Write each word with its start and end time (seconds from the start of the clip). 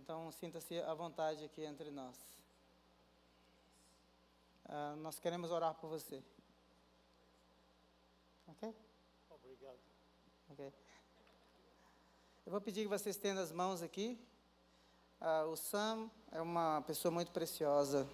Então, 0.00 0.30
sinta-se 0.32 0.78
à 0.80 0.94
vontade 0.94 1.44
aqui 1.44 1.62
entre 1.64 1.90
nós. 1.90 2.16
Ah, 4.66 4.94
nós 4.98 5.18
queremos 5.18 5.50
orar 5.50 5.74
por 5.74 5.88
você. 5.88 6.22
Ok? 8.48 8.74
Obrigado. 9.30 9.78
Ok. 10.50 10.72
Eu 12.46 12.52
vou 12.52 12.60
pedir 12.60 12.82
que 12.82 12.88
você 12.88 13.10
estenda 13.10 13.42
as 13.42 13.52
mãos 13.52 13.82
aqui. 13.82 14.18
Ah, 15.20 15.44
o 15.44 15.56
Sam 15.56 16.10
é 16.30 16.40
uma 16.40 16.82
pessoa 16.86 17.12
muito 17.12 17.30
preciosa 17.30 18.08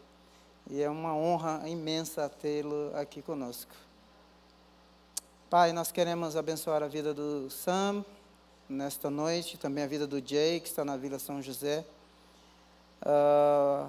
e 0.68 0.82
é 0.82 0.90
uma 0.90 1.14
honra 1.14 1.68
imensa 1.68 2.28
tê-lo 2.28 2.94
aqui 2.96 3.22
conosco. 3.22 3.72
Pai, 5.48 5.72
nós 5.72 5.92
queremos 5.92 6.36
abençoar 6.36 6.82
a 6.82 6.88
vida 6.88 7.14
do 7.14 7.48
Sam 7.48 8.04
nesta 8.68 9.08
noite, 9.08 9.56
também 9.56 9.82
a 9.82 9.86
vida 9.86 10.06
do 10.06 10.20
Jay, 10.24 10.60
que 10.60 10.68
está 10.68 10.84
na 10.84 10.96
Vila 10.96 11.18
São 11.18 11.40
José. 11.40 11.84
Ah, 13.02 13.88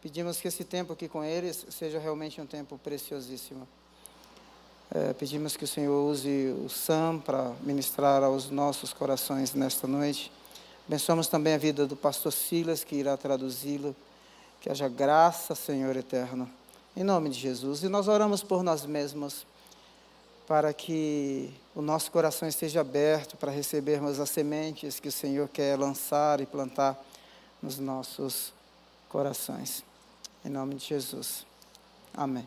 pedimos 0.00 0.40
que 0.40 0.48
esse 0.48 0.64
tempo 0.64 0.92
aqui 0.92 1.08
com 1.08 1.22
eles 1.22 1.66
seja 1.70 1.98
realmente 1.98 2.40
um 2.40 2.46
tempo 2.46 2.78
preciosíssimo. 2.78 3.66
É, 4.94 5.12
pedimos 5.12 5.56
que 5.56 5.64
o 5.64 5.66
Senhor 5.66 6.08
use 6.08 6.54
o 6.64 6.68
Sam 6.68 7.18
para 7.18 7.52
ministrar 7.62 8.22
aos 8.22 8.50
nossos 8.50 8.92
corações 8.92 9.52
nesta 9.52 9.86
noite. 9.86 10.30
Abençoamos 10.86 11.26
também 11.26 11.54
a 11.54 11.58
vida 11.58 11.86
do 11.86 11.96
pastor 11.96 12.32
Silas, 12.32 12.84
que 12.84 12.94
irá 12.94 13.16
traduzi-lo. 13.16 13.96
Que 14.60 14.70
haja 14.70 14.88
graça, 14.88 15.54
Senhor 15.54 15.96
eterno, 15.96 16.48
em 16.96 17.04
nome 17.04 17.30
de 17.30 17.38
Jesus. 17.38 17.82
E 17.82 17.88
nós 17.88 18.08
oramos 18.08 18.42
por 18.42 18.62
nós 18.62 18.86
mesmos, 18.86 19.44
para 20.46 20.72
que 20.72 21.52
o 21.74 21.82
nosso 21.82 22.10
coração 22.10 22.48
esteja 22.48 22.80
aberto 22.80 23.36
para 23.36 23.50
recebermos 23.50 24.20
as 24.20 24.30
sementes 24.30 25.00
que 25.00 25.08
o 25.08 25.12
Senhor 25.12 25.48
quer 25.48 25.76
lançar 25.76 26.40
e 26.40 26.46
plantar 26.46 26.96
nos 27.60 27.78
nossos 27.78 28.52
corações. 29.08 29.82
Em 30.44 30.48
nome 30.48 30.76
de 30.76 30.86
Jesus. 30.86 31.44
Amém. 32.14 32.46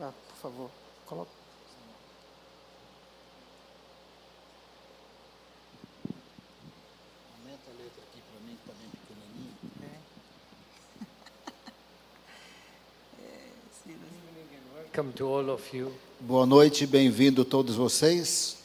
Ah, 0.00 0.12
por 0.28 0.36
favor, 0.40 0.70
coloque. 1.06 1.30
Aumenta 7.38 7.70
a 7.70 7.82
letra 7.82 8.02
aqui 8.02 8.22
para 8.22 8.40
mim, 8.40 8.54
que 8.54 8.70
está 8.70 8.72
bem 8.74 8.90
pequenininho. 8.90 9.26
Welcome 14.96 15.12
to 15.16 15.26
all 15.28 15.50
of 15.50 15.62
you. 15.76 15.92
Boa 16.20 16.46
noite, 16.46 16.86
bem-vindo 16.86 17.44
todos 17.44 17.76
vocês. 17.76 18.56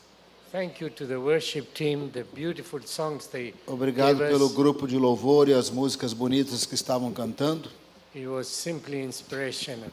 Thank 0.50 0.80
you 0.82 0.90
to 0.90 1.06
the 1.06 1.20
worship 1.20 1.74
team, 1.74 2.10
the 2.10 2.24
beautiful 2.24 2.80
songs 2.86 3.28
they 3.28 3.54
Obrigado 3.68 4.20
gave 4.20 4.30
pelo 4.32 4.48
grupo 4.48 4.88
de 4.88 4.96
louvor 4.98 5.50
e 5.50 5.54
as 5.54 5.70
músicas 5.70 6.14
bonitas 6.14 6.66
que 6.66 6.74
estavam 6.74 7.12
cantando. 7.12 7.70
It 8.16 8.28
was 8.28 8.48
simply 8.48 9.04
inspirational. 9.04 9.90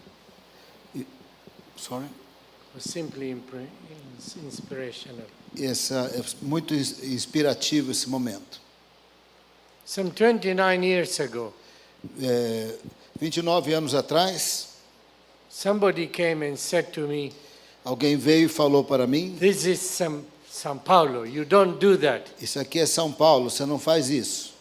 Sorry. 1.77 2.05
It 2.05 2.12
was 2.77 2.84
simply 2.84 3.33
inspirational. 4.47 5.27
Essa 5.61 6.09
é 6.14 6.22
muito 6.41 6.72
ins- 6.72 7.03
inspirativo 7.03 7.91
esse 7.91 8.09
momento. 8.09 8.61
Some 9.84 10.11
29 10.11 10.86
years 10.86 11.19
ago, 11.19 11.53
É, 12.22 12.77
29 13.19 13.72
anos 13.75 13.92
atrás, 13.92 14.67
somebody 15.48 16.06
came 16.06 16.42
and 16.42 16.56
said 16.56 16.92
to 16.92 17.06
me, 17.06 17.32
alguém 17.84 18.16
veio 18.16 18.46
e 18.46 18.48
falou 18.48 18.84
para 18.84 19.06
mim: 19.06 19.36
This 19.38 19.64
is 19.64 19.80
some, 19.80 20.24
São 20.50 20.78
Paulo, 20.78 21.27
you 21.27 21.44
don't 21.44 21.78
do 21.78 21.96
that. 21.98 22.30
Isso 22.41 22.58
aqui 22.58 22.78
é 22.80 22.86
São 22.86 23.12
Paulo, 23.12 23.50
você 23.50 23.64
não 23.64 23.78
faz 23.78 24.08
isso. 24.10 24.54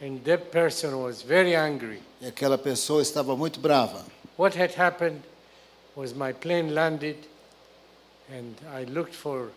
And 0.00 0.18
that 0.24 0.50
person 0.50 0.94
was 1.02 1.22
very 1.22 1.54
angry. 1.54 2.00
E 2.20 2.26
aquela 2.26 2.58
pessoa 2.58 3.02
estava 3.02 3.36
muito 3.36 3.60
brava. 3.60 4.04
What 4.36 4.58
had 4.58 4.74
happened 4.76 5.20
was 5.94 6.12
my 6.12 6.32
plane 6.32 6.74
landed, 6.74 7.16
and 8.30 8.54
I 8.74 8.84
looked 8.84 9.14
for 9.14 9.50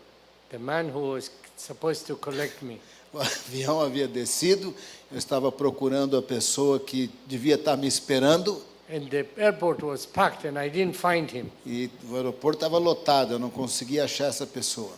the 0.49 0.59
man 0.59 0.89
who 0.89 1.11
was 1.11 1.31
supposed 1.57 2.05
to 2.07 2.15
collect 2.15 2.63
me. 2.63 2.79
O 3.11 3.19
avião 3.19 3.81
havia 3.81 4.07
descido, 4.07 4.71
eu 5.11 5.17
estava 5.17 5.51
procurando 5.51 6.15
a 6.15 6.21
pessoa 6.21 6.79
que 6.79 7.09
devia 7.25 7.55
estar 7.55 7.75
me 7.75 7.87
esperando 7.87 8.61
And 8.91 9.07
the 9.09 9.25
airport 9.37 9.83
was 9.83 10.05
packed, 10.07 10.45
and 10.45 10.57
I 10.57 10.67
didn't 10.67 10.95
find 10.95 11.29
him. 11.29 11.51
e 11.65 11.89
o 12.09 12.15
aeroporto 12.15 12.57
estava 12.65 12.79
lotado, 12.79 13.33
eu 13.33 13.39
não 13.39 13.49
conseguia 13.51 14.05
achar 14.05 14.25
essa 14.27 14.47
pessoa. 14.47 14.93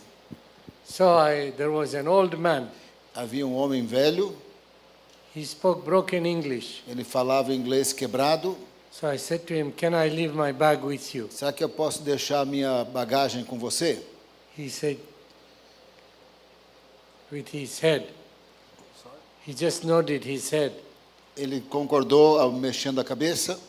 So 0.86 1.04
I, 1.20 1.52
there 1.52 1.70
was 1.70 1.94
an 1.94 2.08
old 2.08 2.38
man. 2.38 2.70
Havia 3.14 3.46
um 3.46 3.54
homem 3.54 3.86
velho, 3.86 4.34
He 5.36 5.44
spoke 5.46 5.84
broken 5.84 6.26
English. 6.26 6.84
ele 6.88 7.04
falava 7.04 7.54
inglês 7.54 7.92
quebrado. 7.94 8.58
So 8.92 9.08
I 9.10 9.18
said 9.18 9.46
to 9.48 9.54
him, 9.54 9.72
Can 9.72 9.94
I 9.94 10.10
leave 10.10 10.34
my 10.34 10.52
bag 10.54 10.84
with 10.86 11.14
you? 11.14 11.28
Será 11.30 11.52
que 11.54 11.64
eu 11.64 11.70
posso 11.70 12.02
deixar 12.02 12.46
minha 12.46 12.84
bagagem 12.86 13.44
com 13.46 13.58
você? 13.60 14.02
He 14.58 14.70
said, 14.70 15.00
with 17.32 17.46
his 17.54 17.80
head. 17.80 18.08
He 19.46 19.54
just 19.54 19.84
nodded 19.86 20.24
his 20.26 20.50
head. 20.52 20.74
Ele 21.36 21.62
concordou, 21.62 22.52
mexendo 22.52 23.00
a 23.00 23.04
cabeça. 23.04 23.60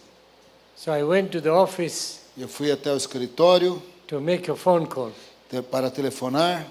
So 0.83 0.91
I 0.91 1.05
went 1.05 1.31
to 1.31 1.41
the 1.41 1.53
office 1.53 2.19
Eu 2.37 2.49
fui 2.49 2.73
até 2.73 2.93
o 2.93 2.97
escritório 2.97 3.81
to 4.09 4.21
make 4.21 4.51
a 4.51 4.57
phone 4.57 4.85
call. 4.87 5.13
te- 5.49 5.63
para 5.63 5.89
telefonar. 5.93 6.67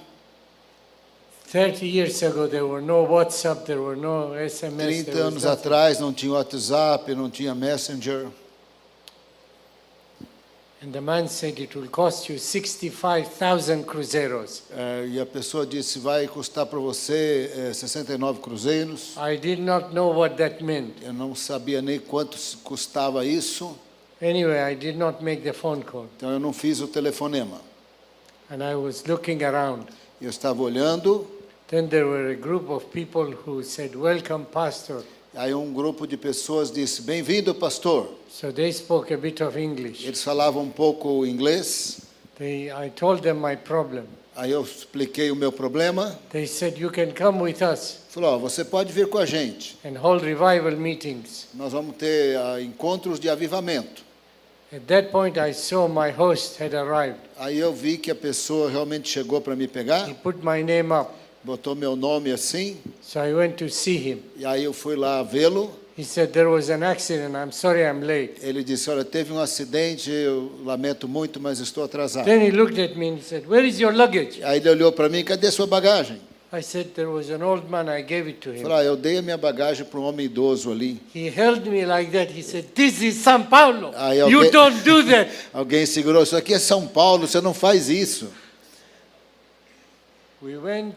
30 1.50 1.86
years 1.86 2.22
ago, 2.22 2.46
there 2.50 2.66
were 2.66 2.82
no 2.82 3.04
WhatsApp, 3.04 3.66
there 3.66 3.80
were 3.80 3.96
no 3.96 4.34
SMS. 4.36 5.06
30 5.06 5.06
there 5.06 5.16
was 5.16 5.26
anos 5.28 5.44
nothing. 5.46 5.60
atrás 5.60 6.00
não 6.02 6.12
tinha 6.12 6.34
WhatsApp, 6.34 7.16
não 7.16 7.30
tinha 7.30 7.56
Messenger. 7.56 8.28
And 10.84 10.92
the 10.92 11.00
man 11.00 11.30
said 11.30 11.58
it 11.60 11.74
will 11.78 11.88
cost 11.88 12.30
you 12.30 12.38
65,000 12.38 13.84
cruzeiros. 13.86 14.64
É, 14.76 15.08
e 15.08 15.22
a 15.22 15.26
pessoa 15.26 15.66
disse: 15.66 16.00
vai 16.00 16.28
custar 16.28 16.66
para 16.66 16.80
você 16.80 17.50
é, 17.70 17.74
69 17.74 18.42
cruzeiros. 18.42 19.16
I 19.16 19.38
did 19.38 19.60
not 19.60 19.94
know 19.94 20.14
what 20.14 20.36
that 20.36 20.62
meant. 20.62 20.96
Eu 21.02 21.14
não 21.14 21.34
sabia 21.34 21.82
nem 21.82 21.98
quanto 21.98 22.38
se 22.38 22.58
custava 22.58 23.24
isso, 23.26 23.74
Anyway, 24.22 24.60
I 24.60 24.76
did 24.76 24.98
not 24.98 25.24
make 25.24 25.42
the 25.44 25.54
phone 25.54 25.82
call. 25.84 26.06
então 26.18 26.30
eu 26.32 26.40
não 26.40 26.54
fiz 26.54 26.80
o 26.80 26.88
telefonema. 26.88 27.60
And 28.50 28.62
I 28.64 28.76
was 28.76 29.04
looking 29.08 29.44
around. 29.44 29.86
Eu 30.22 30.30
estava 30.30 30.62
olhando, 30.62 31.26
Then 31.68 31.88
there 31.88 32.06
were 32.06 32.32
a 32.34 32.36
group 32.36 32.70
of 32.70 32.86
people 32.92 33.32
who 33.46 33.64
said, 33.64 33.96
Welcome, 33.96 34.46
Pastor. 34.52 35.04
aí 35.34 35.54
um 35.54 35.74
grupo 35.74 36.06
de 36.06 36.18
pessoas 36.18 36.70
disse: 36.72 37.02
bem-vindo, 37.02 37.56
pastor. 37.56 38.10
So 38.30 38.52
they 38.52 38.72
spoke 38.72 39.12
a 39.14 39.18
bit 39.18 39.42
of 39.42 39.58
English. 39.58 40.06
Eles 40.06 40.22
falavam 40.24 40.64
um 40.64 40.70
pouco 40.70 41.26
inglês, 41.26 42.02
They, 42.38 42.70
I 42.70 42.90
told 42.90 43.22
them 43.24 43.36
my 43.40 43.56
problem. 43.56 44.04
aí 44.36 44.52
eu 44.52 44.62
expliquei 44.62 45.32
o 45.32 45.36
meu 45.36 45.52
problema. 45.52 46.20
They 46.30 46.46
said, 46.46 46.78
You 46.78 46.92
can 46.92 47.12
come 47.12 47.42
with 47.42 47.62
us 47.64 47.98
Falou: 48.10 48.36
ó, 48.36 48.38
você 48.38 48.64
pode 48.66 48.92
vir 48.94 49.08
com 49.08 49.18
a 49.18 49.26
gente. 49.26 49.78
and 49.86 49.98
hold 49.98 50.22
revival 50.22 50.74
meetings. 50.78 51.48
Nós 51.56 51.72
vamos 51.72 51.96
ter 51.96 52.38
ah, 52.38 52.62
encontros 52.62 53.20
de 53.20 53.30
avivamento. 53.30 54.04
At 54.74 54.88
that 54.88 55.12
point, 55.12 55.38
I 55.38 55.52
saw 55.54 55.88
my 55.90 56.12
host 56.12 56.58
had 56.62 56.74
arrived. 56.74 57.20
Aí 57.38 57.60
eu 57.60 57.74
vi 57.74 57.98
que 57.98 58.10
a 58.10 58.16
pessoa 58.16 58.70
realmente 58.70 59.10
chegou 59.10 59.42
para 59.42 59.54
me 59.56 59.66
He 59.66 59.68
pegar, 59.68 60.08
put 60.24 60.38
my 60.42 60.64
name 60.64 60.94
up. 60.94 61.12
botou 61.44 61.76
meu 61.76 61.96
nome 61.96 62.32
assim, 62.32 62.78
So 63.02 63.20
I 63.20 63.34
went 63.34 63.56
to 63.58 63.70
see 63.70 63.98
him. 63.98 64.22
e 64.38 64.46
aí 64.46 64.64
eu 64.64 64.72
fui 64.72 64.96
lá 64.96 65.22
vê-lo. 65.24 65.70
He 65.98 66.06
said, 66.06 66.32
There 66.32 66.48
was 66.48 66.70
an 66.70 66.84
accident. 66.84 67.36
I'm 67.36 67.52
sorry 67.52 67.82
I'm 67.84 68.00
late. 68.02 68.36
Ele 68.42 68.64
disse: 68.64 68.90
Olha, 68.90 69.04
teve 69.04 69.34
um 69.34 69.40
acidente, 69.40 70.10
eu 70.10 70.50
lamento 70.64 71.06
muito, 71.06 71.38
mas 71.38 71.60
estou 71.60 71.84
atrasado. 71.84 72.24
Then 72.24 72.42
he 72.42 72.52
looked 72.52 72.80
at 72.82 72.96
me 72.96 73.10
and 73.10 73.18
he 73.18 73.22
said, 73.22 73.46
Where 73.48 73.68
is 73.68 73.78
your 73.78 73.94
luggage? 73.94 74.42
Aí 74.42 74.60
ele 74.60 74.70
olhou 74.70 74.94
para 74.94 75.10
mim: 75.10 75.22
Cadê 75.26 75.52
sua 75.52 75.68
bagagem? 75.68 76.22
I 76.54 76.62
said, 76.62 76.94
There 76.96 77.10
was 77.10 77.30
an 77.30 77.42
old 77.42 77.70
man. 77.70 77.88
I 77.88 78.02
gave 78.02 78.28
it 78.28 78.42
to 78.42 78.52
him. 78.52 78.64
falei: 78.64 78.80
ah, 78.80 78.84
Eu 78.84 78.98
dei 78.98 79.18
a 79.18 79.22
minha 79.22 79.38
bagagem 79.38 79.86
para 79.86 79.98
um 80.00 80.04
homem 80.04 80.26
idoso 80.26 80.70
ali. 80.70 81.02
He 81.16 81.30
held 81.30 81.70
me 81.70 81.86
like 81.86 82.12
that. 82.12 82.30
He 82.38 82.44
said, 82.44 82.66
This 82.76 83.02
is 83.02 83.16
São 83.24 83.48
Paulo. 83.48 83.94
Aí 83.96 84.20
You 84.20 84.52
don't 84.52 84.84
do 84.84 85.06
that. 85.06 85.32
Alguém 85.54 85.86
segurou: 85.86 86.24
Isso 86.24 86.36
aqui 86.36 86.54
é 86.54 86.60
São 86.60 86.86
Paulo, 86.88 87.26
você 87.26 87.40
não 87.40 87.54
faz 87.54 87.88
isso. 87.90 88.30
We 90.42 90.58
went, 90.58 90.96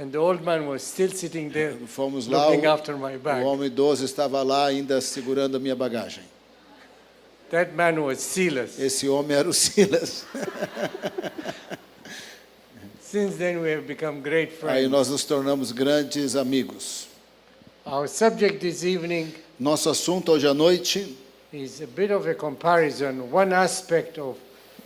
and 0.00 0.08
the 0.10 0.18
old 0.18 0.42
man 0.42 0.66
was 0.66 0.82
still 0.82 1.12
sitting 1.12 1.50
there 1.50 1.76
Fomos 1.86 2.26
lá, 2.26 2.48
looking 2.48 2.66
after 2.66 2.96
my 2.96 3.18
bag. 3.18 3.44
o 3.44 3.46
homem 3.46 3.66
idoso 3.66 4.04
estava 4.04 4.42
lá 4.42 4.66
ainda 4.66 5.00
segurando 5.00 5.56
a 5.56 5.60
minha 5.60 5.76
bagagem. 5.76 6.24
That 7.50 7.72
man 7.74 8.00
was 8.00 8.18
Silas. 8.18 8.80
Esse 8.80 9.08
homem 9.08 9.36
era 9.36 9.48
o 9.48 9.52
Silas. 9.52 10.24
Since 13.12 13.36
then, 13.36 13.60
we 13.60 13.70
have 13.72 13.86
become 13.86 14.22
great 14.22 14.52
Aí 14.52 14.58
friends. 14.58 14.90
nós 14.90 15.10
nos 15.10 15.22
tornamos 15.22 15.70
grandes 15.70 16.34
amigos. 16.34 17.08
Our 17.84 18.08
subject 18.08 18.60
this 18.60 18.84
evening 18.84 19.34
Nosso 19.60 19.90
assunto 19.90 20.32
hoje 20.32 20.46
à 20.46 20.54
noite 20.54 21.14
is 21.52 21.82
a 21.82 21.86
bit 21.86 22.10
of 22.10 22.26
a 22.26 22.34
comparison, 22.34 23.30
one 23.30 23.52
aspect 23.52 24.18
of 24.18 24.38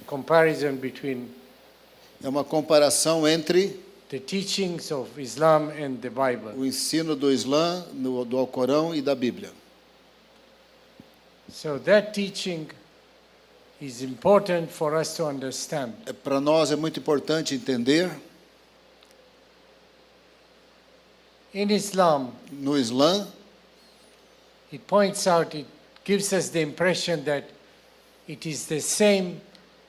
comparison 0.09 0.75
between 0.75 1.29
é 2.21 2.29
uma 2.29 2.43
comparação 2.43 3.29
entre 3.29 3.79
the 4.09 4.19
teachings 4.19 4.91
of 4.91 5.09
Islam 5.23 5.71
and 5.71 5.99
the 6.01 6.11
Bible. 6.11 6.53
o 6.57 6.67
ensino 6.67 7.15
do 7.15 7.31
Islã, 7.31 7.87
do 7.93 8.37
Alcorão 8.37 8.93
e 8.93 9.01
da 9.01 9.15
Bíblia. 9.15 9.51
So 11.49 11.79
that 11.79 12.13
teaching 12.13 12.67
is 13.81 14.03
important 14.03 14.71
for 14.71 14.95
us 14.95 15.15
to 15.17 15.25
understand. 15.27 15.93
É, 16.07 16.13
Para 16.13 16.41
nós 16.41 16.71
é 16.71 16.77
muito 16.77 16.99
importante 17.01 17.55
entender, 17.55 18.11
In 21.55 21.71
Islam, 21.71 22.33
no 22.53 22.77
Islã, 22.77 23.27
it 24.71 24.85
points 24.87 25.27
out, 25.27 25.57
it 25.57 25.67
gives 26.05 26.31
us 26.33 26.51
the 26.51 26.61
impression 26.61 27.23
that 27.25 27.45
it 28.29 28.47
is 28.47 28.67
the 28.67 28.81
same, 28.81 29.41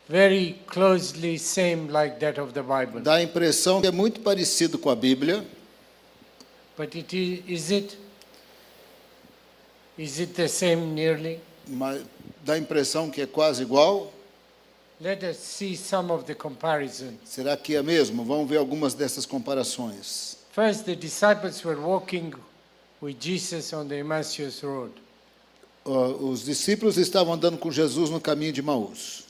very 0.08 0.54
closely 0.68 1.38
same 1.38 1.90
like 1.92 2.20
that 2.20 2.40
of 2.40 2.54
the 2.54 2.62
Bible. 2.62 3.02
dá 3.02 3.16
a 3.16 3.22
impressão 3.24 3.82
que 3.82 3.88
é 3.88 3.92
muito 3.92 4.22
parecido 4.22 4.78
com 4.78 4.90
a 4.90 4.96
Bíblia, 4.96 5.46
But 6.78 6.96
it 6.96 7.12
is, 7.18 7.44
is 7.48 7.72
it? 7.72 7.98
Is 9.98 10.20
it 10.20 10.34
the 10.36 10.48
same 10.48 10.94
nearly? 10.94 11.40
mas 11.68 12.02
dá 12.48 12.54
a 12.54 12.58
impressão 12.58 13.12
que 13.12 13.22
é 13.22 13.28
quase 13.28 13.62
igual. 13.62 14.12
Let 15.00 15.24
us 15.24 15.38
see 15.38 15.76
some 15.76 16.12
of 16.12 16.24
the 16.24 16.34
comparisons. 16.34 17.20
Será 17.26 17.56
que 17.56 17.76
é 17.76 17.84
mesmo? 17.84 18.24
Vamos 18.24 18.50
ver 18.50 18.58
algumas 18.58 18.96
dessas 18.96 19.26
comparações. 19.26 20.38
First, 20.52 20.86
the 20.86 20.96
disciples 20.96 21.64
were 21.64 21.80
walking 21.80 22.34
with 23.00 23.18
Jesus 23.20 23.74
on 23.74 23.88
the 23.88 24.00
Emmaus 24.00 24.36
Road. 24.64 24.94
Ó, 25.86 26.08
Os 26.32 26.44
discípulos 26.44 26.98
estavam 26.98 27.34
andando 27.34 27.58
com 27.60 27.70
Jesus 27.70 28.10
no 28.10 28.20
caminho 28.20 28.54
de 28.54 28.62
Maús. 28.62 29.26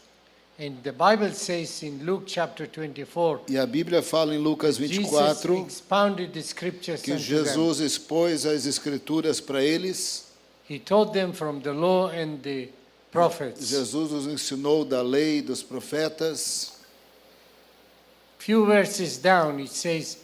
And 0.60 0.78
the 0.81 0.92
Bible 0.92 1.34
says 1.34 1.84
in 1.84 2.04
Luke 2.04 2.25
chapter 2.28 2.68
24, 2.68 3.42
E 3.50 3.58
a 3.58 3.66
Bíblia 3.66 4.02
fala 4.02 4.34
em 4.34 4.40
Lucas 4.40 4.78
Jesus 4.78 5.10
24 5.10 5.68
expounded 5.68 6.31
the 6.31 6.42
scriptures 6.42 7.02
que. 7.02 7.16
Jesus 7.18 7.80
expôs 7.80 8.46
as 8.46 8.66
escrituras 8.66 9.42
para 9.42 9.64
eles. 9.64 10.28
He 10.68 10.80
taught 10.80 11.14
them 11.14 11.31
from 11.34 11.60
the 11.60 11.74
law 11.74 12.10
and 12.10 12.40
the 12.42 12.69
prophets. 13.18 13.68
Jesus 13.68 14.12
os 14.12 14.28
ensinou 14.28 14.86
da 14.86 15.02
lei 15.02 15.42
dos 15.42 15.64
profetas. 15.64 16.74
Few 18.38 18.66
verses 18.66 19.18
down, 19.18 19.60
it 19.60 19.72
says, 19.72 20.18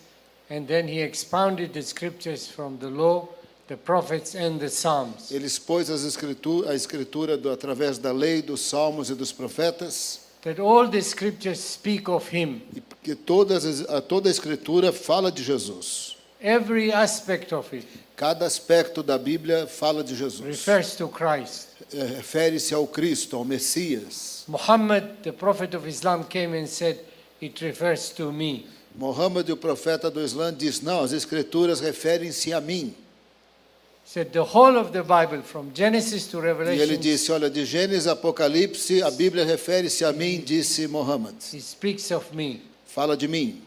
and 0.50 0.66
then 0.68 0.88
he 0.88 1.02
expounded 1.02 1.74
the 1.74 1.82
scriptures 1.82 2.48
from 2.48 2.78
the 2.78 2.88
law, 2.88 3.28
the 3.68 3.76
prophets, 3.76 4.36
and 4.36 4.60
the 4.60 4.70
Psalms. 4.70 5.32
Ele 5.32 5.46
expôs 5.46 5.90
as 5.90 6.04
escritu 6.04 6.68
a 6.70 6.76
escritura 6.76 7.36
do, 7.36 7.50
através 7.50 7.98
da 7.98 8.12
lei, 8.12 8.42
dos 8.42 8.62
salmos 8.62 9.10
e 9.10 9.16
dos 9.16 9.32
profetas. 9.32 10.22
That 10.44 10.60
all 10.62 10.90
the 10.90 11.02
scriptures 11.02 11.60
speak 11.60 12.10
of 12.10 12.30
him. 12.30 12.62
E 12.76 12.82
que 13.02 13.16
todas 13.16 13.66
as, 13.66 13.82
a, 13.90 14.02
toda 14.02 14.30
a 14.30 14.32
escritura 14.32 14.94
fala 14.94 15.32
de 15.32 15.42
Jesus. 15.42 16.18
Every 16.40 16.92
aspect 16.92 17.54
of 17.54 17.74
it 17.74 17.88
Cada 18.16 18.46
aspecto 18.46 19.02
da 19.02 19.18
Bíblia 19.18 19.66
fala 19.66 20.04
de 20.04 20.16
Jesus. 20.16 20.40
refers 20.40 20.96
to 20.96 21.08
Christ. 21.08 21.70
É, 21.94 22.04
Refere-se 22.18 22.74
ao 22.74 22.88
Cristo, 22.88 23.36
ao 23.36 23.46
Messias. 23.46 24.44
Muhammad, 24.48 25.04
the 25.24 25.32
prophet 25.32 25.76
of 25.76 25.88
Islam, 25.88 26.24
came 26.24 26.58
and 26.58 26.68
said, 26.68 27.00
It 27.42 27.64
refers 27.64 28.10
to 28.12 28.32
me. 28.32 28.66
Mohammed, 28.96 29.52
o 29.52 29.58
profeta 29.58 30.10
do 30.10 30.22
Islã, 30.22 30.52
diz: 30.56 30.82
Não, 30.82 31.04
as 31.04 31.12
escrituras 31.12 31.80
referem-se 31.80 32.54
a 32.54 32.62
mim. 32.62 32.96
Said 34.06 34.32
the 34.34 34.40
whole 34.44 34.78
of 34.78 34.92
the 34.92 35.02
Bible, 35.02 35.42
from 35.42 35.72
Genesis 35.74 36.28
to 36.28 36.38
E 36.38 36.42
ele 36.42 36.48
Revelation, 36.48 37.00
disse: 37.00 37.32
Olha, 37.32 37.50
de 37.50 37.66
Gênesis 37.66 38.06
a 38.08 38.12
Apocalipse, 38.12 39.02
a 39.02 39.10
Bíblia 39.10 39.46
refere-se 39.46 40.04
a 40.04 40.12
mim, 40.12 40.42
disse 40.42 40.88
Mohammed. 40.88 41.36
he 41.52 41.60
speaks 41.62 42.12
of 42.12 42.36
me. 42.36 42.62
Fala 42.86 43.16
de 43.18 43.28
mim. 43.28 43.62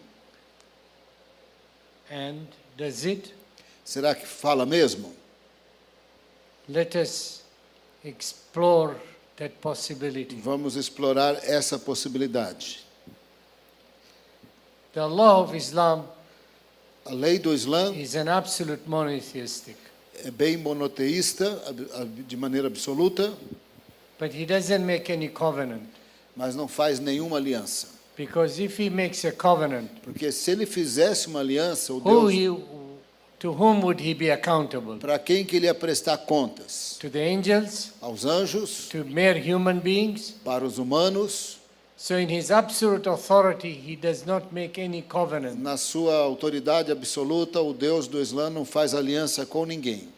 And 2.10 2.46
does 2.76 3.04
it? 3.04 3.34
Será 3.84 4.14
que 4.14 4.26
fala 4.26 4.64
mesmo? 4.66 5.12
Let 6.68 6.94
us 6.96 7.42
explore 8.06 8.96
that 9.36 9.54
possibility. 9.60 10.36
Vamos 10.36 10.76
explorar 10.76 11.40
essa 11.44 11.78
possibilidade. 11.78 12.84
The 14.92 15.06
law 15.06 15.42
of 15.42 15.54
Islam 15.54 16.04
A 17.04 17.14
lei 17.14 17.38
do 17.38 17.52
Islã 17.52 17.94
is 17.94 18.16
an 18.16 18.28
absolute 18.28 18.82
monotheistic, 18.88 19.76
é 20.24 20.30
bem 20.30 20.56
monoteísta, 20.56 21.62
de 22.26 22.36
maneira 22.36 22.66
absoluta, 22.66 23.32
but 24.18 24.32
he 24.34 24.44
doesn't 24.44 24.84
make 24.84 25.12
any 25.12 25.28
covenant. 25.28 25.84
mas 26.34 26.56
não 26.56 26.66
faz 26.66 26.98
nenhuma 26.98 27.36
aliança. 27.36 27.88
Because 28.16 28.60
if 28.60 28.80
he 28.80 28.88
makes 28.88 29.24
a 29.24 29.30
covenant, 29.32 29.90
Porque 30.02 30.32
se 30.32 30.50
ele 30.50 30.66
fizesse 30.66 31.28
uma 31.28 31.40
aliança, 31.40 31.92
o 31.92 32.00
Deus, 32.00 32.58
para 35.00 35.18
quem 35.18 35.44
que 35.44 35.56
ele 35.56 35.66
ia 35.66 35.74
prestar 35.74 36.16
contas? 36.18 36.96
To 37.00 37.10
the 37.10 37.22
angels? 37.22 37.92
Aos 38.00 38.24
anjos, 38.24 38.88
To 38.88 39.04
mere 39.04 39.38
human 39.52 39.78
beings? 39.78 40.34
para 40.44 40.64
os 40.64 40.78
humanos, 40.78 41.58
So, 41.98 42.18
in 42.18 42.28
his 42.28 42.50
absolute 42.50 43.08
authority, 43.08 43.70
he 43.72 43.96
does 43.96 44.26
not 44.26 44.48
make 44.52 44.78
any 44.78 45.00
covenant. 45.00 45.58
na 45.58 45.78
sua 45.78 46.14
autoridade 46.16 46.92
absoluta, 46.92 47.62
o 47.62 47.72
Deus 47.72 48.06
do 48.06 48.20
Islã 48.20 48.50
não 48.50 48.66
faz 48.66 48.94
aliança 48.94 49.46
com 49.46 49.64
ninguém. 49.64 50.08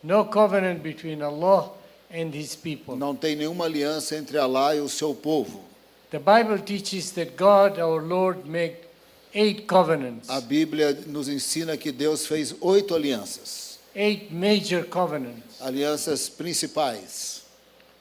No 0.00 0.24
covenant 0.26 0.78
between 0.82 1.22
Allah 1.22 1.72
and 2.08 2.30
his 2.32 2.54
people. 2.54 2.94
Não 2.96 3.16
tem 3.16 3.34
nenhuma 3.34 3.64
aliança 3.64 4.16
entre 4.16 4.38
Alá 4.38 4.76
e 4.76 4.80
o 4.80 4.88
seu 4.88 5.12
povo. 5.12 5.60
The 6.12 6.20
Bible 6.20 6.60
teaches 6.60 7.10
that 7.12 7.32
God, 7.36 7.80
our 7.80 8.00
Lord, 8.00 8.48
made 8.48 8.76
eight 9.36 9.66
covenants, 9.66 10.28
A 10.30 10.40
Bíblia 10.40 10.92
nos 11.06 11.28
ensina 11.28 11.76
que 11.76 11.92
Deus 11.92 12.26
fez 12.26 12.54
oito 12.60 12.94
alianças, 12.94 13.78
eight 13.94 14.32
major 14.32 14.84
covenants. 14.86 15.60
alianças 15.60 16.28
principais. 16.28 17.42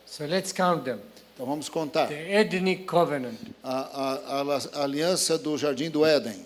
So 0.05 0.25
let's 0.25 0.53
count 0.53 0.85
them. 0.85 0.99
Então 1.33 1.45
vamos 1.45 1.67
contar. 1.67 2.07
The 2.07 2.39
Edenic 2.39 2.85
covenant, 2.85 3.37
A, 3.61 4.21
a- 4.39 4.41
a- 4.79 4.83
aliança 4.83 5.37
do 5.37 5.57
Jardim 5.57 5.89
do 5.89 6.05
Éden, 6.05 6.45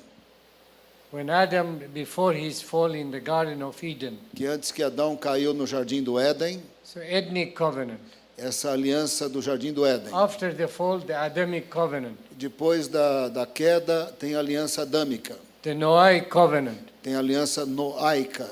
when 1.11 1.29
Adam, 1.29 1.79
before 1.93 2.33
his 2.35 2.61
fall 2.61 2.95
in 2.95 3.11
the 3.11 3.19
Garden 3.19 3.61
of 3.63 3.83
Eden. 3.85 4.17
que 4.35 4.45
antes 4.47 4.71
que 4.71 4.81
Adão 4.83 5.15
caiu 5.15 5.53
no 5.53 5.67
Jardim 5.67 6.01
do 6.03 6.13
Éden, 6.19 6.59
So, 6.83 6.99
Edenic 6.99 7.53
covenant. 7.55 7.99
Essa 8.41 8.71
aliança 8.71 9.27
do 9.29 9.41
Jardim 9.41 9.71
do 9.73 9.85
Éden. 9.85 10.13
After 10.13 10.55
the 10.55 10.67
fall, 10.67 10.99
the 10.99 11.13
Adamic 11.15 11.67
covenant, 11.69 12.15
Depois 12.31 12.87
da, 12.87 13.27
da 13.29 13.45
queda, 13.45 14.13
tem 14.17 14.35
a 14.35 14.39
aliança 14.39 14.81
adâmica, 14.83 15.35
the 15.61 15.73
Noahic 15.73 16.29
covenant, 16.29 16.77
tem 17.03 17.15
a 17.15 17.19
aliança 17.19 17.65
noaica, 17.65 18.49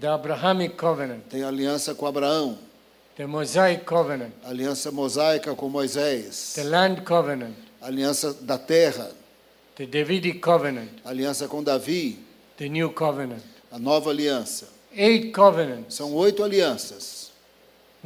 the 0.00 0.06
Abrahamic 0.08 0.76
covenant, 0.76 1.20
tem 1.28 1.42
a 1.42 1.48
aliança 1.48 1.94
com 1.94 2.06
Abraão, 2.06 2.58
the 3.16 3.26
Mosaic 3.26 3.84
covenant, 3.84 4.30
a 4.44 4.50
aliança 4.50 4.90
mosaica 4.92 5.54
com 5.54 5.68
Moisés, 5.68 6.52
the 6.54 6.64
land 6.64 7.00
covenant, 7.02 7.54
a 7.80 7.86
aliança 7.86 8.32
da 8.40 8.56
terra, 8.58 9.10
the 9.74 9.86
Davidic 9.86 10.38
covenant, 10.40 10.88
a 11.04 11.10
aliança 11.10 11.48
com 11.48 11.62
Davi, 11.62 12.18
the 12.56 12.68
new 12.68 12.90
covenant. 12.90 13.42
a 13.72 13.78
nova 13.78 14.10
aliança. 14.10 14.68
Eight 14.98 15.30
covenants. 15.32 15.94
São 15.94 16.14
oito 16.14 16.42
alianças. 16.42 17.25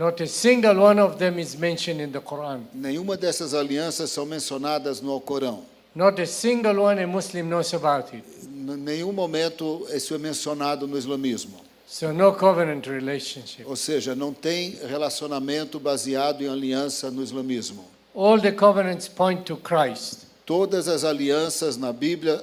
Not 0.00 0.18
a 0.22 0.26
single 0.26 0.80
one 0.80 0.98
of 0.98 1.18
them 1.18 1.38
is 1.38 1.58
mentioned 1.58 2.00
in 2.00 2.10
the 2.10 2.22
Quran. 2.22 2.62
Nenhuma 2.72 3.18
dessas 3.18 3.52
alianças 3.52 4.10
são 4.10 4.24
mencionadas 4.24 5.02
no 5.02 5.12
Alcorão. 5.12 5.62
Not 5.94 6.18
a 6.22 6.26
single 6.26 6.84
one 6.84 6.98
a 7.02 7.06
Muslim 7.06 7.50
knows 7.50 7.74
about 7.74 8.10
it. 8.14 8.24
Em 8.46 8.78
nenhum 8.78 9.12
momento 9.12 9.86
isso 9.92 10.14
é 10.14 10.18
mencionado 10.18 10.86
no 10.86 10.96
islamismo. 10.96 11.60
So 11.86 12.14
no 12.14 12.32
covenant 12.32 12.86
relationship. 12.86 13.66
Ou 13.66 13.76
seja, 13.76 14.14
não 14.14 14.32
tem 14.32 14.78
relacionamento 14.88 15.78
baseado 15.78 16.40
em 16.40 16.48
aliança 16.48 17.10
no 17.10 17.22
islamismo. 17.22 17.84
All 18.14 18.40
the 18.40 18.52
covenants 18.52 19.06
point 19.06 19.42
to 19.42 19.58
Christ. 19.58 20.20
Todas 20.46 20.88
as 20.88 21.04
alianças 21.04 21.76
na 21.76 21.92
Bíblia 21.92 22.42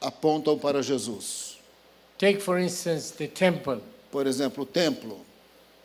apontam 0.00 0.56
para 0.56 0.80
Jesus. 0.80 1.58
Take, 2.16 2.38
for 2.38 2.56
instance, 2.56 3.12
the 3.14 3.26
temple, 3.26 3.80
Por 4.12 4.28
exemplo, 4.28 4.62
o 4.62 4.66
templo, 4.66 5.26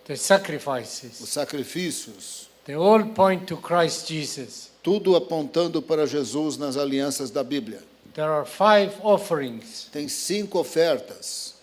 the 0.06 0.14
os 0.14 0.22
sacrifices. 0.22 1.18
sacrifícios, 1.30 2.48
They 2.66 2.76
all 2.76 3.04
point 3.06 3.46
to 3.48 3.58
Christ 3.58 4.08
Jesus. 4.08 4.70
tudo 4.82 5.16
apontando 5.16 5.82
para 5.82 6.06
Jesus 6.06 6.58
nas 6.58 6.78
alianças 6.78 7.30
da 7.30 7.44
Bíblia. 7.44 7.82
There 8.14 8.28
are 8.30 8.46
five 8.46 8.94
offerings. 9.02 9.90
Tem 9.92 10.08
cinco 10.08 10.60
ofertas. 10.60 11.56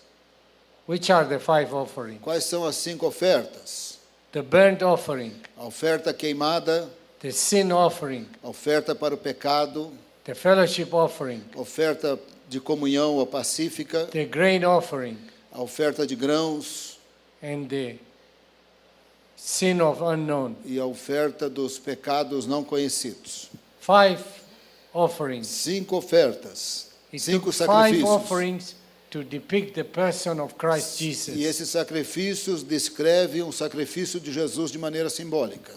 Which 0.87 1.11
are 1.11 1.27
the 1.27 1.39
five 1.39 1.73
offerings? 1.73 2.19
Quais 2.21 2.43
são 2.43 2.65
as 2.65 2.75
cinco 2.75 3.07
ofertas? 3.07 3.97
The 4.31 4.41
burnt 4.41 4.81
offering, 4.81 5.33
A 5.57 5.65
oferta 5.65 6.13
queimada, 6.13 6.89
the 7.19 7.31
sin 7.31 7.71
offering, 7.71 8.27
a 8.43 8.49
oferta 8.49 8.93
para 8.95 9.13
o 9.13 9.17
pecado, 9.17 9.91
the 10.23 10.33
fellowship 10.35 10.93
offering, 10.93 11.41
a 11.55 11.59
oferta 11.61 12.19
de 12.49 12.59
comunhão 12.59 13.15
ou 13.15 13.25
pacífica, 13.27 14.05
the 14.07 14.25
grain 14.25 14.63
offering, 14.65 15.17
a 15.51 15.61
oferta 15.61 16.05
de 16.05 16.15
grãos 16.15 16.97
and 17.43 17.67
the 17.67 17.97
sin 19.43 19.81
of 19.81 20.01
unknown. 20.03 20.55
e 20.63 20.79
a 20.79 20.85
oferta 20.85 21.49
dos 21.49 21.79
pecados 21.79 22.45
não 22.45 22.63
conhecidos. 22.63 23.49
Five 23.79 24.19
offerings. 24.93 25.47
Cinco 25.47 25.97
ofertas. 25.97 26.89
He 27.11 27.17
Cinco 27.17 27.45
took 27.51 27.55
five 27.55 27.67
sacrifícios. 27.67 28.09
offerings 28.09 28.75
to 29.09 29.23
depict 29.23 29.73
the 29.73 29.83
person 29.83 30.39
of 30.39 30.53
Christ 30.55 30.99
Jesus. 30.99 31.35
E 31.35 31.43
esses 31.43 31.69
sacrifícios 31.69 32.63
descrevem 32.63 33.41
o 33.41 33.51
sacrifício 33.51 34.19
de 34.19 34.31
Jesus 34.31 34.71
de 34.71 34.77
maneira 34.77 35.09
simbólica. 35.09 35.73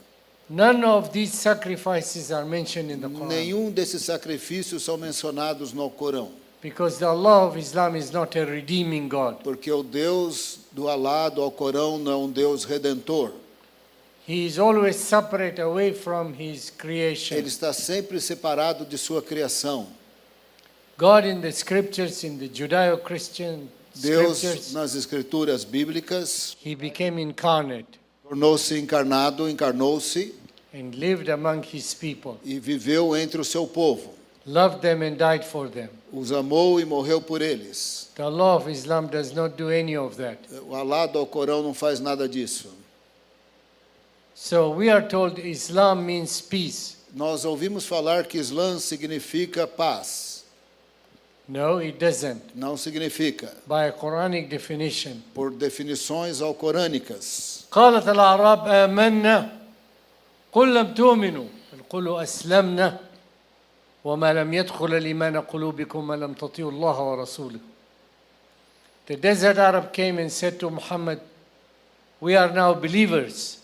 None 0.48 0.84
of 0.84 1.08
these 1.10 1.34
sacrifices 1.34 2.30
are 2.30 2.44
mentioned 2.44 2.92
in 2.92 3.00
the 3.00 3.08
Quran 3.08 3.28
Nenhum 3.28 3.70
desses 3.70 4.02
sacrifícios 4.02 4.82
são 4.82 4.98
mencionados 4.98 5.72
no 5.72 5.88
Corão, 5.90 6.30
because 6.60 6.98
the 6.98 7.06
Allah 7.06 7.46
of 7.48 7.58
Islam 7.58 7.96
is 7.96 8.10
not 8.10 8.38
a 8.38 8.44
redeeming 8.44 9.08
God. 9.08 9.36
porque 9.42 9.72
o 9.72 9.82
Deus 9.82 10.58
do 10.70 10.86
Alá, 10.90 11.30
do 11.30 11.40
Alcorão, 11.40 11.96
não 11.98 12.12
é 12.12 12.16
um 12.16 12.30
Deus 12.30 12.64
redentor. 12.64 13.32
He 14.26 14.46
is 14.46 14.58
always 14.58 14.96
separate 14.96 15.60
away 15.60 15.92
from 15.92 16.32
his 16.32 16.72
Ele 16.82 17.48
está 17.48 17.72
sempre 17.72 18.20
separado 18.20 18.86
de 18.86 18.96
sua 18.96 19.20
criação. 19.20 19.86
God 20.96 21.26
in 21.26 21.40
the 21.40 21.52
scriptures, 21.52 22.24
in 22.24 22.38
the 22.38 22.48
Judeo-Christian 22.48 23.68
Deus, 23.96 24.72
nas 24.72 24.94
escrituras 24.94 25.64
bíblicas, 25.64 26.56
he 26.64 26.74
became 26.74 27.20
incarnate 27.20 27.98
tornou-se 28.28 28.78
encarnado, 28.78 29.48
encarnou-se 29.48 30.34
and 30.72 30.94
lived 30.94 31.28
among 31.28 31.62
his 31.62 31.94
people, 31.94 32.36
e 32.44 32.58
viveu 32.58 33.16
entre 33.16 33.40
o 33.40 33.44
seu 33.44 33.66
povo. 33.66 34.14
loved 34.46 34.82
them 34.82 35.02
and 35.02 35.16
died 35.16 35.44
for 35.44 35.68
them. 35.68 35.88
Os 36.12 36.32
amou 36.32 36.80
e 36.80 36.84
morreu 36.84 37.20
por 37.20 37.40
eles. 37.40 38.08
The 38.16 38.28
law 38.28 38.56
of 38.56 38.70
Islam 38.70 39.06
does 39.06 39.32
not 39.32 39.56
do 39.56 39.70
any 39.70 39.96
of 39.96 40.16
that. 40.16 40.38
O 40.68 40.74
Alá 40.74 41.06
do 41.06 41.18
Alcorão 41.18 41.62
não 41.62 41.74
faz 41.74 42.00
nada 42.00 42.28
disso. 42.28 42.68
So 44.34 44.70
we 44.70 44.90
are 44.90 45.02
told 45.06 45.38
Islam 45.38 46.04
means 46.04 46.40
peace. 46.40 46.96
Nós 47.14 47.44
ouvimos 47.44 47.86
falar 47.86 48.26
que 48.26 48.36
Islã 48.38 48.78
significa 48.80 49.66
paz. 49.66 50.44
No, 51.46 51.80
it 51.80 51.98
doesn't. 51.98 52.56
Não 52.56 52.76
significa. 52.76 53.52
By 53.66 53.86
a 53.86 53.92
Quranic 53.92 54.48
definition. 54.48 55.22
Por 55.34 55.50
definições 55.52 56.40
alcorânicas. 56.40 57.66
قالت 57.70 58.08
الأعراب 58.08 58.68
آمنا 58.68 59.60
قل 60.52 60.74
لم 60.74 60.94
تؤمنوا 60.94 61.46
قولوا 61.90 62.22
أسلمنا 62.22 62.98
وما 64.04 64.32
لم 64.32 64.54
يدخل 64.54 64.94
الإيمان 64.94 65.40
قلوبكم 65.40 66.06
ما 66.06 66.14
لم 66.14 66.32
تطيعوا 66.32 66.70
الله 66.70 67.00
ورسوله 67.00 67.60
The 69.06 69.16
desert 69.16 69.58
Arab 69.58 69.92
came 69.92 70.18
and 70.18 70.32
said 70.32 70.58
to 70.60 70.70
Muhammad, 70.70 71.20
We 72.20 72.36
are 72.36 72.50
now 72.50 72.72
believers. 72.72 73.58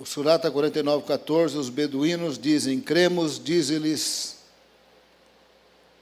O 0.00 0.04
Surata 0.04 0.50
49, 0.50 1.04
14, 1.06 1.56
os 1.58 1.68
beduínos 1.68 2.38
dizem, 2.38 2.80
cremos, 2.80 3.42
diz-lhes. 3.42 4.36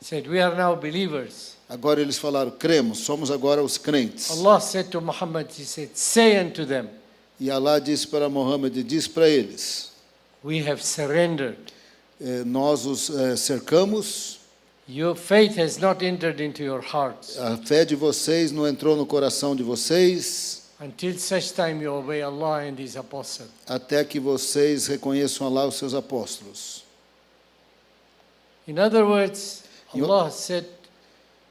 Said, 0.02 0.26
We 0.28 0.40
are 0.40 0.54
now 0.54 0.76
believers. 0.76 1.56
Agora 1.68 2.00
eles 2.00 2.18
falaram, 2.18 2.50
cremos, 2.50 2.98
somos 2.98 3.30
agora 3.30 3.62
os 3.62 3.78
crentes. 3.78 4.30
Allah 4.30 4.60
said 4.60 4.90
to 4.90 5.00
Muhammad, 5.00 5.48
He 5.58 5.64
said, 5.64 5.90
Say 5.94 6.38
unto 6.38 6.64
them, 6.66 6.88
E 7.40 7.50
Alá 7.50 7.78
disse 7.78 8.06
para 8.06 8.28
Mohammed, 8.28 8.82
diz 8.84 9.08
para 9.08 9.28
eles, 9.28 9.90
We 10.44 10.58
have 10.68 10.80
surrendered. 10.84 11.58
eh, 12.20 12.44
nós 12.44 12.84
os 12.86 13.10
eh, 13.10 13.34
cercamos, 13.36 14.38
Your 14.88 15.16
faith 15.16 15.58
has 15.58 15.78
not 15.78 16.04
entered 16.04 16.40
into 16.40 16.62
your 16.62 16.80
hearts 16.80 17.36
a 17.38 17.56
fé 17.56 17.84
de 17.84 17.96
vocês 17.96 18.52
não 18.52 18.68
entrou 18.68 18.94
no 18.96 19.04
coração 19.04 19.56
de 19.56 19.64
vocês, 19.64 20.62
until 20.80 21.16
such 21.18 21.52
time 21.54 21.82
you 21.82 21.92
obey 21.94 22.22
Allah 22.22 22.66
and 22.68 22.78
His 22.78 22.96
Apostle. 22.96 23.46
até 23.66 24.04
que 24.04 24.20
vocês 24.20 24.86
reconheçam 24.86 25.46
Alá 25.46 25.66
os 25.66 25.76
seus 25.76 25.94
apóstolos. 25.94 26.84
In 28.68 28.78
other 28.78 29.04
words, 29.04 29.62
Allah 29.94 30.30
said 30.30 30.64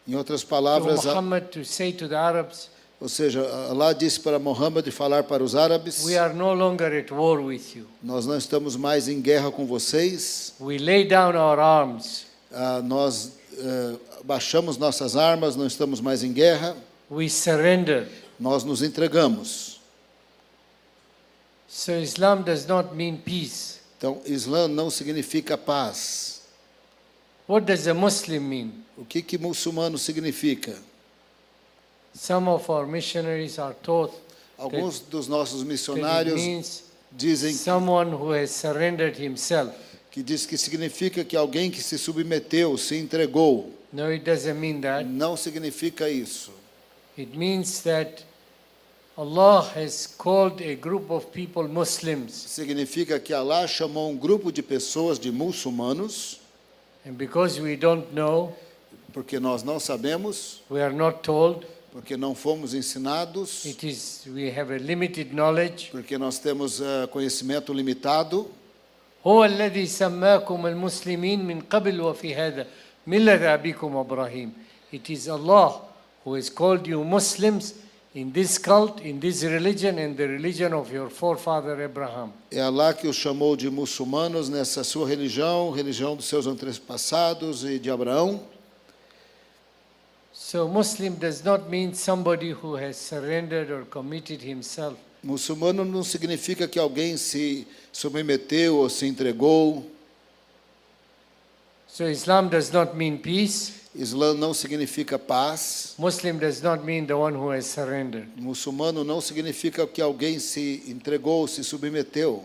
Em 0.07 0.15
outras 0.15 0.41
to 0.41 0.47
palavras, 0.47 1.05
a- 1.05 1.09
Muhammad 1.15 1.45
to 1.51 1.63
say 1.65 1.91
to 1.93 2.07
the 2.07 2.15
Arabs, 2.15 2.69
ou 3.01 3.09
seja, 3.09 3.41
Alá 3.69 3.91
disse 3.93 4.19
para 4.19 4.37
Mohammed 4.37 4.89
falar 4.91 5.23
para 5.23 5.43
os 5.43 5.55
árabes, 5.55 6.03
We 6.05 6.17
are 6.17 6.33
no 6.33 6.53
longer 6.53 6.93
at 6.97 7.11
war 7.11 7.39
with 7.41 7.75
you. 7.75 7.87
nós 8.03 8.25
não 8.25 8.37
estamos 8.37 8.75
mais 8.75 9.07
em 9.07 9.19
guerra 9.21 9.49
com 9.51 9.65
vocês, 9.65 10.53
We 10.59 10.77
lay 10.77 11.05
down 11.07 11.35
our 11.35 11.59
arms. 11.59 12.25
Ah, 12.51 12.81
nós 12.83 13.31
eh, 13.57 13.95
baixamos 14.23 14.77
nossas 14.77 15.15
armas, 15.15 15.55
não 15.55 15.65
estamos 15.65 15.99
mais 15.99 16.23
em 16.23 16.31
guerra, 16.31 16.75
We 17.09 17.27
surrender. 17.29 18.07
Nós 18.39 18.63
nos 18.63 18.81
entregamos. 18.81 19.79
So 21.67 21.91
Islam 21.93 22.43
does 22.43 22.65
not 22.65 22.95
mean 22.95 23.17
peace. 23.17 23.79
Então, 23.97 24.21
Islã 24.25 24.67
não 24.67 24.89
significa 24.89 25.57
paz. 25.57 26.41
What 27.47 27.65
does 27.65 27.87
a 27.87 27.93
Muslim 27.93 28.39
mean? 28.39 28.71
O 28.97 29.05
que 29.05 29.21
que 29.21 29.37
muçulmano 29.37 29.97
significa? 29.97 30.75
Some 32.13 32.47
of 32.49 32.71
our 32.71 32.87
missionaries 32.87 33.59
are 33.59 33.75
taught 33.83 34.13
Alguns 34.57 34.99
dos 34.99 35.27
nossos 35.27 35.63
missionários 35.63 36.83
dizem 37.11 37.53
someone 37.53 38.11
who 38.13 38.31
has 38.31 38.51
surrendered 38.51 39.21
himself. 39.21 39.73
que 40.11 40.23
diz 40.23 40.45
que 40.45 40.57
significa 40.57 41.25
que 41.25 41.35
alguém 41.35 41.69
que 41.69 41.83
se 41.83 41.97
submeteu, 41.97 42.77
se 42.77 42.95
entregou. 42.95 43.73
No, 43.91 44.09
it 44.09 44.23
doesn't 44.23 44.57
mean 44.57 44.79
that. 44.81 45.03
Não 45.03 45.35
significa 45.35 46.09
isso. 46.09 46.51
It 47.18 47.36
means 47.36 47.82
that 47.82 48.24
Allah 49.16 49.68
has 49.74 50.06
called 50.06 50.60
a 50.62 50.74
group 50.76 51.10
of 51.10 51.26
people 51.32 51.68
Muslims. 51.68 52.32
Significa 52.32 53.18
que 53.20 53.34
Allah 53.34 53.66
chamou 53.66 54.10
um 54.10 54.16
grupo 54.16 54.50
de 54.50 54.62
pessoas, 54.62 55.18
de 55.18 55.30
muçulmanos, 55.30 56.38
And 57.06 57.12
because 57.16 57.58
we 57.60 57.76
don't 57.76 58.12
know, 58.14 58.54
porque 59.12 59.40
nós 59.40 59.62
não 59.62 59.80
sabemos, 59.80 60.60
we 60.70 60.80
are 60.82 60.92
not 60.94 61.20
told, 61.22 61.66
porque 61.92 62.16
não 62.16 62.34
fomos 62.34 62.72
ensinados, 62.74 63.64
it 63.64 63.86
is 63.86 64.22
we 64.26 64.50
have 64.50 64.70
a 64.72 64.78
limited 64.78 65.34
knowledge. 65.34 65.90
porque 65.90 66.16
nós 66.18 66.38
temos 66.38 66.80
eh, 66.80 67.06
conhecimento 67.10 67.72
limitado. 67.72 68.50
هو 69.26 69.44
الذي 69.44 69.86
سماكم 69.86 70.66
المسلمين 70.66 71.44
من 71.44 71.60
قبل 71.60 72.00
وفي 72.00 72.34
هذا 72.34 72.66
ملة 73.06 73.54
أبيكم 73.54 73.96
إبراهيم. 73.96 74.52
It 74.92 75.10
is 75.10 75.28
Allah 75.28 75.80
who 76.25 76.35
has 76.35 76.49
called 76.49 76.87
you 76.87 77.03
Muslims 77.03 77.75
in 78.15 78.31
this 78.31 78.57
cult, 78.57 79.01
in 79.01 79.19
this 79.19 79.43
religion, 79.43 79.99
and 79.99 80.17
the 80.17 80.27
religion 80.27 80.73
of 80.73 80.91
your 80.91 81.09
forefather 81.09 81.79
Abraham. 81.81 82.31
É 82.49 82.61
Allah 82.61 82.93
que 82.93 83.07
os 83.07 83.15
chamou 83.15 83.55
de 83.55 83.69
muçulmanos 83.69 84.49
nessa 84.49 84.83
sua 84.83 85.07
religião, 85.07 85.69
religião 85.71 86.15
dos 86.15 86.25
seus 86.25 86.47
antepassados 86.47 87.63
e 87.63 87.77
de 87.77 87.91
Abraão. 87.91 88.41
So 90.33 90.67
Muslim 90.67 91.15
does 91.15 91.43
not 91.43 91.69
mean 91.69 91.93
somebody 91.93 92.51
who 92.51 92.75
has 92.75 92.97
surrendered 92.97 93.71
or 93.71 93.85
committed 93.85 94.41
himself. 94.41 94.97
Muçulmano 95.21 95.83
não 95.83 96.03
significa 96.03 96.67
que 96.67 96.79
alguém 96.79 97.17
se 97.17 97.67
submeteu 97.91 98.77
ou 98.77 98.89
se 98.89 99.05
entregou. 99.07 99.89
So 101.87 102.03
Islam 102.03 102.47
does 102.47 102.71
not 102.71 102.95
mean 102.95 103.17
peace. 103.17 103.84
Islã 103.95 104.33
não 104.33 104.53
significa 104.53 105.17
paz. 105.17 105.93
Muslim 105.97 106.37
does 106.37 106.61
not 106.61 106.83
mean 106.83 107.05
the 107.05 107.13
one 107.13 107.37
who 107.37 107.51
has 107.51 107.65
surrendered. 107.65 108.27
Muçulmano 108.35 109.03
não 109.03 109.21
significa 109.21 109.87
que 109.87 110.01
alguém 110.01 110.37
se 110.39 110.83
entregou, 110.87 111.47
se 111.47 111.63
submeteu. 111.63 112.43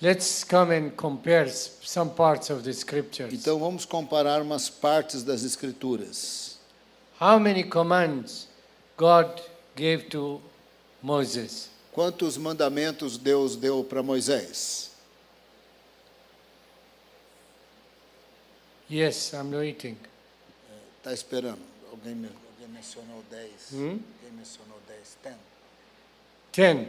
Let's 0.00 0.44
come 0.44 0.74
and 0.74 0.90
compare 0.96 1.48
some 1.48 2.10
parts 2.10 2.50
of 2.50 2.62
the 2.62 2.72
scriptures. 2.72 3.32
Então 3.32 3.58
vamos 3.58 3.84
comparar 3.84 4.42
umas 4.42 4.68
partes 4.68 5.22
das 5.22 5.44
escrituras. 5.44 6.58
How 7.20 7.38
many 7.38 7.64
commands 7.64 8.48
God 8.96 9.28
gave 9.76 10.08
to 10.10 10.40
Moses? 11.02 11.68
Quantos 11.92 12.36
mandamentos 12.36 13.18
Deus 13.18 13.54
deu 13.54 13.84
para 13.84 14.02
Moisés? 14.02 14.91
Yes, 18.92 19.32
I'm 19.32 19.50
waiting. 19.54 19.96
Está 20.98 21.12
esperando. 21.14 21.58
Alguém, 21.90 22.14
me- 22.14 22.28
alguém 22.28 22.68
mencionou 22.74 23.24
10. 23.30 23.50
Hum? 23.72 23.98
Alguém 24.20 24.36
mencionou 24.36 24.78
10. 24.86 25.16
Ten. 25.22 25.34
Ten. 26.52 26.88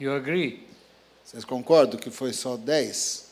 You 0.00 0.12
agree? 0.14 0.66
Vocês 1.24 1.44
concordam 1.44 2.00
que 2.00 2.10
foi 2.10 2.32
só 2.32 2.56
10? 2.56 3.28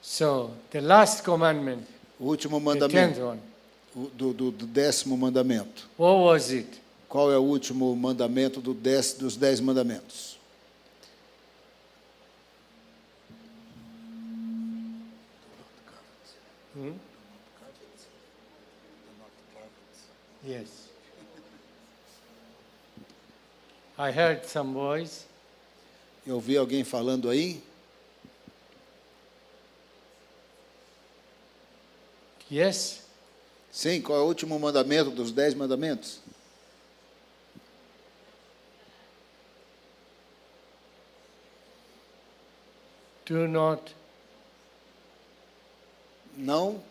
So, 0.00 0.52
the 0.70 0.80
last 0.80 1.24
commandment, 1.24 1.82
O 2.20 2.26
último 2.26 2.60
mandamento, 2.60 3.36
do, 4.14 4.32
do, 4.32 4.50
do 4.52 4.66
décimo 4.66 5.16
mandamento. 5.16 5.88
what 5.98 6.22
was 6.22 6.50
it? 6.52 6.80
Qual 7.08 7.32
é 7.32 7.36
o 7.38 7.42
último 7.42 7.94
mandamento 7.96 8.60
do 8.60 8.72
dez, 8.72 9.14
dos 9.14 9.36
dez 9.36 9.58
mandamentos? 9.60 10.35
Hmm? 16.76 16.92
Prophets 17.58 18.06
are 19.08 19.16
not. 19.18 19.70
Yes. 20.44 20.88
I 23.98 24.10
heard 24.12 24.44
some 24.44 24.74
voice. 24.74 25.24
Eu 26.26 26.34
ouvi 26.34 26.54
alguém 26.58 26.84
falando 26.84 27.30
aí? 27.30 27.62
Yes. 32.52 33.00
Sim, 33.72 34.02
qual 34.02 34.18
é 34.18 34.22
o 34.22 34.26
último 34.26 34.58
mandamento 34.58 35.10
dos 35.10 35.32
dez 35.32 35.54
mandamentos? 35.54 36.20
Do 43.24 43.48
not 43.48 43.94
Não. 46.37 46.81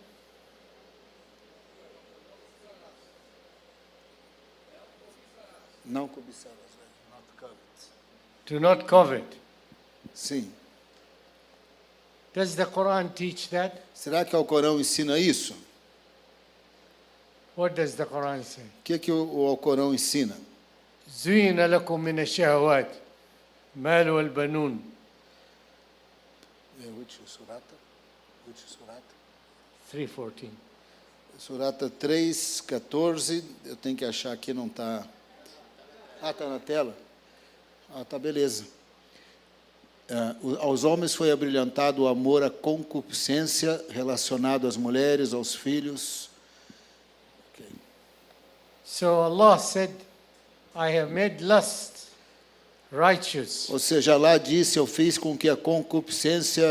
Não 5.84 6.06
cobiçar 6.08 6.52
as 6.52 6.74
velhas, 6.76 7.10
not 7.10 7.24
covet. 7.38 7.56
do 8.46 8.60
not 8.60 8.84
covet. 8.84 9.24
Sim. 10.14 10.52
Does 12.34 12.54
the 12.54 12.64
Quran 12.66 13.08
teach 13.14 13.48
that? 13.50 13.76
Será 13.94 14.24
que 14.24 14.34
o 14.36 14.38
Alcorão 14.38 14.78
ensina 14.78 15.18
isso? 15.18 15.54
What 17.56 17.74
does 17.74 17.94
the 17.94 18.04
Quran 18.06 18.42
say? 18.44 18.62
O 18.64 18.82
que, 18.84 18.98
que 18.98 19.10
o, 19.10 19.24
o 19.24 19.46
Alcorão 19.48 19.92
ensina? 19.94 20.36
زين 21.10 21.60
لكم 21.60 22.00
من 22.00 22.20
الشهوات 22.20 22.90
مال 23.76 24.10
والبنون 24.10 24.80
É, 26.82 26.86
which 26.98 27.18
surata? 27.26 27.74
Which 28.46 28.60
surata? 28.60 29.02
314 29.91 30.51
Surata 31.37 31.89
3, 31.89 32.61
14. 32.61 33.43
Eu 33.65 33.75
tenho 33.75 33.95
que 33.97 34.05
achar 34.05 34.31
aqui, 34.31 34.53
não 34.53 34.67
está. 34.67 35.05
Ah, 36.21 36.31
está 36.31 36.47
na 36.47 36.59
tela? 36.59 36.95
Ah, 37.93 38.05
tá 38.05 38.17
beleza. 38.17 38.65
O- 40.41 40.55
aos 40.61 40.83
homens 40.85 41.13
foi 41.13 41.31
abrilhantado 41.31 42.03
o 42.03 42.07
amor 42.07 42.41
à 42.41 42.49
concupiscência 42.49 43.83
relacionado 43.89 44.65
às 44.65 44.77
mulheres, 44.77 45.33
aos 45.33 45.53
filhos. 45.53 46.29
Ok. 47.53 47.65
So 48.85 49.07
Allah 49.07 49.59
said, 49.59 49.91
I 50.73 50.97
have 50.97 51.11
made 51.11 51.43
lust 51.43 52.05
righteous. 52.93 53.69
Ou 53.69 53.77
seja, 53.79 54.15
lá 54.15 54.37
disse: 54.37 54.79
Eu 54.79 54.87
fiz 54.87 55.17
com 55.17 55.37
que 55.37 55.49
a 55.49 55.57
concupiscência 55.57 56.63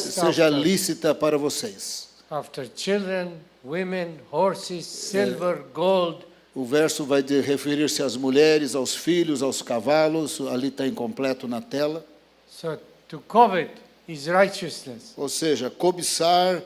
seja 0.00 0.48
lícita 0.48 1.14
para 1.14 1.36
vocês. 1.36 2.08
After 2.30 2.64
children, 2.76 3.32
women, 3.64 4.18
horses, 4.30 4.86
silver, 4.86 5.64
gold, 5.74 6.24
O 6.54 6.64
verso 6.64 7.04
vai 7.04 7.22
referir-se 7.22 8.02
às 8.02 8.16
mulheres, 8.16 8.74
aos 8.74 8.94
filhos, 8.94 9.40
aos 9.42 9.62
cavalos. 9.62 10.40
Ali 10.40 10.68
está 10.68 10.86
incompleto 10.86 11.46
na 11.48 11.60
tela. 11.60 12.04
so 12.48 12.76
to 13.08 13.20
covet 13.28 13.70
is 14.08 14.26
righteousness. 14.26 15.12
Ou 15.16 15.28
seja, 15.28 15.70
cobiçar, 15.70 16.62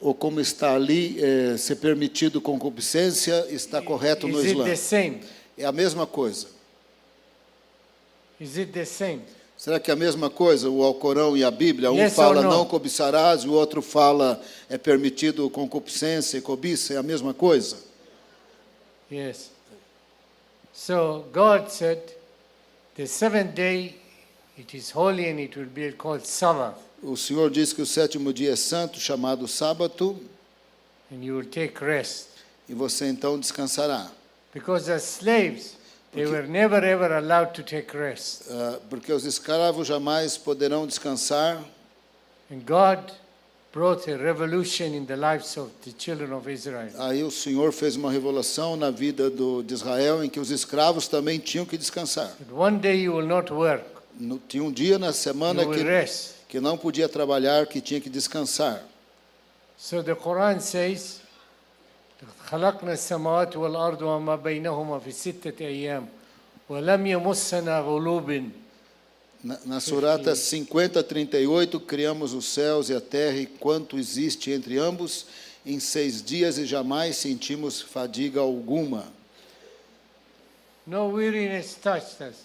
ou 0.00 0.14
como 0.14 0.40
está 0.40 0.74
ali, 0.74 1.16
eh, 1.22 1.56
ser 1.58 1.76
permitido 1.76 2.40
concupiscência, 2.40 3.46
está 3.50 3.80
correto 3.82 4.26
no 4.26 4.38
Is 4.40 4.44
it 4.46 4.52
Islã. 4.52 4.64
the 4.64 4.76
same? 4.76 5.20
É 5.56 5.64
a 5.66 5.72
mesma 5.72 6.06
coisa. 6.06 6.48
Is 8.40 8.56
it 8.56 8.72
the 8.72 8.84
same? 8.84 9.22
Será 9.64 9.80
que 9.80 9.90
é 9.90 9.94
a 9.94 9.96
mesma 9.96 10.28
coisa, 10.28 10.68
o 10.68 10.82
Alcorão 10.82 11.34
e 11.34 11.42
a 11.42 11.50
Bíblia? 11.50 11.90
Um 11.90 11.96
Yes 11.96 12.14
fala 12.14 12.42
não 12.42 12.66
cobiçarás, 12.66 13.46
o 13.46 13.52
outro 13.52 13.80
fala 13.80 14.38
é 14.68 14.76
permitido 14.76 15.48
concupiscência 15.48 16.36
e 16.36 16.42
cobiça, 16.42 16.92
é 16.92 16.98
a 16.98 17.02
mesma 17.02 17.32
coisa? 17.32 17.78
Yes. 19.10 19.50
So 20.74 21.24
God 21.32 21.70
said, 21.70 21.98
the 22.94 23.06
seventh 23.06 23.54
day 23.54 23.96
it 24.58 24.76
is 24.76 24.94
holy 24.94 25.30
and 25.30 25.38
it 25.38 25.58
will 25.58 25.70
be 25.70 25.92
called 25.92 26.26
Sabbath, 26.26 26.76
O 27.02 27.16
Senhor 27.16 27.48
diz 27.48 27.72
que 27.72 27.80
o 27.80 27.86
sétimo 27.86 28.34
dia 28.34 28.52
é 28.52 28.56
santo, 28.56 29.00
chamado 29.00 29.48
sábado, 29.48 30.20
and 31.10 31.24
you 31.24 31.36
will 31.36 31.48
take 31.48 31.82
rest. 31.82 32.26
e 32.68 32.74
você 32.74 33.06
então 33.06 33.40
descansará. 33.40 34.10
Because 34.52 34.92
as 34.92 35.22
slaves, 35.22 35.78
they 36.14 36.26
were 36.26 36.46
never 36.46 36.82
ever 36.84 37.12
allowed 37.16 37.52
to 37.54 37.62
take 37.62 37.96
rest. 37.96 38.44
Ah, 38.50 38.78
porque 38.88 39.12
os 39.12 39.24
escravos 39.24 39.86
jamais 39.86 40.36
poderão 40.38 40.86
descansar, 40.86 41.62
And 42.50 42.60
God 42.66 43.00
brought 43.72 44.08
a 44.08 44.16
revolution 44.16 44.94
in 44.94 45.04
the 45.06 45.16
lives 45.16 45.56
of 45.56 45.70
the 45.84 45.92
children 45.98 46.32
of 46.32 46.48
Israel. 46.50 46.90
Aí 46.98 47.22
o 47.24 47.30
Senhor 47.30 47.72
fez 47.72 47.96
uma 47.96 48.10
revelação 48.12 48.76
na 48.76 48.90
vida 48.90 49.28
do, 49.28 49.62
de 49.62 49.74
Israel 49.74 50.22
em 50.22 50.28
que 50.28 50.38
os 50.38 50.50
escravos 50.50 51.08
também 51.08 51.38
tinham 51.38 51.64
que 51.66 51.76
descansar. 51.76 52.32
But 52.38 52.52
one 52.56 52.78
day 52.78 53.02
you 53.02 53.14
will 53.16 53.26
not 53.26 53.52
work, 53.52 53.84
No- 54.18 54.38
tinha 54.46 54.62
um 54.62 54.70
dia 54.70 54.98
na 54.98 55.12
semana 55.12 55.64
que, 55.66 55.82
que 56.48 56.60
não 56.60 56.76
podia 56.78 57.08
trabalhar, 57.08 57.66
que 57.66 57.80
tinha 57.80 58.00
que 58.00 58.08
descansar. 58.08 58.80
So 59.76 60.02
the 60.04 60.14
Quran 60.14 60.60
says, 60.60 61.20
خلقنا 62.45 62.93
السماوات 62.93 63.57
والأرض 63.57 64.01
وما 64.01 64.35
بينهما 64.35 64.99
في 64.99 65.11
ستة 65.11 65.65
أيام 65.65 66.07
ولم 66.69 67.05
يمسنا 67.07 67.79
غلوب 67.79 68.49
Na, 69.41 69.57
na 69.65 69.79
Surata 69.79 70.35
50, 70.35 71.01
38, 71.01 71.79
criamos 71.79 72.33
os 72.33 72.43
céus 72.43 72.89
e 72.89 72.93
a 72.93 72.99
terra 72.99 73.37
e 73.37 73.45
quanto 73.45 73.97
existe 73.97 74.51
entre 74.51 74.77
ambos 74.77 75.25
em 75.65 75.79
seis 75.79 76.21
dias 76.21 76.57
e 76.57 76.65
jamais 76.65 77.15
sentimos 77.15 77.81
fadiga 77.81 78.41
alguma. 78.41 79.05
No 80.85 81.07
weariness 81.13 81.75
touched 81.75 82.19
us. 82.21 82.35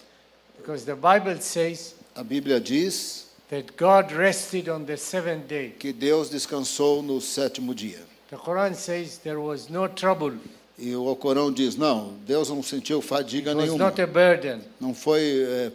Because 0.57 0.85
the 0.85 0.95
Bible 0.95 1.41
says 1.41 1.95
A 2.15 2.23
Bíblia 2.23 2.61
diz 2.61 3.25
that 3.49 3.75
God 3.75 4.13
rested 4.13 4.69
on 4.69 4.85
the 4.85 4.95
seventh 4.95 5.47
day. 5.49 5.71
que 5.77 5.91
Deus 5.91 6.29
descansou 6.29 7.01
no 7.03 7.19
sétimo 7.19 7.75
dia. 7.75 7.99
The 8.30 8.36
Quran 8.36 8.74
says 8.74 9.18
there 9.18 9.38
was 9.40 9.68
no 9.68 9.88
trouble. 9.88 10.34
E 10.78 10.94
o 10.94 11.08
Alcorão 11.08 11.52
diz: 11.52 11.76
não, 11.76 12.14
Deus 12.26 12.48
não 12.48 12.62
sentiu 12.62 13.02
fadiga 13.02 13.50
It 13.50 13.56
was 13.56 13.64
nenhuma. 13.66 13.84
not 13.86 14.00
a 14.00 14.06
burden. 14.06 14.60
Não 14.80 14.94
foi, 14.94 15.42
é, 15.46 15.72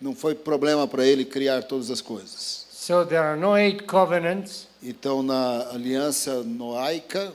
não 0.00 0.14
foi 0.14 0.34
problema 0.34 0.88
para 0.88 1.06
ele 1.06 1.24
criar 1.24 1.62
todas 1.62 1.90
as 1.90 2.00
coisas. 2.00 2.66
So 2.72 3.04
there 3.04 3.18
are 3.22 3.38
no 3.38 3.56
eight 3.56 3.84
covenants. 3.84 4.66
Então, 4.82 5.22
na 5.22 5.68
aliança 5.70 6.42
noaica, 6.42 7.32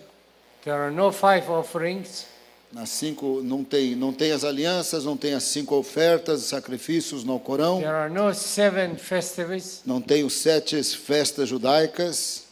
There 0.63 0.75
are 0.75 0.91
no 0.93 1.11
five 1.13 1.49
offerings. 1.49 2.25
nas 2.73 2.89
cinco, 2.89 3.41
não 3.41 3.63
tem, 3.63 3.95
não 3.95 4.11
tem 4.11 4.31
as 4.33 4.43
alianças, 4.43 5.05
não 5.05 5.15
tem 5.15 5.33
as 5.33 5.43
cinco 5.43 5.75
ofertas, 5.75 6.41
sacrifícios 6.41 7.23
no 7.23 7.39
Corão, 7.39 7.77
There 7.77 7.87
are 7.89 8.13
no 8.13 8.33
seven 8.33 8.97
festivals. 8.97 9.81
não 9.85 10.01
tem 10.01 10.25
os 10.25 10.33
sete 10.33 10.83
festas 10.83 11.47
judaicas. 11.47 12.46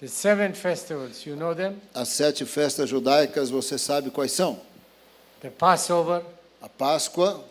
The 0.00 0.08
seven 0.08 0.54
festivals, 0.54 1.26
you 1.26 1.36
know 1.36 1.54
them? 1.54 1.80
As 1.94 2.08
sete 2.08 2.44
festas 2.46 2.88
judaicas, 2.88 3.50
você 3.50 3.76
sabe 3.78 4.10
quais 4.10 4.32
são? 4.32 4.58
The 5.40 5.50
Passover, 5.50 6.22
A 6.62 6.68
Páscoa 6.68 7.42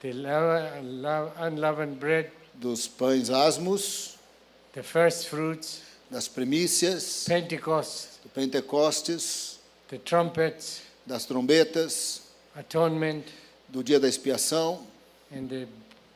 the 0.00 0.12
leaven- 0.12 0.82
unle- 0.82 1.32
unleavened 1.40 1.98
bread, 1.98 2.30
dos 2.54 2.86
pães 2.86 3.30
asmos, 3.30 4.16
the 4.72 4.82
first 4.82 5.26
fruits, 5.28 5.80
das 6.10 6.28
primícias, 6.28 7.24
Pentecost, 7.26 8.20
do 8.22 8.28
Pentecostes, 8.30 9.58
the 9.88 9.98
trumpets, 9.98 10.82
das 11.06 11.24
trombetas, 11.26 12.20
atonement, 12.54 13.24
do 13.68 13.82
dia 13.82 13.98
da 13.98 14.06
expiação 14.08 14.86
and 15.32 15.48
the 15.48 15.66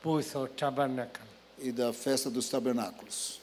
booth 0.02 0.34
or 0.36 0.48
tabernacle. 0.48 1.22
e 1.58 1.70
da 1.72 1.92
festa 1.92 2.30
dos 2.30 2.48
tabernáculos. 2.48 3.40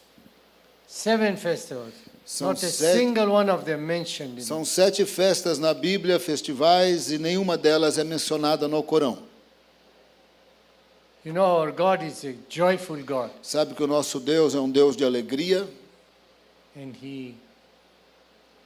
Seven 0.91 1.37
festivals. 1.37 1.93
São 2.25 2.47
Not 2.47 2.65
a 2.65 2.69
sete- 2.69 2.97
single 2.97 3.31
one 3.31 3.49
of 3.51 3.63
them 3.63 3.77
mentioned. 3.85 4.39
In 4.39 4.43
São 4.43 4.65
sete 4.65 5.05
festas 5.05 5.59
na 5.59 5.71
Bíblia, 5.73 6.19
festivais, 6.19 7.11
e 7.11 7.19
nenhuma 7.19 7.55
delas 7.57 7.97
é 7.99 8.03
mencionada 8.03 8.67
no 8.67 8.81
Corão. 8.81 9.19
You 11.23 11.33
know, 11.33 11.45
our 11.45 11.71
God 11.71 12.01
is 12.01 12.23
a 12.25 12.33
joyful 12.49 12.97
God, 13.03 13.29
Sabe 13.43 13.75
que 13.75 13.83
o 13.83 13.87
nosso 13.87 14.19
Deus 14.19 14.55
é 14.55 14.59
um 14.59 14.69
Deus 14.69 14.95
de 14.95 15.03
alegria 15.03 15.67
and 16.75 16.93
He 17.01 17.35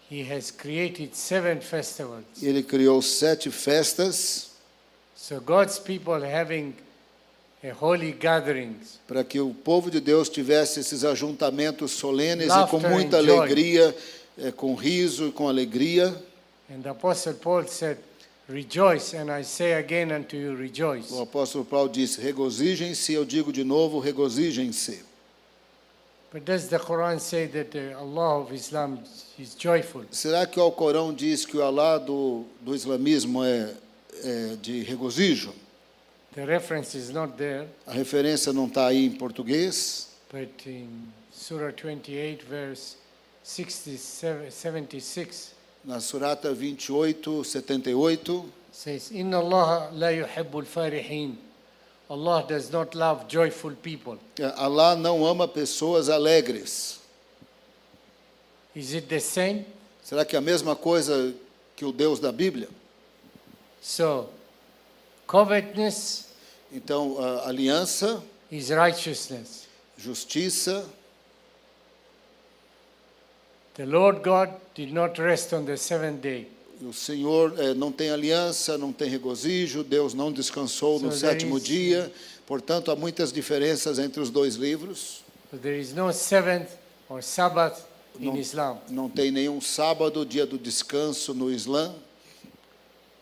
He 0.09 0.21
has 0.31 0.49
created 0.51 1.15
seven 1.15 1.59
festivals. 1.59 2.23
Ele 2.41 2.61
criou 2.63 3.01
sete 3.01 3.49
festas 3.51 4.51
So 5.15 5.39
God's 5.41 5.77
people 5.79 6.21
having. 6.23 6.73
Para 9.07 9.23
que 9.23 9.39
o 9.39 9.53
povo 9.53 9.89
de 9.89 9.99
Deus 9.99 10.27
tivesse 10.27 10.81
esses 10.81 11.05
ajuntamentos 11.05 11.91
solenes 11.91 12.49
e 12.53 12.67
com 12.67 12.79
muita 12.79 13.17
alegria, 13.17 13.95
eh, 14.37 14.51
com 14.51 14.75
riso 14.75 15.27
e 15.27 15.31
com 15.31 15.47
alegria. 15.47 16.13
And 16.69 16.81
the 16.81 16.89
Apostle 16.89 17.33
Paul 17.35 17.67
said, 17.67 17.97
Rejoice, 18.49 19.15
and 19.15 19.31
I 19.31 19.41
say 19.41 19.73
again 19.73 20.11
unto 20.11 20.35
you, 20.35 20.53
rejoice. 20.53 21.13
O 21.13 21.21
apóstolo 21.21 21.63
Paulo 21.63 21.89
disse: 21.89 22.19
regozijem-se, 22.19 23.13
eu 23.13 23.23
digo 23.23 23.53
de 23.53 23.63
novo, 23.63 23.99
regozijem-se. 23.99 25.01
But 26.31 26.43
does 26.43 26.67
the 26.67 26.77
Quran 26.77 27.19
say 27.19 27.47
that 27.47 27.71
the 27.71 27.93
Allah 27.93 28.41
of 28.41 28.53
Islam 28.53 28.99
is 29.39 29.55
joyful? 29.57 30.03
Será 30.11 30.45
que 30.45 30.59
o 30.59 30.63
Alcorão 30.63 31.13
diz 31.13 31.45
que 31.45 31.55
o 31.55 31.63
Alá 31.63 31.97
do, 31.97 32.43
do 32.59 32.75
islamismo 32.75 33.43
é, 33.45 33.73
é 34.23 34.55
de 34.61 34.83
regozijo? 34.83 35.53
The 36.35 36.45
reference 36.45 36.95
is 36.97 37.09
not 37.11 37.37
there, 37.37 37.67
A 37.85 37.91
referência 37.93 38.51
não 38.51 38.65
está 38.65 38.87
aí 38.87 39.05
em 39.05 39.11
português, 39.11 40.07
but 40.31 40.49
in 40.65 40.87
Surah 41.31 41.71
28, 41.71 42.43
verse 42.45 42.95
67, 43.43 44.49
76 44.51 45.51
Na 45.85 45.99
Surata 45.99 46.53
28, 46.53 47.43
78, 47.43 48.45
says, 48.71 49.11
"Inna 49.11 49.37
Allah 49.37 49.91
la 49.93 50.09
yuhibbul 50.09 50.65
farihin." 50.65 51.37
Allah 52.09 52.43
does 52.47 52.69
not 52.71 52.95
love 52.97 53.25
joyful 53.27 53.73
people. 53.75 54.17
é, 54.39 54.45
Alá 54.55 54.95
não 54.95 55.25
ama 55.25 55.47
pessoas 55.47 56.09
alegres. 56.09 56.99
Is 58.75 58.93
it 58.93 59.07
the 59.07 59.19
same? 59.19 59.65
Será 60.03 60.25
que 60.25 60.35
é 60.35 60.39
a 60.39 60.41
mesma 60.41 60.75
coisa 60.75 61.33
que 61.75 61.85
o 61.85 61.91
Deus 61.91 62.19
da 62.19 62.31
Bíblia? 62.31 62.69
So, 63.81 64.29
covetousness 65.37 66.27
Então, 66.71 67.17
aliança, 67.45 68.23
is 68.51 68.69
righteousness. 68.69 69.67
justiça, 69.97 70.85
The 73.75 73.85
Lord 73.87 74.21
God 74.23 74.49
did 74.75 74.93
not 74.93 75.19
rest 75.19 75.51
on 75.53 75.65
the 75.65 75.75
seventh 75.77 76.21
day. 76.21 76.47
o 76.81 76.93
Senhor 76.93 77.53
eh, 77.59 77.73
não 77.73 77.91
tem 77.91 78.11
aliança, 78.11 78.77
não 78.77 78.91
tem 78.93 79.09
regozijo, 79.09 79.83
Deus 79.83 80.13
não 80.13 80.31
descansou 80.31 80.99
no 80.99 81.11
So 81.11 81.19
there 81.21 81.33
sétimo 81.33 81.57
is- 81.57 81.63
dia. 81.63 82.11
Portanto, 82.45 82.91
há 82.91 82.95
muitas 82.95 83.31
diferenças 83.31 83.97
entre 83.97 84.19
os 84.21 84.29
dois 84.29 84.55
livros. 84.55 85.23
So 85.49 85.57
there 85.57 85.79
is 85.79 85.93
no 85.93 86.11
seventh 86.13 86.69
or 87.09 87.23
Sabbath 87.23 87.79
in 88.19 88.25
No. 88.31 88.37
Islam. 88.37 88.79
Não 88.89 89.09
tem 89.09 89.31
nenhum 89.31 89.59
sábado, 89.61 90.23
dia 90.25 90.45
do 90.45 90.57
descanso 90.59 91.33
no 91.33 91.49
Islã. 91.51 91.95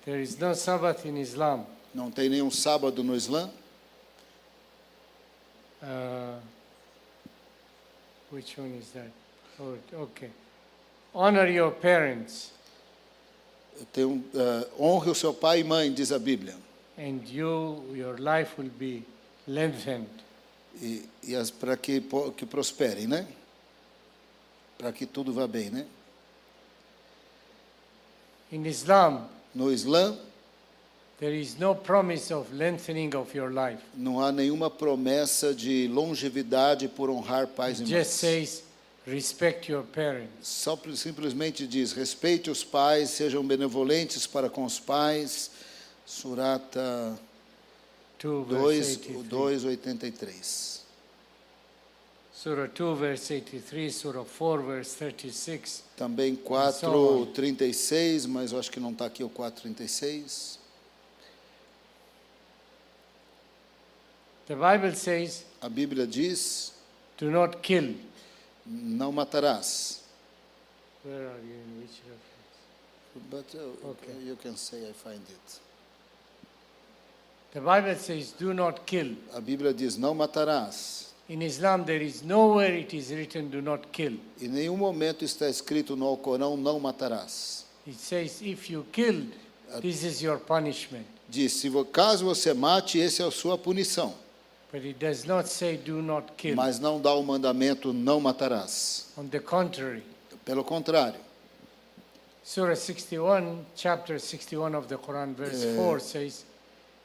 There 0.03 0.21
is 0.21 0.37
no 0.37 0.53
Sabbath 0.55 1.05
in 1.05 1.17
Islam. 1.21 1.65
Não 1.93 2.09
tem 2.09 2.29
nenhum 2.29 2.49
sábado 2.49 3.03
no 3.03 3.15
Islã. 3.15 3.49
Uh, 5.81 6.39
which 8.31 8.59
one 8.59 8.77
is 8.77 8.89
that? 8.91 9.09
Oh, 9.59 9.75
okay. 10.03 10.29
Honor 11.13 11.47
your 11.49 11.71
parents, 11.71 12.51
Tem 13.91 14.05
um, 14.05 14.23
eh, 14.33 14.67
honre 14.79 15.09
o 15.09 15.15
seu 15.15 15.33
pai 15.33 15.61
e 15.61 15.63
mãe, 15.63 15.91
diz 15.91 16.11
a 16.11 16.19
Bíblia. 16.19 16.55
and 16.97 17.21
you, 17.27 17.83
your 17.93 18.17
life 18.19 18.57
will 18.61 18.69
be 18.77 19.03
lengthened. 19.47 20.07
E, 20.81 21.03
e 21.23 21.35
as 21.35 21.49
para 21.51 21.75
que 21.75 22.01
que 22.37 22.45
prosperem, 22.45 23.07
né? 23.07 23.27
Para 24.77 24.91
que 24.93 25.05
tudo 25.05 25.33
vá 25.33 25.47
bem, 25.47 25.69
né? 25.69 25.85
In 28.51 28.65
Islam, 28.65 29.27
No 29.53 29.71
Islã 29.71 30.17
não 33.95 34.19
há 34.19 34.31
nenhuma 34.31 34.71
promessa 34.71 35.53
de 35.53 35.87
longevidade 35.87 36.87
por 36.87 37.11
honrar 37.11 37.45
pais 37.45 37.79
e 37.79 37.83
mães. 37.83 37.91
just 37.91 38.11
says, 38.13 38.63
respect 39.05 39.71
your 39.71 39.83
parents. 39.83 40.31
Só 40.41 40.75
simplesmente 40.95 41.67
diz: 41.67 41.91
respeite 41.91 42.49
os 42.49 42.63
pais, 42.63 43.11
sejam 43.11 43.45
benevolentes 43.45 44.25
para 44.25 44.49
com 44.49 44.65
os 44.65 44.79
pais. 44.79 45.51
Surata 46.07 47.19
2 48.19 48.47
2, 48.47 48.77
verse 48.77 48.97
83. 48.97 49.29
2 49.29 49.65
83. 49.65 50.81
Surah 52.33 52.65
2 52.65 52.99
verse 52.99 53.33
83, 53.33 53.93
Surah 53.93 54.25
4 54.25 54.65
verse 54.65 54.95
36. 54.97 55.83
Também 55.95 56.35
4, 56.35 57.27
36, 57.27 58.25
mas 58.25 58.51
eu 58.51 58.57
acho 58.57 58.71
que 58.71 58.79
não 58.79 58.91
está 58.91 59.05
aqui 59.05 59.23
o 59.23 59.29
4, 59.29 59.69
The 64.51 64.57
Bible 64.57 64.93
says, 64.95 65.45
A 65.61 65.69
Bíblia 65.69 66.05
diz: 66.05 66.73
do 67.17 67.31
not 67.31 67.61
kill. 67.61 67.95
não 68.65 69.09
matarás. 69.09 70.01
Where 71.05 71.27
are 71.29 71.39
you 71.39 71.55
in 71.55 71.79
which 71.79 72.01
reference? 72.05 73.29
But 73.31 73.55
uh, 73.57 73.91
Okay. 73.91 74.11
you 74.25 74.35
can 74.35 74.57
say 74.57 74.89
I 74.89 74.91
find 74.91 75.21
it. 75.21 75.59
The 77.53 77.61
Bible 77.61 77.95
says, 77.95 78.33
do 78.33 78.53
not 78.53 78.85
kill. 78.85 79.15
A 79.33 79.39
Bíblia 79.39 79.73
diz: 79.73 79.95
não 79.97 80.13
matarás. 80.13 81.13
In 81.29 81.41
Islam, 81.41 81.85
there 81.85 82.03
is 82.03 82.21
nowhere 82.21 82.75
it 82.77 82.93
is 82.93 83.09
written, 83.09 83.49
do 83.49 83.61
not 83.61 83.89
kill. 83.93 84.17
Em 84.41 84.49
nenhum 84.49 84.75
momento 84.75 85.23
está 85.23 85.47
escrito 85.47 85.95
no 85.95 86.05
Alcorão: 86.05 86.57
não 86.57 86.77
matarás. 86.77 87.63
It 87.87 87.97
says, 87.97 88.41
if 88.41 88.69
you 88.69 88.85
killed, 88.91 89.31
this 89.81 90.03
is 90.03 90.21
your 90.21 90.39
punishment. 90.39 91.05
Diz: 91.29 91.53
se 91.53 91.71
caso 91.93 92.25
você 92.25 92.53
mate, 92.53 92.99
esse 92.99 93.21
é 93.21 93.25
a 93.25 93.31
sua 93.31 93.57
punição. 93.57 94.13
But 94.71 94.85
it 94.85 94.99
does 94.99 95.25
not 95.25 95.47
say, 95.47 95.75
do 95.75 96.01
not 96.01 96.37
kill. 96.37 96.55
Mas 96.55 96.79
não 96.79 97.01
dá 97.01 97.13
o 97.13 97.23
mandamento: 97.23 97.91
não 97.91 98.21
matarás. 98.21 99.07
On 99.17 99.27
the 99.27 99.39
contrary, 99.39 100.03
Pelo 100.45 100.63
contrário, 100.63 101.19
Surah 102.43 102.75
61, 102.75 103.65
chapter 103.75 104.17
61 104.17 104.73
of 104.75 104.87
the 104.87 104.97
Quran, 104.97 105.35
verse 105.35 105.63
4 105.75 105.99
says, 105.99 106.43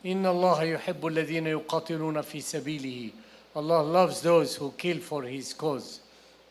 Inna 0.03 0.31
Allah 0.31 0.79
yuhibbu 0.79 1.11
alladhina 1.11 1.51
yuqatiluna 1.61 2.25
fi 2.25 2.39
sabilihi. 2.39 3.13
Allah 3.55 3.83
loves 3.83 4.21
those 4.23 4.57
who 4.57 4.73
kill 4.73 4.99
for 4.99 5.25
his 5.25 5.53
cause. 5.53 6.01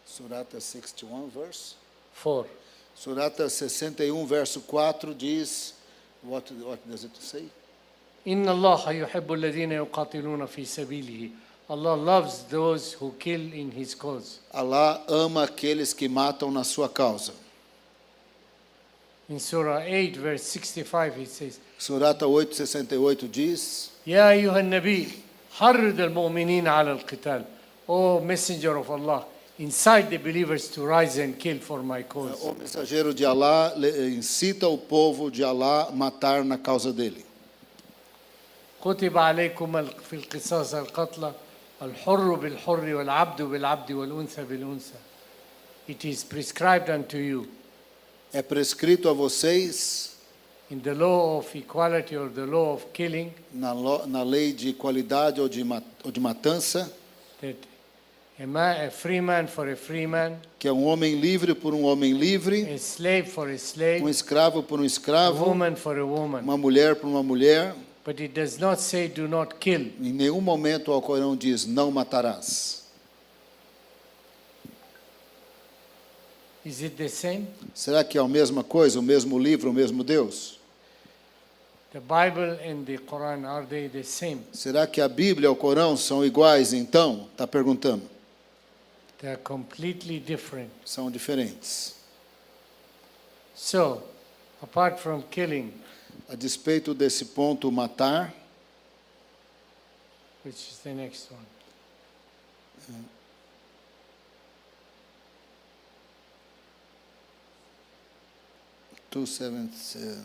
Surata 0.08 0.62
61, 0.62 1.30
verse. 1.32 1.75
4. 2.13 2.45
Surata 2.95 3.49
61, 3.49 4.28
verso 4.28 4.60
4 4.60 5.13
diz: 5.13 5.73
What, 6.21 6.51
what 6.51 6.89
does 6.89 7.04
it 7.06 7.15
say? 7.17 7.45
Inna 8.25 8.51
Allah 8.51 8.81
yuhibbul 8.88 9.39
ladina 9.39 9.85
yuqatiluna 9.85 10.47
fi 10.47 10.63
sabilihi. 10.63 11.31
Allah 11.69 11.95
loves 11.95 12.43
those 12.43 12.93
who 12.93 13.13
kill 13.19 13.41
in 13.53 13.71
his 13.71 13.95
cause. 13.95 14.39
Allah 14.53 15.01
ama 15.07 15.47
aqueles 15.47 15.93
que 15.93 16.07
matam 16.07 16.53
na 16.53 16.63
sua 16.63 16.89
causa. 16.89 17.33
In 19.29 19.39
Surah 19.39 19.81
8 19.83 20.17
verse 20.17 20.43
65 20.43 21.17
it 21.19 21.29
says. 21.29 21.59
Surata 21.79 22.25
8:68 22.25 23.31
diz: 23.31 23.89
Ya 24.05 24.27
ayyuhan 24.27 24.69
nabi, 24.69 25.11
harrid 25.59 25.99
al-muminin 25.99 26.67
'ala 26.67 26.91
al-qital. 26.91 27.45
O 27.88 28.19
messenger 28.21 28.77
of 28.77 28.89
Allah, 28.89 29.25
incite 29.59 30.09
the 30.09 30.17
believers 30.17 30.67
to 30.69 30.85
rise 30.85 31.17
and 31.17 31.38
kill 31.39 31.59
for 31.59 31.83
my 31.83 32.03
cause. 32.03 32.39
O 32.43 32.53
mensageiro 32.53 33.13
de 33.13 33.25
Allah 33.25 33.73
incita 33.75 34.67
o 34.67 34.77
povo 34.77 35.29
de 35.31 35.43
Allah 35.43 35.88
a 35.89 35.91
matar 35.91 36.43
na 36.45 36.57
causa 36.57 36.91
dele. 36.93 37.23
كتب 38.85 39.18
عليكم 39.18 39.76
ال- 39.76 39.90
في 40.11 40.16
القصاص 40.16 40.74
القتلى 40.74 41.33
الحر 41.83 42.35
بالحر 42.35 42.94
والعبد 42.94 43.42
بالعبد 43.42 43.92
والأنثى 43.92 44.44
بالأنثى. 44.44 44.98
It 45.88 46.04
is 46.04 46.22
prescribed 46.24 46.88
unto 46.90 47.16
you 47.16 47.46
É 48.33 48.42
prescrito 48.42 49.09
a 49.09 49.12
vocês 49.14 50.11
in 50.70 50.78
the 50.80 50.94
law 50.94 51.38
of 51.38 51.59
equality 51.59 52.16
or 52.16 52.28
the 52.28 52.46
law 52.46 52.74
of 52.74 52.85
killing 52.92 53.33
na, 53.52 53.72
lo- 53.72 54.06
na 54.06 54.22
lei 54.22 54.52
de 54.52 54.72
qualidade 54.72 55.40
ou 55.40 55.48
de, 55.48 55.64
ma- 55.64 55.83
ou 56.04 56.12
de 56.12 56.20
matança 56.20 56.88
that 57.40 57.56
a, 58.38 58.46
man, 58.46 58.87
a 58.87 58.90
free 58.90 59.20
man 59.20 59.46
for 59.48 59.68
a 59.68 59.74
free 59.76 60.06
man, 60.06 60.37
que 60.59 60.68
é 60.68 60.72
um 60.72 60.85
homem 60.85 61.16
livre 61.20 61.54
por 61.54 61.74
um 61.74 61.83
homem 61.85 62.12
livre, 62.12 62.62
a 62.72 62.76
slave 62.78 63.24
for 63.28 63.48
a 63.48 63.52
um 63.52 63.54
slave, 63.56 64.09
escravo 64.09 64.62
por 64.62 64.78
um 64.78 64.85
a 64.85 64.87
escravo, 64.87 65.44
woman 65.44 65.74
for 65.76 65.98
a 65.98 66.04
woman. 66.06 66.40
uma 66.42 66.56
mulher 66.56 66.94
por 66.96 67.09
uma 67.09 67.22
mulher. 67.22 67.74
But 68.05 68.21
it 68.21 68.39
does 68.39 68.59
not 68.59 68.79
say 68.79 69.07
do 69.07 69.27
not 69.27 69.55
kill. 69.59 69.91
Em 69.99 70.13
nenhum 70.13 70.39
momento 70.39 70.91
o 70.91 70.93
Alcorão 70.93 71.35
diz 71.35 71.65
não 71.65 71.89
matarás. 71.89 72.85
Is 76.63 76.81
it 76.81 76.95
the 76.95 77.07
same? 77.07 77.47
Será 77.73 78.03
que 78.03 78.17
é 78.17 78.21
a 78.21 78.27
mesma 78.27 78.63
coisa, 78.63 78.99
o 78.99 79.03
mesmo 79.03 79.37
livro, 79.39 79.71
o 79.71 79.73
mesmo 79.73 80.03
Deus? 80.03 80.59
The 81.91 81.99
Bible 81.99 82.59
and 82.63 82.83
the 82.85 82.97
Quran, 82.97 83.45
are 83.47 83.65
they 83.65 83.87
the 83.87 84.03
same? 84.03 84.41
Será 84.51 84.85
que 84.85 84.99
a 84.99 85.07
Bíblia 85.07 85.47
e 85.47 85.49
o 85.49 85.55
Corão 85.55 85.95
são 85.95 86.25
iguais 86.25 86.73
então? 86.73 87.27
Está 87.31 87.47
perguntando. 87.47 88.03
They 89.19 89.31
are 89.31 89.41
completely 89.41 90.19
different. 90.19 90.69
São 90.83 91.09
diferentes. 91.09 91.95
So, 93.55 94.03
apart 94.61 94.99
from 94.99 95.23
killing, 95.31 95.71
A 96.27 96.35
despeito 96.35 96.93
desse 96.93 97.25
ponto, 97.25 97.71
matar, 97.71 98.33
which 100.43 100.69
is 100.71 100.79
the 100.83 100.91
next 100.93 101.31
one, 101.31 101.45
two 109.11 109.25
sevenths, 109.25 109.95
uh, 109.95 110.21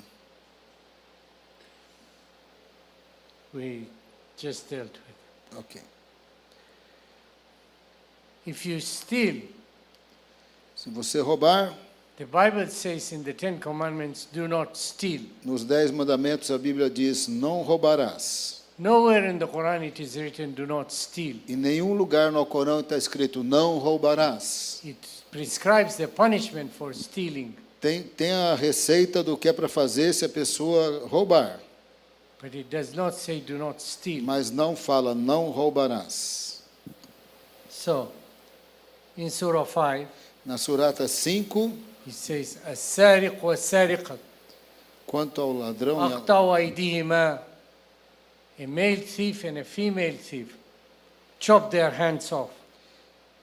we 3.55 3.87
just 4.37 4.69
dealt 4.69 4.93
with. 4.93 5.59
ok. 5.59 5.81
If 8.47 8.65
you 8.67 8.81
steal, 8.81 9.43
Se 10.75 10.89
você 10.89 11.21
roubar, 11.21 11.77
the 12.21 12.27
Bible 12.27 12.67
says 12.67 13.13
in 13.13 13.25
the 13.25 13.33
Ten 13.33 13.59
Commandments, 13.59 14.27
do 14.31 14.47
not 14.47 14.77
steal. 14.77 15.23
nos 15.43 15.65
Dez 15.65 15.91
Mandamentos 15.91 16.51
a 16.51 16.59
Bíblia 16.59 16.91
diz: 16.91 17.27
não 17.27 17.63
roubarás. 17.63 18.61
Nowhere 18.79 19.31
in 19.31 19.39
the 19.39 19.47
Quran 19.47 19.83
it 19.85 20.03
is 20.03 20.17
written, 20.17 20.53
do 20.53 20.67
not 20.67 20.93
steal. 20.93 21.37
Em 21.49 21.57
nenhum 21.57 21.95
lugar 21.95 22.31
no 22.31 22.45
Corão 22.45 22.81
está 22.81 22.99
escrito: 22.99 23.43
não 23.43 23.79
roubarás. 23.79 24.83
It 24.85 24.99
prescribes 25.31 25.97
the 25.97 26.07
punishment 26.07 26.69
for 26.79 26.95
stealing, 26.95 27.55
Tem, 27.81 28.03
tem 28.03 28.33
a 28.33 28.55
receita 28.55 29.23
do 29.23 29.39
que 29.39 29.49
é 29.49 29.53
para 29.55 29.67
fazer 29.69 30.13
se 30.13 30.23
a 30.27 30.29
pessoa 30.29 31.07
roubar, 31.09 31.59
but 32.43 32.55
it 32.55 32.65
does 32.65 32.93
not 32.93 33.17
say 33.17 33.41
do 33.41 33.57
not 33.57 33.83
steal. 33.83 34.23
mas 34.25 34.51
não 34.51 34.77
fala 34.77 35.15
não 35.15 35.49
roubarás. 35.49 36.61
So, 37.71 38.09
in 39.17 39.31
Surah 39.31 39.65
5, 39.65 40.07
Na 40.45 40.59
Surata 40.59 41.07
5, 41.09 41.71
it 42.08 42.14
says, 42.16 42.58
السارق 42.68 43.44
والسارقة 43.44 44.18
quanto 45.08 45.42
ao 45.42 45.54
ladrão 45.54 45.98
e 46.10 46.14
a, 46.14 46.16
أقطعوا 46.18 46.56
أيديهما 46.58 47.40
A 48.58 48.68
male 48.68 48.98
thief 49.02 49.44
and 49.46 49.58
a 49.60 49.64
female 49.66 50.18
thief 50.18 50.56
chop 51.40 51.70
their 51.72 51.90
hands 51.92 52.32
off. 52.32 52.52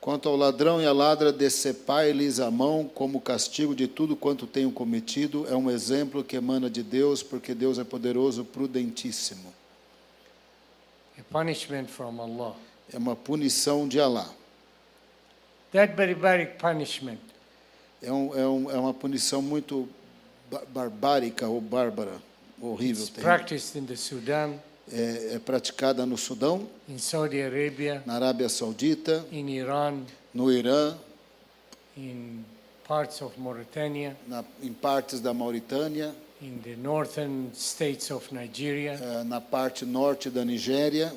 quanto 0.00 0.28
ao 0.28 0.36
ladrão 0.36 0.80
e 0.82 0.86
a 0.86 0.92
ladra, 0.92 1.30
decepai-lhes 1.32 2.40
a 2.40 2.50
mão 2.50 2.90
como 2.92 3.20
castigo 3.20 3.74
de 3.74 3.86
tudo 3.86 4.16
quanto 4.16 4.46
tenham 4.48 4.72
cometido. 4.72 5.46
É 5.48 5.54
um 5.54 5.70
exemplo 5.70 6.24
que 6.24 6.34
emana 6.34 6.68
de 6.68 6.82
Deus, 6.82 7.22
porque 7.22 7.54
Deus 7.54 7.78
é 7.78 7.84
poderoso, 7.84 8.44
prudentíssimo. 8.44 9.52
A 11.18 11.22
punishment 11.30 11.86
from 11.86 12.20
Allah. 12.20 12.56
É 12.92 12.98
uma 12.98 13.14
punição 13.14 13.86
de 13.86 14.00
Alá. 14.00 14.28
That 15.72 15.94
barbaric 15.94 16.58
punishment 16.58 17.18
é, 18.01 18.11
um, 18.11 18.35
é, 18.37 18.47
um, 18.47 18.71
é 18.71 18.77
uma 18.77 18.93
punição 18.93 19.41
muito 19.41 19.87
ba- 20.51 20.63
barbárica 20.69 21.47
ou 21.47 21.59
bárbara, 21.59 22.13
horrível. 22.61 23.07
practiced 23.21 23.75
in 23.81 23.85
the 23.85 23.95
Sudan, 23.95 24.53
É, 24.89 25.33
é 25.35 25.39
praticada 25.39 26.05
no 26.05 26.17
Sudão, 26.17 26.65
in 26.87 26.97
Saudi 26.97 27.41
Arabia, 27.41 28.01
na 28.05 28.13
Arábia 28.13 28.47
Saudita, 28.47 29.25
in 29.33 29.49
Iran, 29.49 30.03
no 30.33 30.49
Irã, 30.49 30.95
in 31.97 32.45
parts 32.87 33.21
of 33.21 33.37
Mauritania, 33.37 34.15
na, 34.25 34.45
em 34.63 34.71
partes 34.71 35.19
da 35.19 35.33
Mauritânia, 35.33 36.15
in 36.41 36.59
the 36.63 36.77
northern 36.77 37.49
states 37.53 38.09
of 38.11 38.33
Nigeria, 38.33 38.93
eh, 38.93 39.23
na 39.25 39.41
parte 39.41 39.85
norte 39.85 40.29
da 40.29 40.45
Nigéria. 40.45 41.13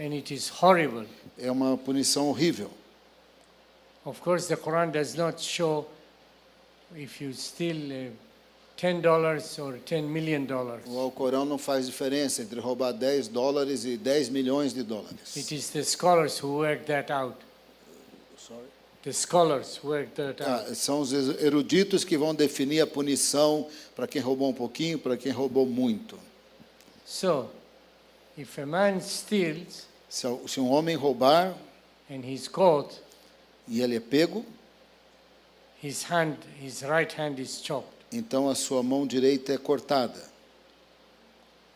and 0.00 0.12
it 0.12 0.32
is 0.34 0.48
horrible. 0.60 1.06
É 1.38 1.52
uma 1.52 1.76
punição 1.78 2.28
horrível. 2.28 2.70
Of 4.08 4.20
course, 4.22 4.48
the 4.48 4.56
Quran 4.56 4.90
does 4.90 5.14
not 5.16 5.38
show 5.38 5.84
if 6.96 7.20
you 7.20 7.32
steal 7.34 7.76
uh, 7.92 8.10
ten 8.76 9.02
dollars 9.02 9.58
or 9.58 9.78
ten 9.84 10.10
million 10.10 10.46
dollars. 10.46 10.82
O 10.86 10.98
Alcorão 10.98 11.44
não 11.44 11.58
faz 11.58 11.84
diferença 11.86 12.40
entre 12.42 12.58
roubar 12.58 12.92
10 12.92 13.28
dólares 13.28 13.84
e 13.84 13.98
10 13.98 14.30
milhões 14.30 14.72
de 14.72 14.82
dólares. 14.82 15.36
It 15.36 15.54
is 15.54 15.68
the 15.70 15.82
scholars 15.82 16.42
who 16.42 16.56
work 16.58 16.84
that 16.86 17.12
out. 17.12 17.36
The 19.02 19.12
scholars 19.12 19.78
work 19.84 20.10
that 20.14 20.42
out. 20.42 20.70
Ah, 20.70 20.74
são 20.74 21.00
os 21.00 21.12
eruditos 21.12 22.02
que 22.02 22.16
vão 22.16 22.34
definir 22.34 22.80
a 22.80 22.86
punição 22.86 23.68
para 23.94 24.06
quem 24.06 24.22
roubou 24.22 24.48
um 24.48 24.54
pouquinho, 24.54 24.98
para 24.98 25.16
quem 25.18 25.32
roubou 25.32 25.66
muito. 25.66 26.18
So, 27.04 27.48
if 28.38 28.58
a 28.58 28.64
man 28.66 29.00
steals 29.00 29.86
Se, 30.08 30.26
al- 30.26 30.40
se 30.48 30.60
um 30.60 30.70
homem 30.70 30.96
roubar 30.96 31.54
and 32.10 32.22
he's 32.24 32.48
caught, 32.48 32.94
e 33.68 33.80
ele 33.80 33.96
é 33.96 34.00
pego, 34.00 34.44
his 35.82 36.04
hand, 36.10 36.36
his 36.60 36.82
right 36.82 37.14
hand 37.20 37.38
is 37.40 37.60
chopped, 37.62 37.92
então 38.12 38.48
a 38.48 38.54
sua 38.54 38.82
mão 38.82 39.06
direita 39.06 39.52
é 39.52 39.58
cortada. 39.58 40.28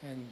and 0.02 0.24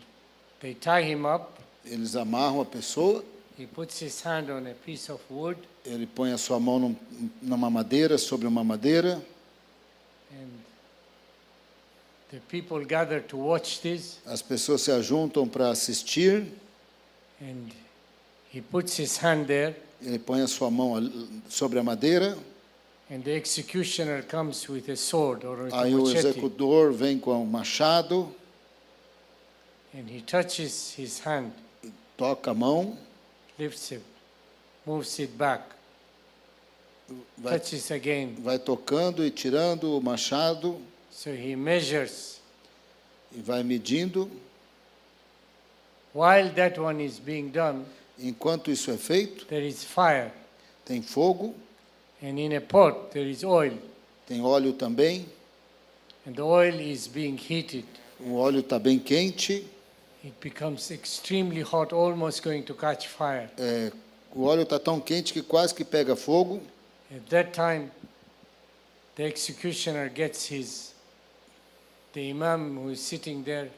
they 0.61 0.75
tie 0.75 1.03
him 1.03 1.25
up. 1.27 1.61
Eles 1.85 2.17
amarram 2.17 2.61
a 2.61 2.65
pessoa, 2.65 3.25
He 3.59 3.67
puts 3.67 4.01
his 4.01 4.21
hand 4.23 4.51
on 4.51 4.67
a 4.67 4.75
piece 4.75 5.11
of 5.13 5.23
wood, 5.31 5.59
ele 5.85 6.07
põe 6.07 6.33
a 6.33 6.39
sua 6.39 6.59
mão 6.59 6.79
num, 6.79 6.97
numa 7.43 7.69
madeira, 7.71 8.17
sobre 8.19 8.47
uma 8.47 8.65
madeira, 8.65 9.23
and 10.33 10.49
the 12.31 12.41
people 12.49 12.83
gather 12.87 13.21
to 13.21 13.37
watch 13.37 13.81
this. 13.81 14.19
as 14.27 14.41
pessoas 14.43 14.81
se 14.83 14.91
ajuntam 14.91 15.47
para 15.49 15.69
assistir, 15.71 16.47
And 17.43 17.71
he 18.53 18.61
puts 18.61 18.99
his 18.99 19.17
hand 19.19 19.47
there, 19.47 19.75
ele 20.03 20.19
põe 20.19 20.43
a 20.43 20.47
sua 20.47 20.71
mão 20.71 20.95
sobre 21.49 21.79
a 21.79 21.83
madeira, 21.83 22.37
and 23.11 23.23
the 23.23 23.35
executioner 23.35 24.23
comes 24.23 24.69
with 24.69 24.89
a 24.89 24.97
sword 24.97 25.45
or 25.45 25.65
with 25.65 25.73
a 25.75 25.83
aí 25.83 25.95
o 25.95 26.11
executor 26.11 26.93
vem 26.93 27.19
com 27.19 27.43
o 27.43 27.47
machado, 27.47 28.35
and 29.95 30.09
he 30.09 30.21
touches 30.21 30.95
his 30.99 31.21
hand, 31.25 31.51
toca 32.17 32.53
a 32.53 32.55
mão, 32.55 32.97
lifts 33.59 33.93
it, 33.93 34.03
moves 34.87 35.19
it 35.19 35.33
back, 35.33 35.65
vai, 37.37 37.59
touches 37.59 37.91
again. 37.91 38.37
vai 38.41 38.59
tocando 38.59 39.25
e 39.25 39.31
tirando 39.31 39.97
o 39.97 40.01
machado. 40.01 40.81
So 41.11 41.31
he 41.31 41.57
measures. 41.57 42.41
e 43.33 43.41
vai 43.41 43.63
medindo. 43.63 44.31
While 46.13 46.51
that 46.55 46.79
one 46.81 47.01
is 47.01 47.21
being 47.21 47.51
done, 47.51 47.85
Enquanto 48.23 48.71
isso 48.71 48.91
é 48.91 48.97
feito, 48.99 49.47
there 49.47 49.67
is 49.67 49.83
fire, 49.85 50.31
tem 50.85 51.01
fogo, 51.03 51.55
and 52.23 52.39
in 52.39 52.55
a 52.55 52.61
pot 52.61 53.11
there 53.13 53.29
is 53.31 53.43
oil, 53.43 53.73
tem 54.27 54.43
óleo 54.43 54.73
também, 54.75 55.27
and 56.27 56.35
the 56.35 56.43
oil 56.43 56.79
is 56.81 57.07
being 57.07 57.37
heated. 57.37 57.85
o 58.21 58.35
óleo 58.35 58.61
está 58.61 58.79
bem 58.79 58.99
quente, 58.99 59.65
It 60.23 60.35
becomes 60.43 60.91
extremely 60.91 61.63
hot, 61.63 61.95
almost 61.95 62.43
going 62.43 62.63
to 62.65 62.75
catch 62.75 63.09
fire. 63.09 63.49
é, 63.57 63.91
o 64.35 64.43
óleo 64.45 64.65
está 64.65 64.79
tão 64.79 65.01
quente 65.01 65.33
que 65.33 65.43
quase 65.43 65.75
que 65.75 65.83
pega 65.83 66.15
fogo. 66.15 66.61
At 67.11 67.23
that 67.31 67.53
time, 67.53 67.91
the 69.17 69.25
executioner 69.25 70.11
gets 70.11 70.51
his, 70.53 70.95
the 72.13 72.21
imam 72.31 72.77
who 72.77 72.91
is 72.91 73.01
sitting 73.01 73.43
there 73.43 73.71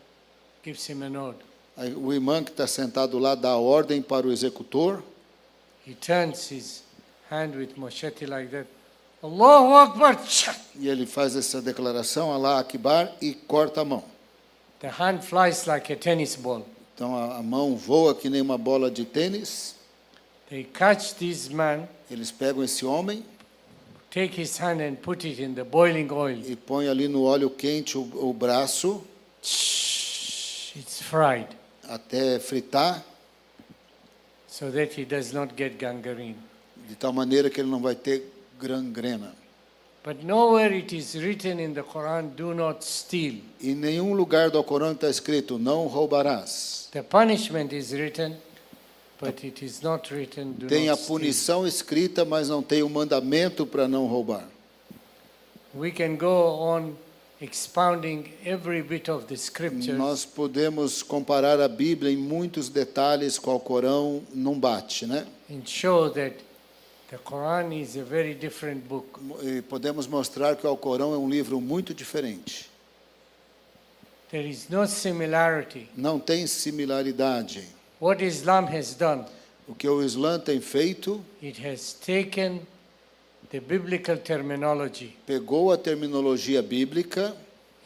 gives 0.64 0.84
him 0.90 1.02
a 1.04 1.08
nod. 1.08 1.36
O 1.76 2.12
imã 2.12 2.44
que 2.44 2.50
está 2.50 2.66
sentado 2.66 3.18
lá 3.18 3.34
dá 3.34 3.50
a 3.50 3.56
ordem 3.56 4.02
para 4.02 4.26
o 4.26 4.32
executor, 4.32 5.02
He 5.86 5.94
turns 5.94 6.50
his 6.52 6.82
hand 7.30 7.56
with 7.56 7.70
machete 7.76 8.24
like 8.26 8.50
that. 8.50 8.66
Allahu 9.22 9.74
Akbar! 9.74 10.18
e 10.78 10.88
ele 10.88 11.06
faz 11.06 11.34
essa 11.34 11.60
declaração, 11.62 12.32
Allah 12.32 12.60
Akbar, 12.60 13.12
e 13.20 13.32
corta 13.34 13.80
a 13.80 13.84
mão. 13.84 14.04
The 14.80 14.88
hand 14.90 15.22
flies 15.22 15.64
like 15.66 15.92
a 15.92 15.96
tennis 15.96 16.36
ball. 16.36 16.66
Então 16.94 17.16
a, 17.16 17.38
a 17.38 17.42
mão 17.42 17.74
voa 17.76 18.14
que 18.14 18.28
nem 18.28 18.40
uma 18.40 18.58
bola 18.58 18.90
de 18.90 19.04
tênis, 19.04 19.74
They 20.50 20.64
catch 20.64 21.14
this 21.14 21.48
man, 21.48 21.88
eles 22.10 22.30
pegam 22.30 22.62
esse 22.62 22.84
homem 22.84 23.24
take 24.10 24.38
his 24.38 24.58
hand 24.60 24.82
and 24.82 24.96
put 24.96 25.26
it 25.26 25.42
in 25.42 25.54
the 25.54 25.64
boiling 25.64 26.10
oil. 26.12 26.38
e 26.38 26.54
põem 26.54 26.86
ali 26.86 27.08
no 27.08 27.22
óleo 27.24 27.48
quente 27.48 27.96
o, 27.96 28.02
o 28.28 28.32
braço 28.34 29.02
It's 30.76 31.00
fried 31.02 31.48
até 31.94 32.38
fritar, 32.38 33.04
so 34.48 34.70
that 34.70 34.98
he 34.98 35.04
does 35.04 35.32
not 35.32 35.54
get 35.56 35.76
gangrene. 35.78 36.36
de 36.88 36.94
tal 36.96 37.12
maneira 37.12 37.48
que 37.50 37.60
ele 37.60 37.70
não 37.70 37.80
vai 37.80 37.94
ter 37.94 38.22
gangrena. 38.58 39.34
But 40.04 40.24
nowhere 40.24 40.74
it 40.74 40.96
is 40.96 41.14
written 41.14 41.60
in 41.60 41.74
the 41.74 41.82
Quran, 41.82 42.34
do 42.34 42.52
not 42.54 42.84
steal. 42.84 43.36
Em 43.62 43.74
nenhum 43.74 44.14
lugar 44.14 44.50
do 44.50 44.58
Alcorão 44.58 44.92
está 44.92 45.08
escrito, 45.08 45.58
não 45.58 45.86
roubarás. 45.86 46.88
The 46.92 47.02
punishment 47.02 47.72
is 47.72 47.92
written, 47.92 48.36
but 49.20 49.44
it 49.44 49.64
is 49.64 49.80
not 49.80 50.12
written, 50.12 50.54
do 50.54 50.66
Tem 50.66 50.88
a 50.88 50.92
not 50.92 51.02
steal. 51.02 51.18
punição 51.18 51.66
escrita, 51.66 52.24
mas 52.24 52.48
não 52.48 52.62
tem 52.62 52.82
o 52.82 52.88
mandamento 52.90 53.64
para 53.64 53.86
não 53.86 54.06
roubar. 54.06 54.48
We 55.74 55.90
can 55.92 56.16
go 56.16 56.26
on 56.58 56.94
expounding 57.42 58.24
every 58.44 58.82
bit 58.82 59.10
of 59.10 59.26
the 59.26 59.36
scriptures, 59.36 59.98
Nós 59.98 60.24
podemos 60.24 61.02
comparar 61.02 61.60
a 61.60 61.68
Bíblia 61.68 62.12
em 62.12 62.16
muitos 62.16 62.68
detalhes 62.68 63.38
com 63.38 63.50
o 63.50 63.54
Alcorão, 63.54 64.22
não 64.32 64.58
bate, 64.58 65.06
né? 65.06 65.26
and 65.50 65.62
show 65.66 66.08
that 66.10 66.36
the 67.10 67.18
Quran 67.18 67.74
is 67.74 67.96
a 67.96 68.02
very 68.04 68.34
different 68.34 68.86
book. 68.88 69.20
E 69.42 69.60
podemos 69.62 70.06
mostrar 70.06 70.56
que 70.56 70.66
o 70.66 70.70
Alcorão 70.70 71.12
é 71.12 71.18
um 71.18 71.28
livro 71.28 71.60
muito 71.60 71.92
diferente. 71.92 72.70
There 74.30 74.48
is 74.48 74.68
no 74.70 74.86
similarity. 74.86 75.88
Não 75.94 76.18
tem 76.18 76.46
similaridade. 76.46 77.68
What 78.00 78.24
Islam 78.24 78.66
has 78.66 78.94
done, 78.94 79.24
O 79.68 79.74
que 79.74 79.88
o 79.88 80.02
Islã 80.02 80.38
tem 80.38 80.60
feito, 80.60 81.22
it 81.42 81.64
has 81.66 81.92
taken 81.92 82.62
the 83.52 83.60
biblical 83.60 84.16
terminology 84.16 85.16
pegou 85.26 85.70
a 85.70 85.76
terminologia 85.78 86.60
bíblica 86.62 87.34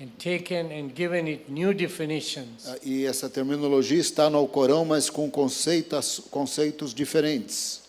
and 0.01 0.09
taken 0.19 0.71
and 0.73 0.95
given 0.95 1.27
it 1.29 1.51
new 1.51 1.75
definitions. 1.75 2.67
ah, 2.69 2.79
e 2.85 3.05
essa 3.05 3.29
terminologia 3.29 3.99
está 3.99 4.31
no 4.31 4.39
Alcorão, 4.39 4.85
mas 4.85 5.11
com 5.11 5.31
conceitos, 5.31 6.21
conceitos 6.31 6.95
diferentes. 6.95 7.83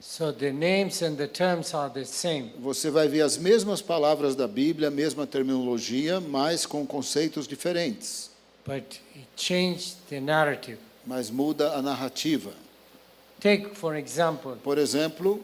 So 0.00 0.30
the 0.32 0.52
names 0.52 1.00
and 1.02 1.16
the 1.16 1.26
terms 1.26 1.72
are 1.74 1.90
the 1.92 2.04
same, 2.04 2.52
Você 2.60 2.90
vai 2.90 3.08
ver 3.08 3.22
as 3.22 3.38
mesmas 3.38 3.80
palavras 3.80 4.34
da 4.36 4.46
Bíblia, 4.46 4.88
a 4.88 4.90
mesma 4.90 5.26
terminologia, 5.26 6.20
mas 6.20 6.66
com 6.66 6.86
conceitos 6.86 7.48
diferentes. 7.48 8.30
but 8.66 9.00
it 9.16 9.26
changed 9.36 9.96
the 10.10 10.20
narrative. 10.20 10.78
Mas 11.06 11.30
muda 11.30 11.72
a 11.74 11.82
narrativa. 11.82 12.52
Take, 13.40 13.74
for 13.74 13.94
example, 13.96 14.56
Por 14.62 14.76
exemplo, 14.78 15.42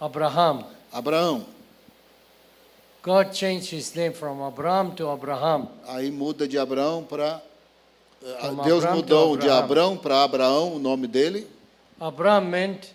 Abraham. 0.00 0.64
Abraão. 0.92 1.44
God 3.02 3.32
changed 3.34 3.70
his 3.70 3.94
name 3.94 4.12
from 4.12 4.42
Abraham 4.42 4.94
to 4.96 5.08
Abraham. 5.08 5.68
Aí 5.86 6.10
muda 6.10 6.46
de 6.46 6.58
Abraão 6.58 7.02
para. 7.04 7.40
From 8.20 8.56
Deus 8.64 8.84
Abraham 8.84 8.96
mudou 8.96 9.36
de. 9.36 9.48
Abraão 9.48 9.96
para 9.96 10.22
Abraão, 10.22 10.74
o 10.74 10.78
nome 10.78 11.06
dele. 11.06 11.46
Abraham 11.98 12.42
meant 12.42 12.88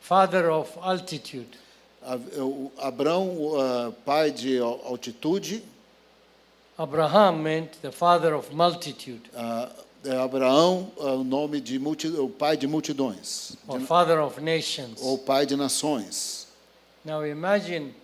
father 0.00 0.50
of 0.50 0.70
altitude. 0.82 1.58
Abraão, 2.78 3.52
ah, 3.58 3.92
pai 4.04 4.30
de 4.30 4.58
al- 4.58 4.80
altitude. 4.84 5.62
Abraham 6.78 7.38
meant 7.42 7.72
the 7.82 7.90
father 7.90 8.34
of 8.34 8.54
multitude 8.54 9.22
é 10.02 10.16
Abraão, 10.16 10.90
ah, 10.98 11.12
o 11.12 11.24
nome 11.24 11.60
de 11.60 11.78
multi, 11.78 12.08
o 12.08 12.28
pai 12.28 12.56
de 12.56 12.66
multidões, 12.66 13.52
or 13.68 13.78
de- 13.78 13.84
father 13.86 14.18
of 14.18 14.40
nations. 14.40 14.98
ou 15.02 15.18
pai 15.18 15.44
de 15.46 15.56
nações. 15.56 16.39
Now 17.04 17.24
imagine 17.24 17.94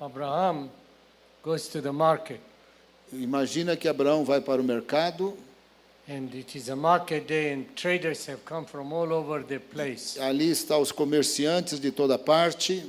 Abraham 0.00 0.68
goes 1.42 1.68
to 1.68 1.80
the 1.80 1.92
market 1.92 2.40
Imagina 3.12 3.76
que 3.76 3.88
Abraão 3.88 4.24
vai 4.24 4.40
para 4.40 4.60
o 4.60 4.64
mercado, 4.64 5.36
and 6.08 6.28
it 6.32 6.56
is 6.56 6.68
a 6.68 6.76
market 6.76 7.26
day 7.26 7.52
and 7.52 7.64
traders 7.74 8.24
have 8.28 8.44
come 8.44 8.64
from 8.64 8.92
all 8.92 9.12
over 9.12 9.42
the 9.42 9.58
place. 9.58 10.16
ali 10.20 10.48
estão 10.48 10.80
os 10.80 10.92
comerciantes 10.92 11.80
de 11.80 11.90
toda 11.90 12.16
parte. 12.16 12.84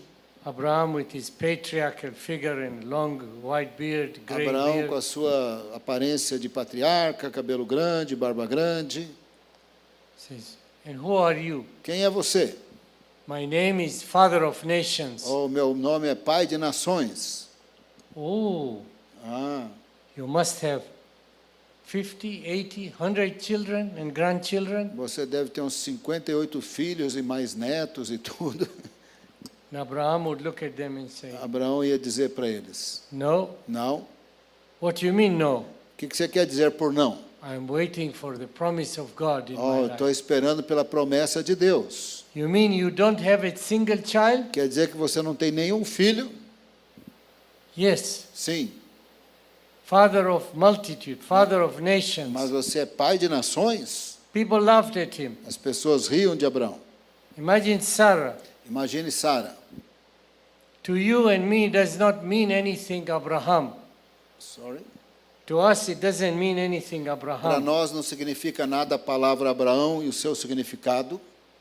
Abraham 0.46 0.94
with 0.94 1.08
his 1.14 1.30
patriarchal 1.30 2.12
figure 2.12 2.64
and 2.68 2.84
long 2.84 3.20
white 3.44 3.72
beard, 3.78 4.20
gray 4.28 4.48
Abraão 4.48 4.74
beard. 4.74 4.90
com 4.90 4.96
a 4.96 5.02
sua 5.02 5.72
aparência 5.76 6.38
de 6.38 6.48
patriarca, 6.50 7.32
cabelo 7.32 7.66
grande, 7.66 8.16
barba 8.16 8.46
grande. 8.46 9.08
says, 10.18 10.56
And 10.86 10.98
who 11.02 11.16
are 11.18 11.40
you? 11.40 11.66
Quem 11.84 12.04
é 12.04 12.10
você? 12.12 12.56
My 13.32 13.46
name 13.46 13.80
is 13.80 14.04
Father 14.04 14.44
of 14.44 14.68
Nations. 14.68 15.24
Oh, 15.26 15.48
meu 15.48 15.74
nome 15.74 16.06
é 16.06 16.14
Pai 16.14 16.46
de 16.46 16.58
Nações. 16.58 17.48
Oh, 18.14 18.80
Ah, 19.24 19.70
you 20.18 20.28
must 20.28 20.62
have 20.66 20.84
50, 21.88 22.28
80, 22.46 22.92
100 23.00 23.40
children 23.40 23.94
and 23.98 24.12
grandchildren. 24.12 24.92
você 24.98 25.26
deve 25.26 25.50
ter 25.50 25.62
uns 25.62 25.76
58 25.76 26.60
filhos 26.62 27.16
e 27.16 27.22
mais 27.22 27.56
netos 27.56 28.12
e 28.12 28.18
tudo. 28.18 28.68
And 29.74 29.80
Abraham 29.80 30.26
would 30.26 30.44
look 30.44 30.62
at 30.62 30.74
them 30.74 30.98
and 30.98 31.08
say, 31.08 31.34
Abraão 31.42 31.86
ia 31.86 31.98
dizer 31.98 32.32
para 32.32 32.50
eles: 32.50 33.02
No. 33.10 33.52
Não. 33.66 34.06
What 34.82 35.00
do 35.00 35.08
you 35.08 35.14
mean, 35.14 35.38
no? 35.38 35.60
O 35.60 35.66
que 35.96 36.06
que 36.06 36.18
você 36.18 36.28
quer 36.28 36.46
dizer 36.46 36.72
por 36.72 36.92
não? 36.92 37.31
I'm 37.44 37.68
waiting 37.68 38.14
for 38.14 38.38
the 38.38 38.46
promise 38.46 39.00
of 39.00 39.16
God 39.16 39.50
in 39.50 39.58
Oh, 39.58 39.88
estou 39.88 40.10
esperando 40.10 40.62
pela 40.62 40.86
promessa 40.86 41.44
de 41.44 41.56
Deus. 41.56 42.24
You 42.36 42.48
mean 42.48 42.72
you 42.72 42.92
don't 42.92 43.20
have 43.20 43.46
a 43.46 43.56
single 43.56 43.98
child? 43.98 44.52
Quer 44.52 44.68
dizer 44.68 44.92
que 44.92 44.98
você 44.98 45.22
não 45.22 45.34
tem 45.34 45.52
nenhum 45.52 45.84
filho? 45.84 46.30
Yes. 47.78 48.28
Sim, 48.34 48.72
Father 49.86 50.30
of 50.30 50.56
multitude, 50.56 51.22
father 51.22 51.62
of 51.62 51.82
nations. 51.82 52.30
mas 52.32 52.50
você 52.50 52.80
é 52.80 52.86
pai 52.86 53.18
de 53.18 53.28
nações? 53.28 54.20
People 54.32 54.60
laughed 54.62 54.98
at 54.98 55.20
him. 55.20 55.36
As 55.46 55.58
pessoas 55.58 56.08
riam 56.08 56.36
de 56.36 56.46
Abraão. 56.46 56.80
Imagine 57.38 57.82
Sarah. 57.82 58.38
Imagine 58.70 59.12
Sara. 59.12 59.58
To 60.84 60.96
you 60.96 61.28
and 61.28 61.40
me 61.40 61.68
does 61.70 61.98
not 61.98 62.24
mean 62.26 62.52
anything, 62.52 63.04
Abraham. 63.10 63.74
Sorry. 64.40 64.82
To 65.48 65.60
us, 65.60 65.90
it 65.90 66.00
doesn't 66.00 66.38
mean 66.38 66.58
anything, 66.58 67.04
Para 67.04 67.60
nós 67.60 67.92
não 67.92 68.02
significa 68.04 68.66
nada 68.68 68.96
a 68.96 69.00
palavra 69.00 69.50
Abraão 69.50 70.02
e 70.04 70.08
o 70.08 70.14
seu 70.14 70.36
significado, 70.36 71.20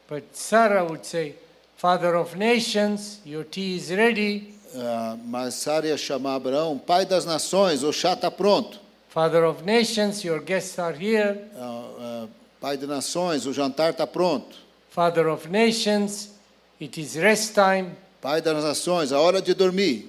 But 0.08 0.24
Sarah 0.32 0.84
would 0.84 1.06
say, 1.06 1.36
Father 1.76 2.14
of 2.16 2.36
nations, 2.36 3.20
your 3.24 3.44
tea 3.44 3.76
is 3.76 3.88
ready. 3.90 4.54
ah, 4.76 5.16
mas 5.24 5.54
Sara 5.54 5.86
ia 5.86 5.96
chamar 5.96 6.34
Abraão, 6.36 6.78
pai 6.78 7.06
das 7.06 7.24
nações, 7.24 7.82
o 7.82 7.92
chá 7.92 8.12
está 8.12 8.30
pronto. 8.30 8.78
Father 9.08 9.44
of 9.44 9.64
nations, 9.64 10.22
your 10.22 10.40
guests 10.40 10.78
are 10.78 10.96
here. 10.96 11.44
Ah, 11.56 11.84
ah, 11.98 12.26
pai 12.60 12.76
de 12.76 12.86
nações, 12.86 13.46
o 13.46 13.52
jantar 13.52 13.90
está 13.92 14.06
pronto. 14.06 14.56
Father 14.90 15.26
of 15.28 15.48
nations, 15.48 16.30
it 16.80 17.00
is 17.00 17.14
rest 17.16 17.54
time. 17.54 17.92
Pai 18.20 18.42
das 18.42 18.62
nações, 18.62 19.10
a 19.12 19.18
hora 19.20 19.40
de 19.40 19.54
dormir. 19.54 20.08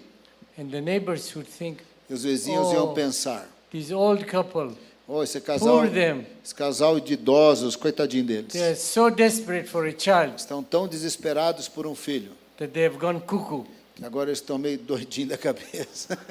And 0.60 0.68
the 0.70 0.82
neighbors 0.82 1.34
would 1.36 1.50
think, 1.50 1.80
E 2.10 2.14
os 2.14 2.24
vizinhos 2.24 2.68
Oh. 2.68 2.74
iam 2.74 2.94
pensar: 2.94 3.48
this 3.72 3.92
old 3.92 4.26
couple, 4.26 4.76
oh, 5.08 5.24
esse 5.24 5.40
casal, 5.42 5.86
esse 5.86 6.54
casal 6.54 7.00
de 7.00 7.14
idosos, 7.14 7.76
coitadinho 7.76 8.26
deles. 8.26 8.52
They 8.54 8.64
are 8.64 8.76
so 8.76 9.10
desperate 9.10 9.68
for 9.68 9.86
a 9.88 9.92
child 9.98 10.36
Estão 10.38 10.62
tão 10.64 10.88
desesperados 10.88 11.68
por 11.68 11.88
um 11.88 11.96
filho, 11.96 12.32
that 12.58 12.74
they 12.74 12.86
have 12.86 12.98
gone 12.98 13.20
cuckoo. 13.22 13.66
que 13.96 14.06
agora 14.06 14.30
eles 14.30 14.40
estão 14.40 14.58
meio 14.58 14.78
doidinhos 14.78 15.30
da 15.30 15.38
cabeça. 15.38 16.18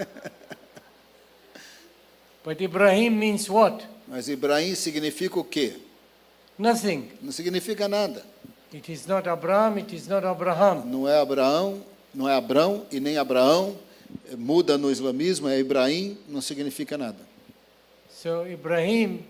But 2.44 2.61
Ibrahim 2.61 3.11
means 3.11 3.48
what? 3.48 3.87
Mas 4.09 4.29
Ibrahim 4.29 4.74
significa 4.74 5.38
o 5.38 5.44
quê? 5.44 5.76
Nothing. 6.59 7.11
Não 7.22 7.33
significa 7.33 7.87
nada. 7.87 8.24
It 8.72 8.90
is 8.92 9.07
not 9.07 9.29
Abraham, 9.29 9.76
it 9.79 9.94
is 9.94 10.07
not 10.07 10.26
Abraham. 10.26 10.85
Não 10.87 11.09
é 11.09 11.20
Abraão, 11.20 11.83
não 12.14 12.29
é 12.29 12.35
Abrão 12.35 12.87
e 12.90 13.00
nem 13.00 13.18
Abraão. 13.18 13.76
Muda 14.37 14.79
no 14.79 14.90
islamismo, 14.90 15.49
é 15.49 15.59
Ibrahim, 15.59 16.16
não 16.29 16.40
significa 16.40 16.96
nada. 16.96 17.18
So 18.23 18.46
Ibrahim 18.46 19.25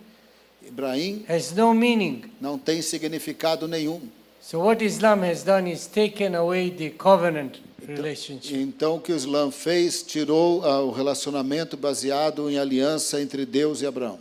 Ibrahim 0.67 1.25
has 1.29 1.53
no 1.53 1.73
meaning. 1.73 2.25
não 2.41 2.59
tem 2.59 2.83
significado 2.83 3.67
nenhum. 3.67 4.01
So 4.43 4.61
what 4.61 4.85
Islam 4.85 5.23
has 5.23 5.43
done 5.43 5.71
is 5.71 5.87
taken 5.87 6.35
away 6.35 6.71
the 6.71 6.91
covenant 6.91 7.59
relationship. 7.87 8.57
Então 8.57 8.97
o 8.97 9.01
que 9.01 9.13
o 9.13 9.17
Islã 9.17 9.51
fez, 9.51 10.03
tirou 10.03 10.65
ah, 10.65 10.83
o 10.83 10.91
relacionamento 10.91 11.77
baseado 11.77 12.51
em 12.51 12.59
aliança 12.59 13.21
entre 13.21 13.47
Deus 13.47 13.81
e 13.83 13.87
Abraão. 13.87 14.19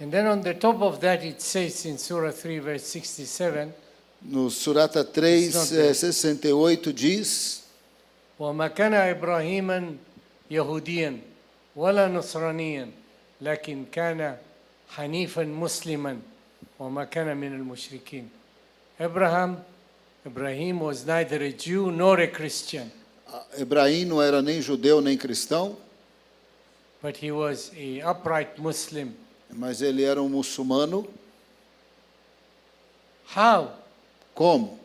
And 0.00 0.10
then 0.10 0.26
on 0.26 0.40
the 0.40 0.54
top 0.54 0.82
of 0.82 0.98
that 1.00 1.24
it 1.24 1.42
says 1.42 1.84
in 1.84 1.96
Surah 1.96 2.32
3 2.32 2.58
verse 2.60 2.86
67, 2.86 3.72
No 4.24 4.50
Surata 4.50 5.04
3, 5.04 5.44
It's 5.46 5.54
not 5.54 5.72
eh, 5.72 5.82
there. 5.82 5.94
68 5.94 6.92
diz: 6.92 7.61
وما 8.41 8.67
كان 8.67 8.93
إبراهيما 8.93 9.95
يهوديا 10.51 11.19
ولا 11.75 12.07
نصرانيا 12.07 12.91
لكن 13.41 13.85
كان 13.91 14.37
حنيفا 14.89 15.43
مسلما 15.43 16.19
وما 16.79 17.03
كان 17.03 17.37
من 17.37 17.53
المشركين. 17.53 18.29
Abraham, 18.99 19.57
Ibrahim 20.25 20.79
was 20.79 21.05
neither 21.05 21.41
a 21.43 21.51
Jew 21.51 21.91
nor 21.91 22.19
a 22.19 22.27
Christian, 22.27 22.91
ah, 23.31 23.43
Ibrahim 23.59 24.05
não 24.07 24.21
era 24.21 24.41
nem 24.41 24.61
judeu 24.61 25.01
nem 25.01 25.17
cristão, 25.17 25.77
but 27.01 27.17
he 27.17 27.31
was 27.31 27.71
a 27.77 28.01
upright 28.09 28.59
Muslim. 28.59 29.13
mas 29.51 29.81
ele 29.81 30.03
era 30.03 30.21
um 30.21 30.29
muçulmano. 30.29 31.07
How? 33.35 33.73
Como? 34.33 34.79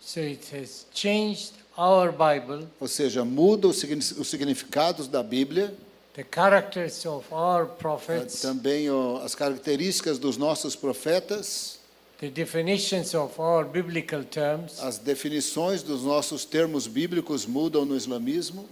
So 0.00 0.20
it 0.20 0.48
has 0.52 0.86
changed 0.92 1.52
our 1.77 2.11
Bible, 2.11 2.67
Ou 2.79 2.87
seja, 2.87 3.23
muda 3.23 3.67
os 3.67 3.77
signi- 3.79 4.19
os 4.19 4.27
significados 4.27 5.07
da 5.07 5.23
Bíblia, 5.23 5.73
the 6.13 6.25
characters 6.29 7.05
of 7.05 7.25
our 7.33 7.65
prophets, 7.65 8.41
também 8.41 8.87
as 9.23 9.33
características 9.35 10.17
dos 10.19 10.37
nossos 10.37 10.75
profetas, 10.75 11.79
the 12.19 12.29
definitions 12.29 13.13
of 13.15 13.39
our 13.39 13.65
biblical 13.65 14.23
terms. 14.23 14.79
as 14.79 14.97
definições 14.97 15.81
dos 15.81 16.03
nossos 16.03 16.43
termos 16.45 16.85
bíblicos 16.87 17.45
mudam 17.45 17.85
no 17.85 17.95
islamismo. 17.95 18.67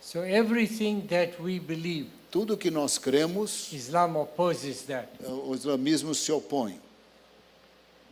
So 0.00 0.22
everything 0.24 1.00
that 1.08 1.40
we 1.40 1.58
believe, 1.58 2.08
Tudo 2.30 2.56
que 2.56 2.70
nós 2.70 2.96
cremos, 2.98 3.70
Islam 3.72 4.16
opposes 4.16 4.82
that. 4.82 5.08
eh, 5.22 5.28
o 5.28 5.54
islamismo 5.54 6.14
se 6.14 6.30
opõe. 6.32 6.80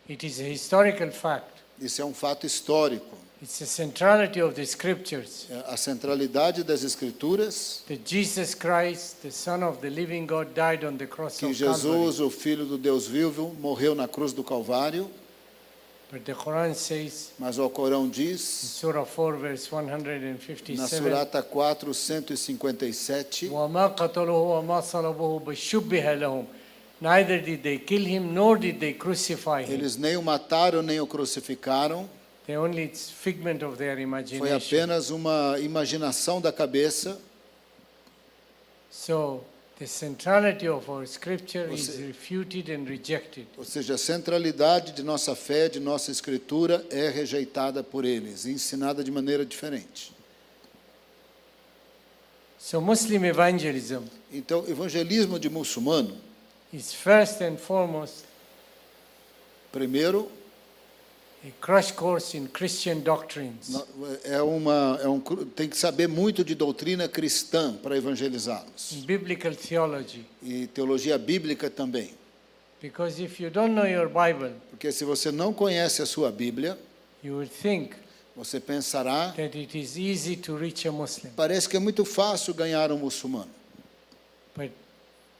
It 0.09 0.27
is 0.27 0.41
a 0.41 0.49
historical 0.49 1.11
fact. 1.13 1.47
Isso 1.81 2.03
é 2.03 2.05
um 2.05 2.13
fato 2.15 2.47
histórico. 2.47 3.17
It's 3.42 3.60
the 3.60 3.66
centrality 3.66 4.40
of 4.42 4.56
the 4.56 4.66
scriptures 4.66 5.46
Eh, 5.52 5.62
A 5.68 5.76
centralidade 5.78 6.64
das 6.64 6.84
escrituras, 6.84 7.84
that 7.88 8.04
Jesus 8.06 8.56
Christ, 8.56 9.22
the 9.22 9.32
Son 9.32 9.62
of 9.64 9.80
the 9.82 9.90
living 9.90 10.26
God, 10.26 10.54
died 10.56 10.84
on 10.86 10.98
the 10.98 11.06
cross 11.06 11.38
que 11.38 11.48
of 11.50 11.58
Calvary. 11.58 11.76
Jesus, 11.76 12.20
o 12.22 12.30
Filho 12.30 12.66
do 12.66 12.78
Deus 12.78 13.08
vivo, 13.08 13.54
morreu 13.60 13.94
na 13.94 14.08
cruz 14.08 14.34
do 14.34 14.44
Calvário, 14.44 15.10
But 16.12 16.24
the 16.24 16.34
Quran 16.34 16.74
says 16.76 17.32
mas 17.38 17.58
o 17.58 17.68
Corão 17.70 18.06
in 18.06 18.10
diz, 18.10 18.40
Surah 18.42 19.06
4, 19.06 19.38
verse 19.38 19.70
na 19.72 19.82
157, 19.82 20.88
Surata 20.88 21.42
4, 21.44 21.94
157, 21.94 23.50
وَمَا 23.50 23.88
قَتَلُوهُ 23.96 24.62
وَمَا 24.64 24.82
صَلَبُوهُ 24.82 25.44
بَشُبِّهَ 25.44 26.20
لَهُم 26.20 26.46
Neither 27.02 27.42
did 27.42 27.62
they 27.64 27.78
kill 27.80 28.06
him, 28.06 28.34
nor 28.34 28.58
did 28.58 28.80
they 28.80 28.94
crucify 28.94 29.64
him. 29.64 29.74
eles 29.74 29.98
nem 29.98 30.16
o 30.16 30.22
mataram 30.22 30.82
nem 30.82 31.00
o 31.02 31.08
crucificaram, 31.08 32.08
They 32.51 32.57
only 32.57 32.83
it's 32.83 33.09
figment 33.09 33.63
of 33.63 33.77
their 33.77 33.97
foi 34.37 34.53
apenas 34.53 35.11
uma 35.11 35.57
imaginação 35.61 36.41
da 36.41 36.53
cabeça. 36.53 37.17
So 38.91 39.45
The 39.79 39.87
centrality 39.87 40.69
of 40.69 40.91
our 40.91 41.07
scripture 41.07 41.73
is 41.73 41.87
Você- 41.87 42.07
refuted 42.09 42.69
and 42.73 42.85
rejected. 42.89 43.47
Ou 43.57 43.65
seja, 43.65 43.95
a 43.95 43.99
centralidade 43.99 44.91
de 44.93 45.03
nossa 45.05 45.37
fé, 45.37 45.69
de 45.69 45.79
nossa 45.79 46.11
escritura, 46.11 46.85
é 46.91 47.09
rejeitada 47.09 47.85
por 47.85 48.05
eles, 48.05 48.47
ensinada 48.47 49.05
de 49.05 49.13
maneira 49.13 49.47
diferente. 49.47 50.13
So 52.59 52.81
Muslim 52.81 53.25
evangelism 53.27 54.03
Então, 54.33 54.65
evangelismo 54.69 55.39
de 55.39 55.49
muçulmano, 55.49 56.17
is 56.73 56.93
first 56.93 57.41
and 57.43 57.57
foremost 57.59 58.25
primeiro, 59.71 60.29
crash 61.61 61.93
course 61.93 62.37
in 62.37 62.47
Christian 62.47 62.99
doctrines. 63.01 63.75
é 64.25 64.43
uma, 64.43 64.99
é 65.03 65.09
um, 65.09 65.21
tem 65.21 65.69
que 65.69 65.77
saber 65.77 66.07
muito 66.07 66.45
de 66.45 66.55
doutrina 66.55 67.09
cristã 67.09 67.75
para 67.83 67.97
evangelizá-los. 67.97 69.05
biblical 69.07 69.55
theology. 69.55 70.27
E 70.43 70.67
teologia 70.67 71.17
bíblica 71.17 71.71
também. 71.71 72.11
Because 72.83 73.23
if 73.23 73.41
you 73.41 73.51
don't 73.51 73.75
know 73.75 73.87
your 73.87 74.09
Bible, 74.09 74.55
Porque 74.71 74.91
se 74.93 75.05
você 75.05 75.31
não 75.31 75.53
conhece 75.53 76.03
a 76.03 76.07
sua 76.07 76.31
Bíblia, 76.31 76.79
you 77.23 77.35
would 77.35 77.51
think 77.51 77.95
você 78.37 78.59
pensará, 78.59 79.33
that 79.37 79.57
it 79.57 79.79
is 79.79 79.97
easy 79.97 80.37
to 80.37 80.57
reach 80.57 80.87
a 80.89 80.93
Muslim. 80.93 81.31
parece 81.37 81.69
que 81.69 81.77
é 81.77 81.81
muito 81.81 82.05
fácil 82.05 82.55
ganhar 82.55 82.91
um 82.93 82.99
muçulmano. 82.99 83.51
But 84.57 84.71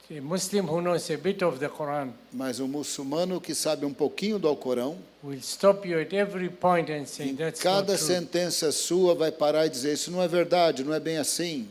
Mas 2.33 2.59
um 2.59 2.67
muçulmano 2.67 3.39
que 3.39 3.55
sabe 3.55 3.85
um 3.85 3.93
pouquinho 3.93 4.37
do 4.37 4.47
Alcorão, 4.47 4.97
will 5.23 5.39
stop 5.39 5.87
you 5.87 5.99
at 5.99 6.13
every 6.13 6.49
point 6.49 6.91
and 6.91 7.05
say, 7.05 7.29
em 7.29 7.35
cada 7.35 7.97
sentença 7.97 8.71
sua 8.71 9.13
vai 9.13 9.31
parar 9.31 9.67
e 9.67 9.69
dizer: 9.69 9.93
Isso 9.93 10.11
não 10.11 10.21
é 10.21 10.27
verdade, 10.27 10.83
não 10.83 10.93
é 10.93 10.99
bem 10.99 11.17
assim. 11.17 11.67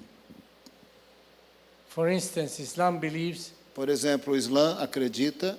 For 1.89 2.11
instance, 2.11 2.63
Islam 2.63 2.99
believes 2.99 3.53
Por 3.75 3.89
exemplo, 3.89 4.35
o 4.35 4.37
Islã 4.37 4.79
acredita 4.81 5.59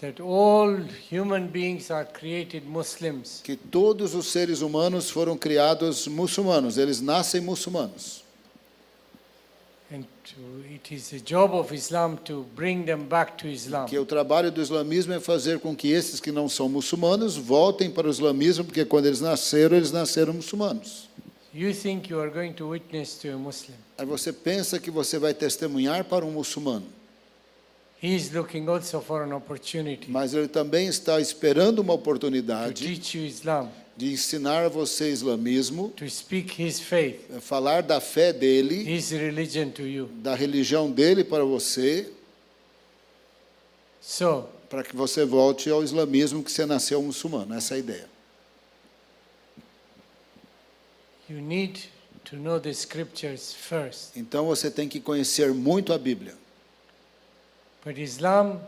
that 0.00 0.22
all 0.22 0.78
human 1.10 1.48
beings 1.48 1.90
are 1.90 2.06
created 2.06 2.64
Muslims. 2.64 3.40
que 3.42 3.56
todos 3.56 4.14
os 4.14 4.28
seres 4.28 4.60
humanos 4.60 5.10
foram 5.10 5.36
criados 5.36 6.06
muçulmanos, 6.06 6.78
eles 6.78 7.00
nascem 7.00 7.40
muçulmanos. 7.40 8.24
And 9.92 10.02
to, 10.02 10.02
it 10.02 10.02
is 10.02 10.17
the 10.17 10.17
job 10.17 10.17
of 10.17 10.17
Islam 10.17 10.17
to 10.17 10.17
bring 10.17 10.17
them 10.17 10.17
back 10.17 10.17
to 10.17 10.17
Islam. 10.17 10.17
Que 13.88 13.98
o 13.98 14.06
trabalho 14.06 14.50
do 14.50 14.60
islamismo 14.60 15.12
é 15.12 15.20
fazer 15.20 15.58
com 15.58 15.74
que 15.74 15.88
esses 15.88 16.20
que 16.20 16.32
não 16.32 16.48
são 16.48 16.68
muçulmanos 16.68 17.36
voltem 17.36 17.90
para 17.90 18.06
o 18.06 18.10
islamismo, 18.10 18.64
porque 18.64 18.84
quando 18.84 19.06
eles 19.06 19.20
nasceram, 19.20 19.76
eles 19.76 19.92
nasceram 19.92 20.32
muçulmanos. 20.32 21.08
You 21.54 21.74
think 21.74 22.10
you 22.12 22.20
are 22.20 22.30
going 22.30 22.52
to 22.52 22.68
witness 22.68 23.14
to 23.18 23.28
a 23.28 23.36
Muslim. 23.36 23.74
Aí 23.96 24.06
você 24.06 24.32
pensa 24.32 24.78
que 24.78 24.90
você 24.90 25.18
vai 25.18 25.34
testemunhar 25.34 26.04
para 26.04 26.24
um 26.24 26.30
muçulmano, 26.30 26.86
He 28.00 28.14
is 28.14 28.32
looking 28.32 28.68
also 28.68 29.00
for 29.00 29.22
an 29.22 29.34
opportunity 29.34 30.08
mas 30.08 30.32
ele 30.32 30.46
também 30.46 30.86
está 30.86 31.20
esperando 31.20 31.80
uma 31.80 31.94
to 31.94 31.98
oportunidade 31.98 32.86
teach 32.86 33.18
you 33.18 33.24
Islam, 33.26 33.68
de 33.98 34.12
ensinar 34.12 34.64
a 34.66 34.68
você 34.68 35.10
islamismo, 35.10 35.90
to 35.90 36.08
speak 36.08 36.62
his 36.62 36.78
faith, 36.78 37.20
falar 37.40 37.82
da 37.82 38.00
fé 38.00 38.32
dele, 38.32 38.76
his 38.96 39.10
religion 39.10 39.70
to 39.70 39.82
you. 39.82 40.06
da 40.22 40.34
religião 40.36 40.90
dele 40.90 41.24
para 41.24 41.44
você, 41.44 42.08
So, 44.00 44.44
para 44.70 44.82
que 44.84 44.94
você 44.96 45.24
volte 45.24 45.68
ao 45.68 45.82
islamismo 45.82 46.42
que 46.44 46.50
você 46.50 46.64
nasceu 46.64 47.02
muçulmano. 47.02 47.54
Essa 47.54 47.74
é 47.74 47.76
a 47.76 47.78
ideia. 47.80 48.08
you 51.28 51.40
need 51.40 51.90
to 52.24 52.36
know 52.36 52.58
the 52.58 52.70
scriptures 52.72 53.52
first. 53.52 54.16
Então 54.16 54.46
você 54.46 54.70
tem 54.70 54.88
que 54.88 55.00
conhecer 55.00 55.52
muito 55.52 55.92
a 55.92 55.98
Bíblia. 55.98 56.34
But 57.84 57.98
Islam 57.98 58.60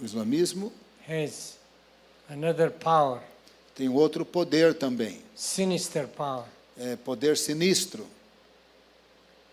O 0.00 0.04
islamismo 0.04 0.72
has 1.08 1.58
another 2.30 2.70
power, 2.70 3.20
tem 3.74 3.88
outro 3.88 4.24
poder 4.24 4.74
também, 4.74 5.20
sinister 5.34 6.06
power. 6.08 6.44
é 6.78 6.96
poder 6.96 7.36
sinistro. 7.36 8.06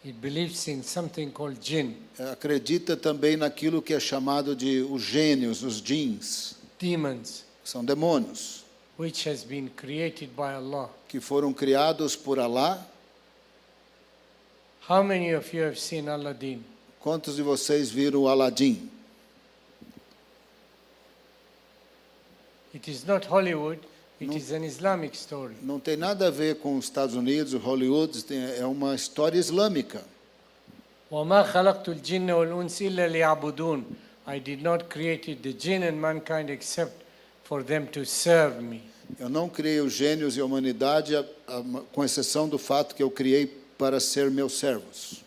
It 0.03 0.17
believes 0.19 0.67
in 0.67 0.81
something 0.81 1.29
called 1.29 1.59
jinn, 1.61 1.93
É, 2.17 2.31
Acredita 2.31 2.97
também 2.97 3.37
naquilo 3.37 3.81
que 3.83 3.93
é 3.93 3.99
chamado 3.99 4.55
de 4.55 4.81
os 4.81 5.01
gênios, 5.03 5.61
os 5.63 5.75
jins, 5.77 6.55
demons, 6.79 7.43
são 7.63 7.85
demônios, 7.85 8.63
which 8.97 9.29
has 9.29 9.43
been 9.43 9.67
created 9.69 10.31
by 10.35 10.53
Allah. 10.55 10.89
que 11.07 11.19
foram 11.19 11.53
criados 11.53 12.15
por 12.15 12.39
Alá. 12.39 12.83
How 14.89 15.03
many 15.03 15.35
of 15.35 15.55
you 15.55 15.63
have 15.63 15.79
seen 15.79 16.09
Aladdin? 16.09 16.63
Quantos 16.99 17.35
de 17.35 17.43
vocês 17.43 17.91
viram 17.91 18.21
o 18.23 18.27
Aladim? 18.27 18.89
It 22.73 22.89
is 22.89 23.05
not 23.05 23.27
Hollywood, 23.27 23.79
it 24.20 24.34
is 24.36 24.50
an 24.52 24.64
Islamic 24.64 25.14
story. 25.16 25.54
Não 25.62 25.78
tem 25.80 25.96
nada 25.96 26.28
a 26.28 26.30
ver 26.30 26.56
com 26.56 26.76
os 26.76 26.84
Estados 26.86 27.14
Unidos, 27.14 27.52
o 27.54 27.58
Hollywood, 27.58 28.24
tem- 28.24 28.38
é 28.58 28.64
uma 28.64 28.94
história 28.94 29.38
islâmica. 29.38 30.02
وما 31.10 31.42
خلقت 31.42 31.88
الجن 31.88 32.30
والأنس 32.30 32.82
إلا 32.82 33.08
ليعبدون. 33.08 33.84
I 34.26 34.40
did 34.40 34.60
not 34.62 34.84
create 34.88 35.36
the 35.36 35.52
jinn 35.52 35.82
and 35.84 35.92
mankind 36.00 36.50
except 36.50 36.92
for 37.44 37.62
them 37.62 37.86
to 37.86 38.04
serve 38.04 38.60
me. 38.60 38.80
Eu 39.20 39.28
não 39.28 39.48
criei 39.48 39.80
os 39.80 39.92
gênios 39.92 40.36
e 40.36 40.40
a 40.40 40.44
humanidade, 40.44 41.14
a- 41.14 41.24
a- 41.46 41.62
com 41.92 42.04
exceção 42.04 42.48
do 42.48 42.58
fato 42.58 42.94
que 42.96 43.02
eu 43.02 43.08
criei 43.10 43.46
para 43.78 44.00
ser 44.00 44.30
meus 44.32 44.54
servos. 44.58 45.22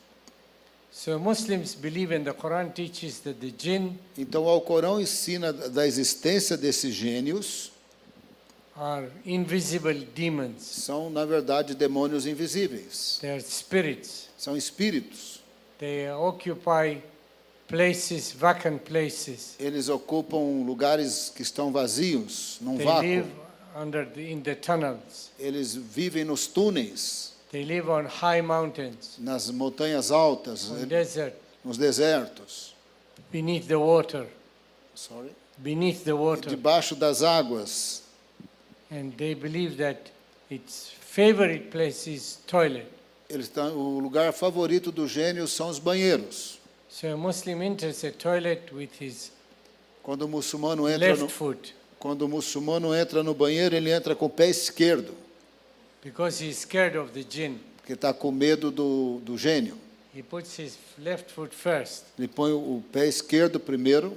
So 0.91 1.17
Muslims 1.17 1.75
believe 1.75 2.13
and 2.13 2.25
the 2.25 2.33
Quran 2.33 2.67
teaches 2.73 3.19
that 3.19 3.39
the 3.39 3.53
jinn 3.57 3.93
Então, 4.17 4.43
o 4.43 4.49
Alcorão 4.49 4.99
ensina 4.99 5.53
da 5.53 5.87
existência 5.87 6.57
desses 6.57 6.93
gênios, 6.93 7.71
are 8.76 9.08
invisible 9.24 9.94
demons. 10.14 10.62
são, 10.62 11.08
na 11.10 11.24
verdade, 11.24 11.74
demônios 11.74 12.26
invisíveis. 12.26 13.18
They 13.20 13.30
are 13.30 13.40
spirits. 13.40 14.28
São 14.38 14.56
espíritos. 14.56 15.40
They 15.78 16.08
occupy 16.10 17.00
places, 17.68 18.32
vacant 18.32 18.78
places. 18.84 19.54
Eles 19.58 19.88
ocupam 19.88 20.64
lugares 20.64 21.30
que 21.34 21.42
estão 21.42 21.72
vazios, 21.72 22.58
num 22.60 22.76
They 22.76 22.86
vácuo. 22.86 23.00
live 23.02 23.30
under 23.76 24.06
the, 24.06 24.30
in 24.30 24.40
the 24.42 24.54
tunnels. 24.54 25.30
Eles 25.38 25.74
vivem 25.74 26.24
nos 26.24 26.46
túneis, 26.46 27.32
They 27.50 27.64
live 27.64 27.88
on 27.88 28.06
high 28.06 28.42
mountains, 28.42 29.16
nas 29.18 29.48
montanhas 29.50 30.10
altas, 30.10 30.70
on 30.70 30.86
desert, 30.88 31.34
nos 31.64 31.78
desertos. 31.78 32.74
beneath 33.30 33.66
the 33.68 33.78
water, 33.78 34.26
Sorry. 34.94 35.30
beneath 35.58 36.02
the 36.04 36.12
water. 36.16 36.48
Debaixo 36.50 36.96
das 36.96 37.22
águas. 37.22 38.02
And 38.94 39.10
they 39.16 39.34
believe 39.34 39.76
that 39.78 39.98
its 40.48 40.92
favorite 41.00 41.70
place 41.70 42.06
is 42.06 42.38
toilet. 42.46 42.86
Eles 43.28 43.46
estão, 43.46 43.76
o 43.76 43.98
lugar 43.98 44.32
favorito 44.32 44.92
do 44.92 45.08
gênio 45.08 45.48
são 45.48 45.68
os 45.68 45.80
banheiros. 45.80 46.60
So 46.88 47.08
a 47.08 47.16
Muslim 47.16 47.60
enters 47.62 48.04
a 48.04 48.12
toilet 48.12 48.72
with 48.72 48.90
his 49.00 49.32
Quando 50.00 50.22
o 50.22 50.28
muçulmano 50.28 50.88
entra 50.88 51.16
no, 51.16 51.22
left 51.22 51.32
foot 51.32 51.74
quando 52.04 52.22
o 52.22 52.28
muçulmano 52.28 52.94
entra 52.94 53.22
no 53.22 53.32
banheiro, 53.32 53.74
ele 53.74 53.90
entra 53.90 54.14
com 54.14 54.26
o 54.26 54.30
pé 54.30 54.50
esquerdo, 54.50 55.14
because 56.02 56.44
he's 56.44 56.58
scared 56.58 56.98
of 56.98 57.10
the 57.12 57.24
jinn. 57.28 57.56
porque 57.78 57.94
está 57.94 58.12
com 58.12 58.30
medo 58.30 58.70
do, 58.70 59.20
do 59.24 59.38
gênio. 59.38 59.78
He 60.14 60.22
puts 60.22 60.58
his 60.58 60.76
left 60.98 61.32
foot 61.32 61.54
first. 61.54 62.04
Ele 62.18 62.28
põe 62.28 62.52
o 62.52 62.84
pé 62.92 63.08
esquerdo 63.08 63.58
primeiro, 63.58 64.14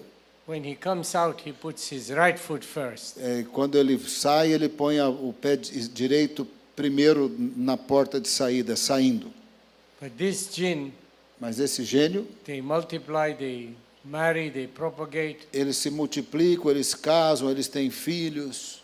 When 0.47 0.63
he 0.63 0.75
comes 0.75 1.13
out, 1.13 1.41
he 1.45 1.51
puts 1.51 1.89
his 1.91 2.09
right 2.09 2.39
foot 2.39 2.63
first. 2.63 3.17
é, 3.19 3.43
quando 3.51 3.77
ele 3.77 3.97
sai, 3.99 4.53
ele 4.53 4.69
põe 4.69 4.99
o 5.01 5.33
pé 5.33 5.57
di- 5.57 5.87
direito 5.89 6.47
primeiro 6.75 7.29
na 7.55 7.75
porta 7.75 8.19
de 8.19 8.29
saída, 8.29 8.75
saindo. 8.77 9.33
But 10.01 10.13
this 10.17 10.49
jinn, 10.55 10.91
Mas 11.39 11.59
esse 11.59 11.83
gênio, 11.83 12.25
they 12.45 12.61
multiply, 12.61 13.33
they 13.33 13.75
marry, 14.05 14.49
they 14.49 14.67
propagate. 14.67 15.39
eles 15.51 15.75
se 15.77 15.89
multiplicam, 15.89 16.71
eles 16.71 16.93
casam, 16.95 17.49
eles 17.51 17.67
têm 17.67 17.89
filhos. 17.91 18.81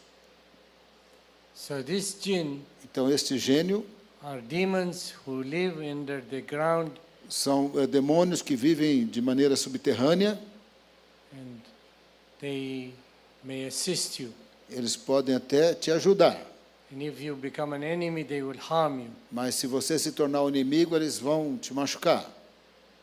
So 1.55 1.81
this 1.81 2.13
jinn 2.21 2.59
Então, 2.83 3.09
este 3.09 3.37
gênio 3.37 3.85
are 4.21 4.41
demons 4.41 5.13
who 5.25 5.41
live 5.41 5.79
under 5.81 6.21
the 6.21 6.41
ground 6.41 6.91
são 7.29 7.71
é, 7.75 7.87
demônios 7.87 8.41
que 8.41 8.55
vivem 8.55 9.05
de 9.05 9.21
maneira 9.21 9.55
subterrânea. 9.55 10.37
and 10.37 10.41
they 10.41 10.41
may 10.41 10.41
assist 10.41 10.41
you. 10.41 11.22
Eles 14.69 14.95
podem 14.95 15.35
até 15.35 15.73
te 15.73 15.91
ajudar, 15.91 16.37
And 16.93 17.01
if 17.01 17.19
you 17.19 17.35
become 17.35 17.73
an 17.75 17.81
enemy, 17.83 18.23
they 18.23 18.43
will 18.43 18.59
harm 18.59 18.99
you. 18.99 19.07
mas 19.31 19.55
se 19.55 19.65
você 19.65 19.97
se 19.97 20.11
tornar 20.11 20.43
um 20.43 20.49
inimigo, 20.49 20.95
eles 20.95 21.17
vão 21.17 21.57
te 21.57 21.73
machucar. 21.73 22.29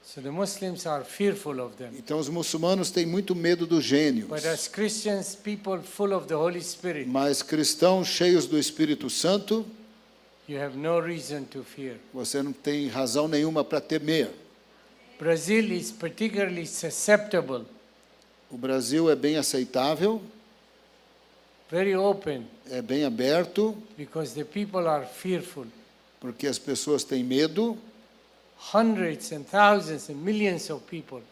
So 0.04 0.20
the 0.20 0.30
Muslims 0.30 0.86
are 0.86 1.04
fearful 1.04 1.60
of 1.60 1.76
them. 1.76 1.90
Então, 1.98 2.18
os 2.18 2.28
muçulmanos 2.28 2.90
têm 2.90 3.04
muito 3.04 3.34
medo 3.34 3.66
dos 3.66 3.84
gênios. 3.84 4.28
But 4.28 4.44
as 4.46 4.68
Christians, 4.68 5.34
people 5.34 5.82
full 5.82 6.12
of 6.14 6.26
the 6.28 6.34
Holy 6.36 6.62
Spirit, 6.62 7.08
Mas 7.08 7.42
cristãos 7.42 8.06
cheios 8.06 8.46
do 8.46 8.56
Espírito 8.58 9.10
Santo, 9.10 9.66
you 10.48 10.60
have 10.60 10.76
no 10.76 11.00
reason 11.00 11.42
to 11.44 11.64
fear. 11.64 11.96
você 12.14 12.42
não 12.42 12.52
tem 12.52 12.86
razão 12.88 13.26
nenhuma 13.26 13.64
para 13.64 13.80
temer. 13.80 14.30
Brazil 15.18 15.72
is 15.72 15.90
particularly 15.90 16.66
susceptible, 16.66 17.64
O 18.50 18.56
Brasil 18.56 19.08
é 19.08 19.14
bem 19.14 19.36
aceitável, 19.36 20.20
very 21.70 21.94
open, 21.94 22.46
é 22.68 22.82
bem 22.82 23.04
aberto, 23.04 23.76
because 23.96 24.34
the 24.34 24.44
people 24.44 24.88
are 24.88 25.06
fearful. 25.06 25.66
porque 26.18 26.46
as 26.46 26.58
pessoas 26.58 27.04
têm 27.04 27.22
medo. 27.22 27.78
Hundreds 28.74 29.32
and 29.32 29.44
thousands 29.44 30.10
and 30.10 30.16
millions 30.16 30.68
of 30.68 30.84
people 30.84 31.22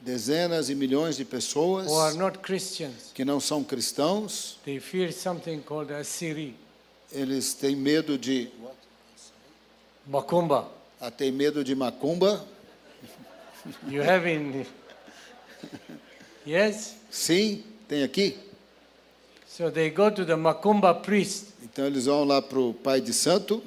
Dezenas 0.00 0.68
e 0.68 0.74
milhões 0.74 1.16
de 1.16 1.24
pessoas 1.24 1.86
who 1.86 1.96
are 1.96 2.16
not 2.16 2.38
Christians, 2.38 3.12
que 3.14 3.24
não 3.24 3.38
são 3.38 3.62
cristãos, 3.62 4.58
they 4.64 4.80
fear 4.80 5.12
something 5.12 5.60
called 5.60 5.92
Assyri, 5.92 6.56
eles 7.12 7.54
têm 7.54 7.76
medo 7.76 8.16
de 8.18 8.50
Makumba. 10.06 10.68
ah, 11.00 11.10
têm 11.10 11.30
medo 11.30 11.62
de 11.62 11.74
macumba. 11.74 12.44
You 13.88 14.02
have 14.02 14.28
in. 14.28 14.66
Yes? 16.46 16.96
Sim, 17.10 17.64
tem 17.88 18.02
aqui. 18.02 18.38
So 19.46 19.70
they 19.70 19.90
go 19.90 20.10
to 20.10 20.24
the 20.24 20.34
Makumba 20.34 20.94
priest 20.94 21.52
Então 21.62 21.86
eles 21.86 22.06
vão 22.06 22.24
lá 22.24 22.40
para 22.42 22.58
o 22.58 22.74
pai 22.74 23.00
de 23.00 23.12
santo 23.12 23.62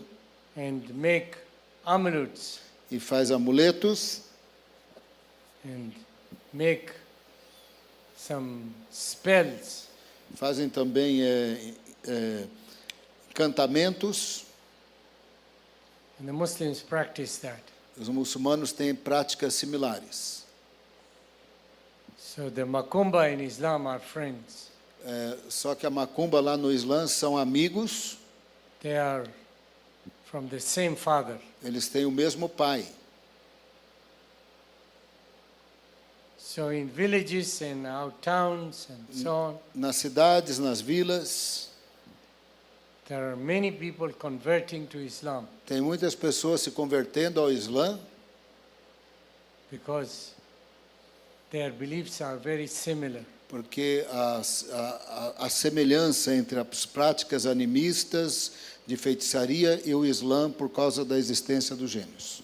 and 0.58 0.82
make 0.94 1.38
amulets 1.86 2.60
e 2.92 3.00
faz 3.00 3.32
amuletos 3.32 4.22
and 5.66 5.92
make 6.54 6.92
some 8.18 8.72
spells. 8.92 9.88
Fazem 10.36 10.70
também 10.70 11.24
é, 11.24 11.74
é, 12.08 12.44
cantamentos. 13.34 14.46
And 16.20 16.26
the 16.26 16.32
Muslims 16.32 16.82
practice 16.82 17.40
that. 17.42 17.62
Os 17.98 18.10
muçulmanos 18.10 18.72
têm 18.72 18.94
práticas 18.94 19.54
similares. 19.54 20.45
So 22.36 22.50
the 22.50 22.64
Makumba 22.64 23.32
in 23.32 23.40
Islam 23.40 23.88
are 23.88 24.00
friends. 24.00 24.70
É, 25.06 25.38
só 25.50 25.76
que 25.76 25.86
a 25.86 25.90
macumba 25.90 26.42
lá 26.42 26.58
no 26.58 26.72
Islã 26.72 27.08
são 27.08 27.38
amigos, 27.38 28.18
They 28.82 28.98
are 28.98 29.26
from 30.26 30.48
the 30.48 30.60
same 30.60 30.96
father. 30.96 31.38
eles 31.64 31.88
têm 31.88 32.06
o 32.06 32.12
mesmo 32.12 32.50
pai. 32.50 32.86
So 36.38 36.72
in 36.72 36.88
villages 36.88 37.62
and 37.62 37.86
out 37.86 38.22
towns 38.22 38.88
and 38.90 39.16
so 39.16 39.32
on, 39.32 39.58
Nas 39.74 39.98
cidades, 39.98 40.58
nas 40.58 40.82
vilas, 40.82 41.70
there 43.08 43.30
are 43.32 43.36
many 43.36 43.72
people 43.72 44.12
converting 44.12 44.88
to 44.88 44.98
Islam 44.98 45.48
tem 45.68 45.80
muitas 45.82 46.16
pessoas 46.16 46.62
se 46.62 46.72
convertendo 46.72 47.40
ao 47.40 47.52
Islã 47.52 48.00
because 49.72 50.35
their 51.56 51.72
beliefs 51.72 52.22
are 52.22 52.38
very 52.38 52.68
similar. 52.68 53.24
porque 53.48 54.06
a, 54.10 54.42
a, 54.74 55.46
a 55.46 55.50
semelhança 55.50 56.36
entre 56.36 56.60
as 56.60 56.86
práticas 56.86 57.46
animistas 57.46 58.52
de 58.86 58.98
feitiçaria 58.98 59.82
e 59.86 59.94
o 59.96 60.06
Islã 60.06 60.52
por 60.52 60.70
causa 60.70 61.06
da 61.06 61.18
existência 61.18 61.76
dos 61.76 61.92
gênios. 61.92 62.42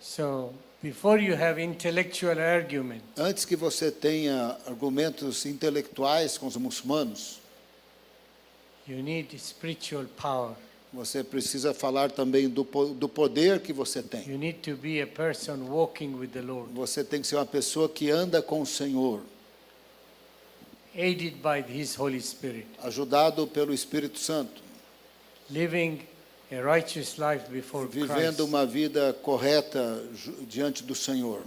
So 0.00 0.52
before 0.82 1.22
you 1.22 1.34
have 1.34 1.62
intellectual 1.62 2.38
argument, 2.38 3.00
Antes 3.16 3.44
que 3.44 3.56
você 3.56 3.90
tenha 3.90 4.56
argumentos 4.66 5.46
intelectuais 5.46 6.36
com 6.36 6.46
os 6.46 6.56
muçulmanos, 6.56 7.40
you 8.86 9.02
need 9.02 9.38
spiritual 9.38 10.04
power. 10.16 10.56
Você 10.98 11.22
precisa 11.22 11.72
falar 11.72 12.10
também 12.10 12.48
do, 12.48 12.64
do 12.64 13.08
poder 13.08 13.60
que 13.60 13.72
você 13.72 14.02
tem. 14.02 14.28
You 14.28 14.36
need 14.36 14.58
to 14.68 14.76
be 14.76 15.00
a 15.00 15.06
person 15.06 15.68
walking 15.68 16.16
with 16.16 16.30
the 16.30 16.40
Lord, 16.42 16.72
Você 16.74 17.04
tem 17.04 17.20
que 17.20 17.26
ser 17.28 17.36
uma 17.36 17.46
pessoa 17.46 17.88
que 17.88 18.10
anda 18.10 18.42
com 18.42 18.60
o 18.60 18.66
Senhor, 18.66 19.20
aided 20.96 21.36
by 21.36 21.64
His 21.72 21.96
Holy 21.96 22.20
Spirit, 22.20 22.66
ajudado 22.82 23.46
pelo 23.46 23.72
Espírito 23.72 24.18
Santo, 24.18 24.60
living 25.48 26.00
a 26.50 26.60
righteous 26.60 27.16
life 27.16 27.48
before 27.48 27.86
vivendo 27.86 28.38
Christ. 28.38 28.40
uma 28.40 28.66
vida 28.66 29.12
correta 29.22 30.02
diante 30.48 30.82
do 30.82 30.96
Senhor. 30.96 31.42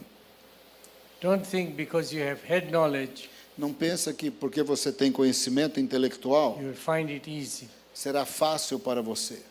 Don't 1.20 1.46
think 1.46 1.74
because 1.76 2.16
you 2.16 2.24
have 2.24 2.40
head 2.48 2.72
knowledge, 2.72 3.30
Não 3.58 3.74
pensa 3.74 4.14
que 4.14 4.32
porque 4.32 4.64
você 4.64 4.94
tem 4.94 5.12
conhecimento 5.12 5.78
intelectual 5.78 6.58
you 6.58 6.68
will 6.68 6.74
find 6.74 7.10
it 7.12 7.30
easy. 7.30 7.68
Será 7.94 8.26
fácil 8.26 8.80
para 8.80 9.02
você. 9.02 9.42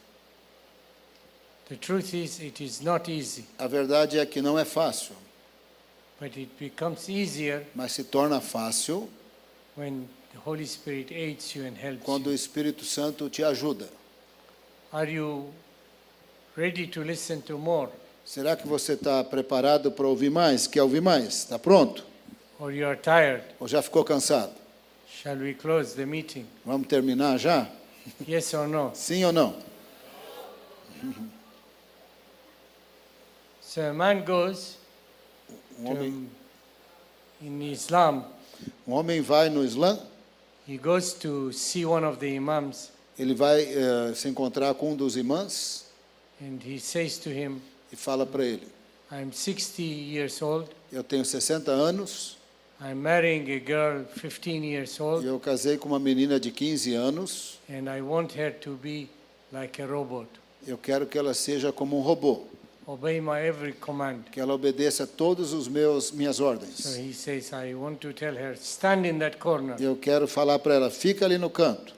The 1.68 1.76
truth 1.76 2.14
is, 2.14 2.41
it 2.41 2.62
is 2.64 2.80
not 2.80 3.09
easy, 3.11 3.45
A 3.59 3.66
verdade 3.68 4.18
é 4.18 4.26
que 4.26 4.43
não 4.43 4.59
é 4.59 4.64
fácil, 4.64 5.14
but 6.20 6.36
it 6.36 6.51
becomes 6.59 7.09
easier 7.09 7.64
mas 7.74 7.93
se 7.93 8.03
torna 8.05 8.41
fácil 8.41 9.09
when 9.76 10.09
the 10.32 10.38
Holy 10.45 10.66
Spirit 10.66 11.12
aids 11.14 11.55
you 11.55 11.64
and 11.64 11.76
helps 11.80 12.03
quando 12.05 12.26
o 12.26 12.30
you. 12.30 12.34
Espírito 12.34 12.84
Santo 12.84 13.28
te 13.30 13.45
ajuda. 13.45 13.88
Are 14.93 15.09
you 15.09 15.53
ready 16.57 16.88
to 16.88 17.03
listen 17.03 17.41
to 17.43 17.57
more, 17.57 17.91
Será 18.24 18.57
que 18.57 18.66
você 18.66 18.93
está 18.95 19.22
preparado 19.24 19.91
para 19.93 20.07
ouvir 20.07 20.30
mais? 20.30 20.66
Quer 20.66 20.82
ouvir 20.82 21.01
mais? 21.01 21.34
Está 21.38 21.59
pronto? 21.59 22.05
or 22.59 22.72
you 22.72 22.86
are 22.86 22.97
tired? 22.99 23.43
Ou 23.61 23.68
já 23.68 23.80
ficou 23.80 24.05
cansado? 24.05 24.53
Shall 25.09 25.36
we 25.36 25.55
close 25.55 25.95
the 25.95 26.05
meeting? 26.05 26.47
Vamos 26.64 26.88
terminar 26.88 27.38
já? 27.38 27.68
Yes 28.26 28.55
or 28.55 28.66
no? 28.66 28.92
Sim 28.94 29.24
ou 29.24 29.32
não? 29.32 29.55
So 33.62 33.80
a 33.82 33.92
man 33.92 34.24
goes 34.24 34.76
Um 35.78 35.84
to, 35.84 35.90
homem, 35.90 36.30
in 37.40 37.62
Islam, 37.70 38.24
um 38.84 38.92
homem 38.94 39.20
vai 39.20 39.48
no 39.48 39.64
Islã, 39.64 39.96
he 40.66 40.76
goes 40.76 41.12
to 41.14 41.53
see 41.53 41.86
one 41.86 42.05
of 42.05 42.18
the 42.18 42.34
imams 42.34 42.90
ele 43.16 43.32
vai 43.32 43.62
eh, 43.62 44.12
se 44.14 44.28
encontrar 44.28 44.74
com 44.74 44.92
um 44.92 44.96
dos 44.96 45.16
imãs 45.16 45.84
and 46.40 46.59
he 46.64 46.80
says 46.80 47.18
to 47.18 47.28
him, 47.28 47.61
e 47.92 47.96
fala 47.96 48.26
para 48.26 48.44
ele: 48.44 48.66
I'm 49.12 49.32
60 49.32 49.82
years 49.82 50.40
old. 50.40 50.68
Eu 50.90 51.05
tenho 51.05 51.24
60 51.24 51.70
anos 51.70 52.38
I'm 52.83 52.95
marrying 53.03 53.51
a 53.51 53.59
girl 53.61 54.05
15 54.05 54.64
years 54.64 54.99
old 55.01 55.26
eu 55.26 55.39
casei 55.39 55.76
com 55.76 55.89
uma 55.89 55.99
menina 55.99 56.41
de 56.41 56.51
15 56.51 56.95
anos. 56.95 57.59
and 57.68 57.89
I 57.91 58.01
want 58.01 58.33
her 58.39 58.51
to 58.61 58.70
be 58.83 59.09
like 59.53 59.81
a 59.83 59.87
robot. 59.87 60.26
Eu 60.66 60.78
quero 60.78 61.07
que 61.07 61.18
ela 61.18 61.35
seja 61.35 61.72
como 61.72 61.99
um 61.99 62.01
robô, 62.03 62.45
Obey 62.87 63.20
my 63.20 63.39
every 63.39 63.72
command. 63.74 64.22
que 64.33 64.41
ela 64.41 64.55
obedeça 64.55 65.05
a 65.05 65.07
todos 65.07 65.53
os 65.53 65.68
meus 65.68 66.11
minhas 66.11 66.37
So 66.37 66.45
ordens. 66.47 66.97
he 66.97 67.12
says, 67.12 67.53
I 67.53 67.74
want 67.74 67.99
to 68.01 68.12
tell 68.12 68.35
her, 68.35 68.55
stand 68.57 69.07
in 69.07 69.18
that 69.18 69.37
corner. 69.39 69.76
Eu 69.81 69.97
quero 69.97 70.26
falar 70.26 70.59
para 70.59 70.74
ela: 70.74 70.91
fica 70.91 71.24
ali 71.26 71.37
no 71.39 71.51
canto. 71.51 71.95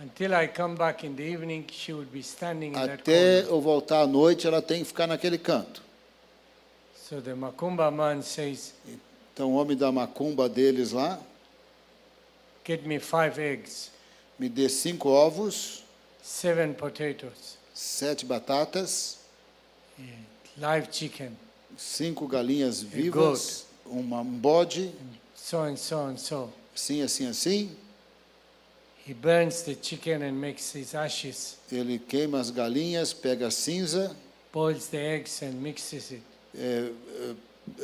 Until 0.00 0.32
I 0.34 0.48
come 0.48 0.74
back 0.76 1.06
in 1.06 1.14
the 1.14 1.22
evening, 1.22 1.64
she 1.70 1.92
will 1.92 2.06
be 2.10 2.22
standing 2.22 2.68
in 2.68 2.72
that 2.72 2.94
Até 3.02 3.42
corner. 3.42 3.54
eu 3.54 3.60
voltar 3.60 4.00
à 4.00 4.06
noite, 4.06 4.46
ela 4.46 4.60
tem 4.62 4.80
que 4.80 4.86
ficar 4.86 5.06
naquele 5.06 5.38
canto. 5.38 5.80
So 6.96 7.20
the 7.20 7.34
Makumba 7.34 7.90
man 7.92 8.22
says, 8.22 8.72
Então, 9.32 9.52
o 9.52 9.54
homem 9.54 9.76
da 9.76 9.90
macumba 9.90 10.48
deles 10.48 10.92
lá. 10.92 11.20
Get 12.66 12.84
me 12.84 13.00
five 13.00 13.40
eggs, 13.40 13.90
me 14.38 14.48
dê 14.48 14.68
cinco 14.68 15.08
ovos, 15.08 15.82
seven 16.22 16.74
potatoes, 16.74 17.56
sete 17.74 18.24
batatas, 18.24 19.18
live 20.56 20.86
chicken, 20.92 21.36
cinco 21.76 22.28
galinhas 22.28 22.80
vivas, 22.80 23.66
uma, 23.84 24.20
um 24.20 24.24
bode, 24.24 24.92
so 25.34 25.62
and 25.62 25.76
so 25.76 25.96
and 26.06 26.16
so. 26.18 26.52
assim, 26.74 27.02
assim, 27.02 27.26
assim. 27.26 27.76
He 29.04 29.12
burns 29.12 29.62
the 29.62 29.74
chicken 29.74 30.22
and 30.22 30.34
makes 30.34 30.72
his 30.72 30.94
ashes, 30.94 31.56
Ele 31.72 31.98
queima 31.98 32.38
as 32.38 32.50
galinhas, 32.50 33.12
pega 33.12 33.48
a 33.48 33.50
cinza, 33.50 34.14
boils 34.52 34.86
the 34.86 34.98
eggs 34.98 35.42
and 35.44 35.54
mixes 35.54 36.12
it. 36.12 36.22
é, 36.54 36.92
é, 37.18 37.34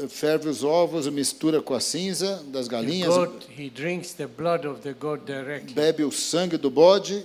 ferve 0.08 0.48
os 0.48 0.62
ovos, 0.64 1.06
mistura 1.08 1.60
com 1.62 1.74
a 1.74 1.80
cinza 1.80 2.42
das 2.48 2.68
galinhas, 2.68 3.08
goat, 3.14 3.46
he 3.56 3.68
drinks 3.70 4.12
the 4.12 4.26
blood 4.26 4.66
of 4.66 4.80
the 4.82 4.92
goat 4.92 5.24
directly. 5.24 5.72
bebe 5.74 6.04
o 6.04 6.10
sangue 6.12 6.56
do 6.56 6.70
bode, 6.70 7.24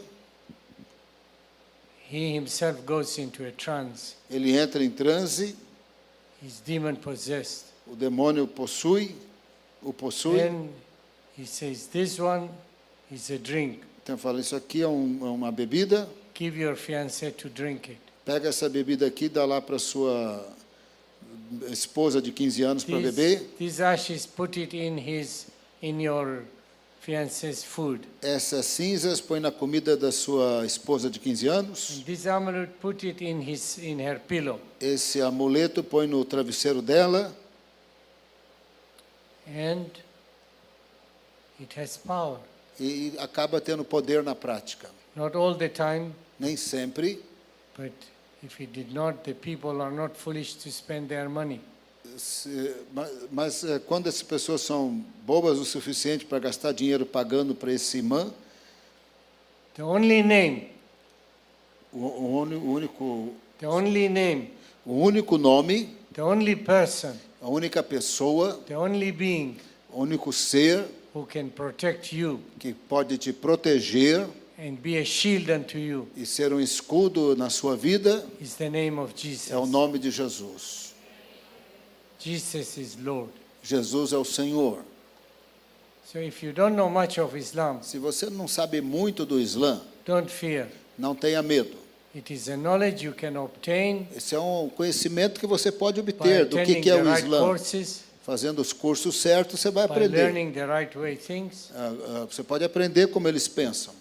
He 2.10 2.34
himself 2.36 2.82
goes 2.86 3.18
into 3.18 3.44
a 3.46 3.52
trance. 3.52 4.16
ele 4.30 4.56
entra 4.56 4.84
em 4.84 4.90
transe, 4.90 5.56
He's 6.42 6.60
demon 6.64 6.96
possessed. 6.96 7.66
o 7.88 7.96
demônio 7.96 8.46
possui, 8.48 9.16
o 9.82 9.92
possui. 9.94 10.38
Then 10.38 10.70
he 11.38 11.46
says, 11.46 11.88
This 11.88 12.20
one 12.20 12.50
is 13.12 13.32
a 13.32 13.38
drink. 13.38 13.80
Então 14.04 14.18
fala, 14.18 14.40
isso 14.42 14.56
aqui 14.56 14.82
é, 14.82 14.88
um- 14.88 15.20
é 15.26 15.30
uma 15.30 15.52
bebida, 15.52 16.08
Give 16.38 16.60
your 16.60 16.76
fiancé 16.76 17.32
to 17.32 17.50
drink 17.50 17.90
it. 17.92 18.02
pega 18.26 18.50
essa 18.50 18.68
bebida 18.70 19.08
aqui, 19.08 19.28
dá 19.30 19.46
lá 19.46 19.62
para 19.62 19.80
sua 19.80 20.46
esposa 21.72 22.22
de 22.22 22.32
15 22.32 22.64
anos 22.64 22.84
para 22.84 23.00
beber. 23.00 23.42
these 23.58 23.82
ashes, 23.82 24.26
put 24.26 24.58
it 24.60 24.76
in 24.76 24.98
his, 24.98 25.48
in 25.82 26.00
your 26.02 26.44
fiance's 27.02 27.64
food. 27.64 28.02
Essas 28.22 28.66
cinzas 28.66 29.20
põe 29.20 29.40
na 29.40 29.52
comida 29.52 29.98
da 29.98 30.12
sua 30.12 30.66
esposa 30.66 31.10
de 31.10 31.20
15 31.20 31.48
anos. 31.50 31.90
And 31.98 32.04
this 32.06 32.26
amulet 32.26 32.70
put 32.80 33.04
it 33.06 33.22
in 33.24 33.42
his 33.42 33.78
in 33.78 34.00
her 34.00 34.20
pillow. 34.20 34.60
Esse 34.80 35.22
amuleto 35.22 35.84
põe 35.84 36.08
no 36.08 36.24
travesseiro 36.24 36.82
dela 36.82 37.34
And 39.48 39.88
it 41.60 41.74
has 41.78 41.98
power. 41.98 42.40
e 42.80 43.14
acaba 43.20 43.60
tendo 43.62 43.84
poder 43.84 44.24
na 44.24 44.34
prática. 44.34 44.90
Not 45.16 45.36
all 45.36 45.56
the 45.56 45.70
time, 45.70 46.14
Nem 46.40 46.58
sempre, 46.58 47.20
but 47.78 47.92
if 48.44 48.60
it 48.62 48.72
did 48.74 48.94
not, 48.94 49.24
the 49.24 49.34
people 49.34 49.82
are 49.82 49.92
not 49.92 50.16
foolish 50.16 50.56
to 50.56 50.70
spend 50.72 51.08
their 51.10 51.30
money. 51.30 51.60
se- 52.18 52.76
ma- 52.94 53.10
mas 53.32 53.64
eh, 53.64 53.80
quando 53.80 54.08
as 54.08 54.22
pessoas 54.22 54.62
são 54.62 55.04
bobas 55.26 55.58
o 55.58 55.66
suficiente 55.66 56.26
para 56.26 56.38
gastar 56.40 56.72
dinheiro 56.74 57.06
pagando 57.06 57.56
para 57.56 57.72
esse 57.72 57.98
imã, 58.00 58.32
The 59.76 59.82
only 59.84 60.22
name, 60.22 60.70
o, 61.92 61.98
o 61.98 62.44
o 62.44 62.74
único, 62.74 63.34
the 63.60 63.66
only 63.68 64.08
name, 64.10 64.52
o 64.86 64.94
único 65.02 65.38
nome, 65.38 65.96
the 66.14 66.22
only 66.22 66.56
person, 66.56 67.14
a 67.42 67.48
única 67.50 67.82
pessoa, 67.82 68.60
the 68.68 68.76
only 68.76 69.12
being 69.12 69.58
o 69.92 70.02
único 70.02 70.32
ser 70.32 70.86
who 71.16 71.26
can 71.26 71.50
protect 71.50 72.14
you 72.14 72.40
que 72.60 72.74
pode 72.74 73.18
te 73.18 73.32
proteger 73.34 74.28
and 74.64 74.82
be 74.82 74.98
a 74.98 75.04
shield 75.04 75.52
unto 75.52 75.78
you 75.78 76.08
e 76.16 76.26
ser 76.26 76.54
um 76.54 76.60
escudo 76.62 77.36
na 77.36 77.50
sua 77.50 77.76
vida 77.76 78.26
is 78.40 78.56
the 78.56 78.70
name 78.70 78.98
of 78.98 79.14
Jesus. 79.14 79.52
é 79.52 79.58
o 79.58 79.66
nome 79.66 80.00
de 80.00 80.10
Jesus. 80.10 80.94
Jesus 82.18 82.78
is 82.78 82.96
Lord. 82.96 83.30
Jesus 83.62 84.14
é 84.14 84.18
o 84.18 84.24
Senhor. 84.24 84.80
So 86.06 86.20
if 86.20 86.42
you 86.42 86.54
don't 86.54 86.76
know 86.76 86.90
much 86.90 87.20
of 87.20 87.38
Islam, 87.38 87.82
Se 87.84 87.98
você 87.98 88.30
não 88.30 88.48
sabe 88.48 88.80
muito 88.80 89.26
do 89.26 89.38
Islã, 89.40 89.82
don't 90.06 90.32
fear. 90.32 90.70
não 90.98 91.14
tenha 91.14 91.44
medo. 91.44 91.84
It 92.16 92.32
is 92.32 92.48
a 92.48 92.56
knowledge 92.56 93.04
you 93.04 93.14
can 93.14 93.38
obtain 93.42 94.08
Esse 94.16 94.36
é 94.36 94.40
um 94.40 94.70
conhecimento 94.70 95.40
que 95.40 95.48
você 95.48 95.72
pode 95.72 96.00
obter 96.00 96.46
do 96.46 96.58
que, 96.64 96.90
é 96.90 96.96
o 96.96 97.14
Islã. 97.14 97.58
Fazendo 98.22 98.60
os 98.60 98.72
cursos 98.72 99.18
certos, 99.18 99.60
você 99.60 99.70
vai 99.70 99.84
aprender. 99.84 100.16
learning 100.16 100.54
the 100.54 100.66
right 100.66 100.98
way 100.98 101.18
things. 101.18 101.70
Ah, 101.76 101.92
ah, 102.08 102.28
Você 102.32 102.42
pode 102.42 102.64
aprender 102.64 103.08
como 103.08 103.28
eles 103.28 103.50
pensam. 103.50 103.94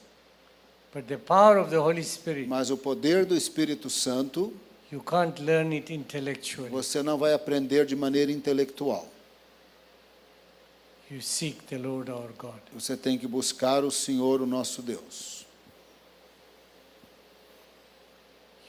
Mas 2.47 2.71
o 2.71 2.77
poder 2.77 3.25
do 3.25 3.35
Espírito 3.35 3.89
Santo, 3.89 4.53
you 4.91 5.01
can't 5.01 5.43
learn 5.43 5.75
it 5.75 5.93
intellectually. 5.93 6.71
você 6.71 7.03
não 7.03 7.17
vai 7.17 7.33
aprender 7.33 7.87
de 7.87 7.97
maneira 7.97 8.31
intelectual. 8.31 9.09
You 11.11 11.21
seek 11.21 11.63
the 11.65 11.79
Lord 11.79 12.11
our 12.11 12.33
God. 12.39 12.61
Você 12.73 12.97
tem 12.97 13.19
que 13.19 13.27
buscar 13.27 13.85
o 13.85 13.91
Senhor, 13.91 14.41
o 14.41 14.47
nosso 14.47 14.81
Deus. 14.83 15.47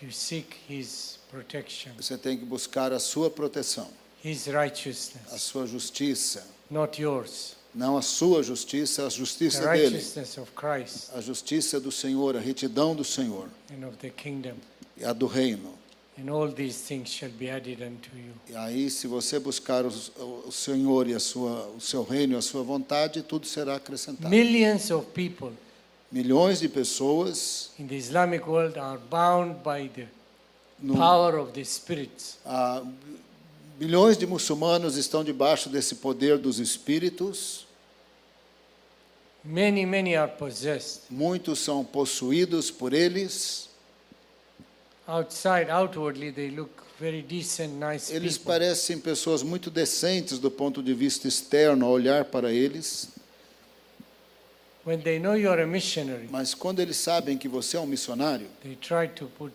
You 0.01 0.11
seek 0.11 0.57
His 0.69 1.19
protection, 1.31 1.93
Você 1.97 2.17
tem 2.17 2.37
que 2.37 2.43
buscar 2.43 2.91
a 2.91 2.99
sua 2.99 3.29
proteção, 3.29 3.89
His 4.23 4.47
a 4.49 5.37
sua 5.37 5.65
justiça. 5.65 6.45
not 6.69 7.01
yours. 7.01 7.55
Não 7.73 7.97
a 7.97 8.01
sua 8.03 8.43
justiça, 8.43 9.03
a 9.05 9.09
The 9.09 9.15
justiça 9.17 9.67
dele. 9.71 9.97
A 11.15 11.21
justiça 11.21 11.79
do 11.79 11.91
Senhor, 11.91 12.35
a 12.37 12.39
retidão 12.39 12.95
do 12.95 13.03
Senhor 13.03 13.47
and 13.71 13.87
of 13.87 13.97
the 13.97 14.09
kingdom. 14.09 14.53
e 14.97 15.03
a 15.03 15.11
do 15.13 15.25
reino. 15.25 15.73
And 16.15 16.29
all 16.31 16.51
these 16.51 16.77
things 16.87 17.09
shall 17.09 17.31
be 17.31 17.49
added 17.49 17.81
unto 17.83 18.15
you. 18.15 18.33
E 18.47 18.55
aí, 18.55 18.89
se 18.91 19.07
você 19.07 19.39
buscar 19.39 19.83
os- 19.83 20.11
o 20.45 20.51
Senhor 20.51 21.07
e 21.07 21.15
a 21.15 21.19
sua, 21.19 21.67
o 21.75 21.81
seu 21.81 22.03
reino 22.03 22.33
e 22.33 22.37
a 22.37 22.41
sua 22.43 22.61
vontade, 22.61 23.23
tudo 23.23 23.47
será 23.47 23.75
acrescentado. 23.77 24.29
Millions 24.29 24.91
of 24.91 25.07
people 25.11 25.51
Milhões 26.11 26.59
de 26.59 26.69
pessoas 26.69 27.71
in 27.79 27.87
the 27.87 27.95
Islamic 27.95 28.47
world 28.47 28.77
are 28.77 28.99
bound 29.09 29.55
by 29.63 29.89
the 29.89 30.05
no, 30.79 30.95
power 30.95 31.39
of 31.39 31.51
the 31.53 31.63
spirits. 31.65 32.37
ah, 32.45 32.83
milhões 33.79 34.15
de 34.15 34.27
muçulmanos 34.27 34.95
estão 34.95 35.23
debaixo 35.23 35.69
desse 35.69 35.95
poder 35.95 36.37
dos 36.37 36.59
espíritos. 36.59 37.62
Many, 39.45 39.85
many 39.85 40.15
are 40.15 40.31
possessed. 40.31 41.01
Muitos 41.09 41.59
são 41.59 41.83
possuídos 41.83 42.71
por 42.71 42.93
eles. 42.93 43.69
Outside, 45.05 45.69
outwardly, 45.69 46.31
they 46.31 46.49
look 46.49 46.69
very 46.97 47.21
decent, 47.21 47.73
nice 47.73 48.09
Eles 48.13 48.37
people. 48.37 48.53
parecem 48.53 48.99
pessoas 48.99 49.43
muito 49.43 49.69
decentes 49.69 50.39
do 50.39 50.49
ponto 50.49 50.81
de 50.81 50.93
vista 50.93 51.27
externo, 51.27 51.85
ao 51.85 51.91
olhar 51.91 52.23
para 52.25 52.51
eles. 52.53 53.09
When 54.85 54.99
they 55.01 55.19
know 55.19 55.35
you 55.35 55.49
are 55.49 55.61
a 55.61 55.67
missionary, 55.67 56.27
Mas 56.31 56.53
quando 56.53 56.79
eles 56.79 56.95
sabem 56.97 57.37
que 57.37 57.47
você 57.49 57.75
é 57.75 57.79
um 57.81 57.85
missionário, 57.85 58.47
they 58.61 58.75
try 58.77 59.07
to 59.15 59.27
put 59.37 59.53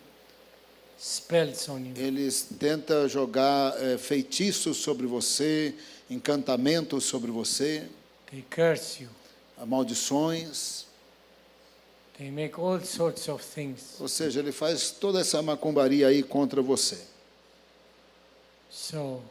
spells 0.99 1.67
on 1.69 1.79
you. 1.79 1.93
eles 1.95 2.47
tentam 2.59 3.07
jogar 3.07 3.73
eh, 3.81 3.97
feitiços 3.97 4.77
sobre 4.77 5.07
você, 5.07 5.73
encantamentos 6.09 7.05
sobre 7.05 7.31
você, 7.31 7.87
They 8.29 8.43
curse 8.53 9.01
you. 9.03 9.09
Maldições. 9.65 10.85
They 12.17 12.29
make 12.31 12.59
all 12.59 12.79
sorts 12.81 13.29
of 13.29 13.43
things. 13.43 13.95
Ou 13.99 14.07
seja, 14.07 14.39
ele 14.39 14.51
faz 14.51 14.91
toda 14.91 15.19
essa 15.21 15.41
macumbaria 15.41 16.07
aí 16.07 16.21
contra 16.21 16.61
você. 16.61 16.97
So, 18.69 19.21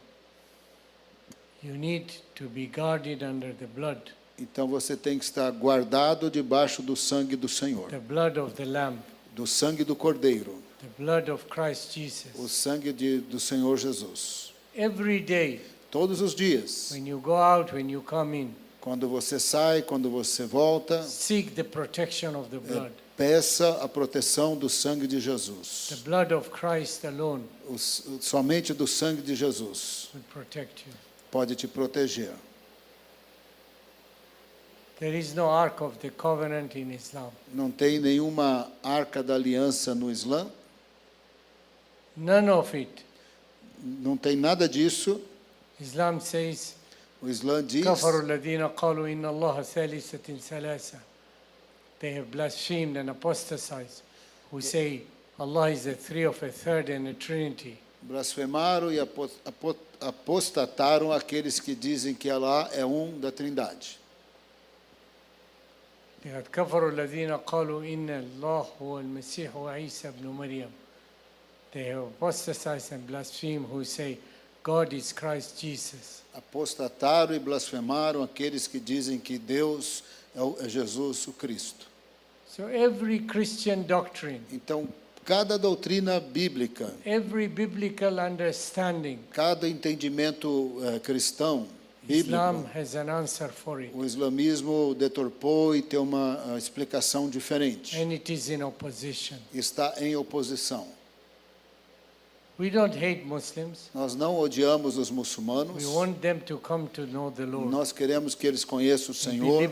you 1.63 1.75
need 1.75 2.11
to 2.35 2.45
be 2.49 2.65
guarded 2.65 3.23
under 3.23 3.53
the 3.53 3.67
blood, 3.67 4.13
Então 4.37 4.67
você 4.67 4.95
tem 4.95 5.19
que 5.19 5.25
estar 5.25 5.51
guardado 5.51 6.31
debaixo 6.31 6.81
do 6.81 6.95
sangue 6.95 7.35
do 7.35 7.47
Senhor, 7.49 7.89
the 7.89 7.99
blood 7.99 8.39
of 8.39 8.53
the 8.55 8.65
Lamb, 8.65 8.97
do 9.35 9.45
sangue 9.45 9.83
do 9.83 9.95
Cordeiro, 9.95 10.61
the 10.79 10.87
blood 10.97 11.29
of 11.29 11.45
Christ 11.45 11.91
o 11.91 11.99
Jesus. 11.99 12.51
sangue 12.51 12.91
de, 12.93 13.19
do 13.19 13.39
Senhor 13.39 13.77
Jesus. 13.77 14.53
Every 14.75 15.19
day, 15.19 15.61
Todos 15.91 16.21
os 16.21 16.33
dias, 16.35 16.91
when 16.91 17.07
you 17.07 17.19
go 17.19 17.35
out, 17.35 17.73
when 17.73 17.89
you 17.89 18.01
come 18.01 18.35
in, 18.37 18.55
quando 18.89 19.07
você 19.07 19.39
sai, 19.39 19.83
quando 19.83 20.09
você 20.09 20.47
volta, 20.47 21.03
seek 21.03 21.51
the 21.51 21.61
protection 21.63 22.35
of 22.35 22.49
the 22.49 22.55
é, 22.57 22.59
blood. 22.59 22.91
peça 23.15 23.83
a 23.83 23.87
proteção 23.87 24.57
do 24.57 24.67
sangue 24.67 25.05
de 25.05 25.17
The 25.17 25.21
Jesus. 25.21 26.01
blood 26.03 26.33
of 26.33 26.49
Christ 26.49 27.05
alone 27.05 27.43
O, 27.69 27.77
somente 27.77 28.73
do 28.73 28.87
sangue 28.87 29.21
de 29.21 29.35
Jesus 29.35 30.09
will 30.11 30.23
protect 30.33 30.85
you. 30.87 30.93
pode 31.29 31.55
te 31.55 31.67
proteger. 31.67 32.31
There 34.97 35.15
is 35.15 35.35
no 35.35 35.47
Ark 35.51 35.83
of 35.83 35.99
the 35.99 36.09
Covenant 36.09 36.75
in 36.75 36.91
Islam. 36.91 37.29
Não 37.53 37.69
tem 37.69 37.99
nenhuma 37.99 38.71
arca 38.81 39.21
da 39.21 39.35
aliança 39.35 39.93
no 39.93 40.09
Islã, 40.09 40.47
None 42.17 42.49
of 42.49 42.75
it. 42.75 43.05
não 43.83 44.17
tem 44.17 44.35
nada 44.35 44.67
disso. 44.67 45.21
Islam 45.79 46.19
says, 46.19 46.73
O 47.22 47.26
Islã 47.26 47.62
diz 47.62 47.84
كفروا 47.84 48.22
الذين 48.22 48.68
قالوا 48.76 49.08
إن 49.08 49.24
الله 49.24 49.62
ثالثة 49.62 50.38
ثلاثة. 50.38 50.98
They 52.00 52.12
have 52.12 52.30
blasphemed 52.30 52.96
and 52.96 53.08
apostatized, 53.10 54.02
who 54.50 54.60
say 54.60 55.02
Allah 55.38 55.70
is 55.70 55.86
a 55.86 55.94
three 55.94 56.24
of 56.24 56.42
a 56.42 56.48
third 56.50 56.90
and 56.90 57.08
a 57.08 57.14
trinity. 57.14 57.78
blasfemaram 58.02 58.92
e 58.92 59.00
apo- 59.00 59.30
apo- 59.46 59.76
apostataram 60.00 61.10
aqueles 61.12 61.58
que 61.58 61.74
dizem 61.74 62.14
que 62.14 62.28
Allah 62.28 62.68
é 62.74 62.84
um 62.84 63.18
da 63.18 63.32
Trindade. 63.32 63.96
لقد 66.26 66.44
كفروا 66.52 66.90
الذين 66.90 67.32
قالوا 67.36 67.84
إن 67.84 68.10
الله 68.10 68.66
هو 68.82 68.98
المسيح 69.00 69.56
وعيسى 69.56 70.08
ابن 70.08 70.26
مريم. 70.28 70.70
They 71.72 71.84
have 71.84 72.04
apostatized 72.18 72.92
and 72.92 73.06
blasphemed 73.06 73.66
who 73.70 73.84
say 73.84 74.18
God 74.62 74.92
is 74.92 75.12
Christ 75.12 75.60
Jesus. 75.60 76.22
Apostataram 76.39 77.35
e 77.35 77.39
blasfemaram 77.39 78.23
aqueles 78.23 78.65
que 78.65 78.79
dizem 78.79 79.19
que 79.19 79.37
Deus 79.37 80.03
é 80.35 80.65
é 80.65 80.69
Jesus 80.69 81.27
o 81.27 81.33
Cristo. 81.33 81.87
So 82.55 82.63
every 82.69 83.19
Christian 83.19 83.81
doctrine, 83.81 84.41
Então, 84.51 84.87
cada 85.25 85.57
doutrina 85.57 86.19
bíblica, 86.19 86.93
every 87.05 87.47
biblical 87.47 88.19
understanding, 88.19 89.19
cada 89.31 89.67
entendimento 89.67 90.77
eh, 90.83 90.99
cristão, 90.99 91.67
Islam 92.07 92.63
bíblico, 92.63 92.79
has 92.79 92.95
an 92.95 93.09
answer 93.09 93.49
for 93.49 93.79
it. 93.79 93.91
o 93.93 94.03
islamismo 94.05 94.95
deturpou 94.95 95.75
e 95.75 95.81
tem 95.81 95.99
uma 95.99 96.41
ah, 96.47 96.57
explicação 96.57 97.29
diferente. 97.29 97.97
And 97.97 98.11
it 98.11 98.31
is 98.31 98.49
in 98.49 98.63
opposition. 98.63 99.37
Está 99.53 99.93
em 99.99 100.15
oposição. 100.15 100.87
We 100.87 100.87
don't 100.87 100.87
hate 100.87 100.87
Muslims. 100.87 100.97
Nós 103.93 104.15
não 104.15 104.37
odiamos 104.37 104.97
os 104.97 105.09
muçulmanos. 105.09 105.81
We 105.81 105.89
want 105.89 106.19
them 106.19 106.39
to 106.39 106.57
come 106.57 106.89
to 106.89 107.07
know 107.07 107.31
the 107.31 107.45
Lord, 107.45 107.71
Nós 107.71 107.93
queremos 107.93 108.35
que 108.35 108.45
eles 108.45 108.65
conheçam 108.65 109.11
o 109.11 109.13
Senhor 109.13 109.63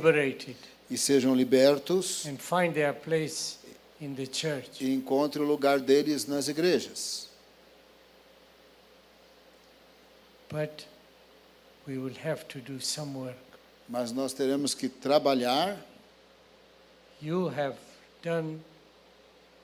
e 0.90 0.98
sejam 0.98 1.36
libertos 1.36 2.26
and 2.26 2.38
find 2.38 2.74
their 2.74 2.94
place 2.94 3.58
in 4.00 4.14
the 4.16 4.26
church. 4.26 4.82
e 4.82 4.94
encontrem 4.94 5.44
o 5.44 5.48
lugar 5.48 5.82
deles 5.82 6.26
nas 6.26 6.48
igrejas. 6.48 7.28
But 10.50 10.86
we 11.86 11.98
will 11.98 12.16
have 12.24 12.46
to 12.46 12.60
do 12.60 12.80
some 12.80 13.18
work. 13.18 13.38
mas 13.90 14.14
nós 14.14 14.32
teremos 14.32 14.74
que 14.74 14.88
trabalhar. 14.88 15.78
You 17.22 17.50
have 17.50 17.76
done 18.24 18.62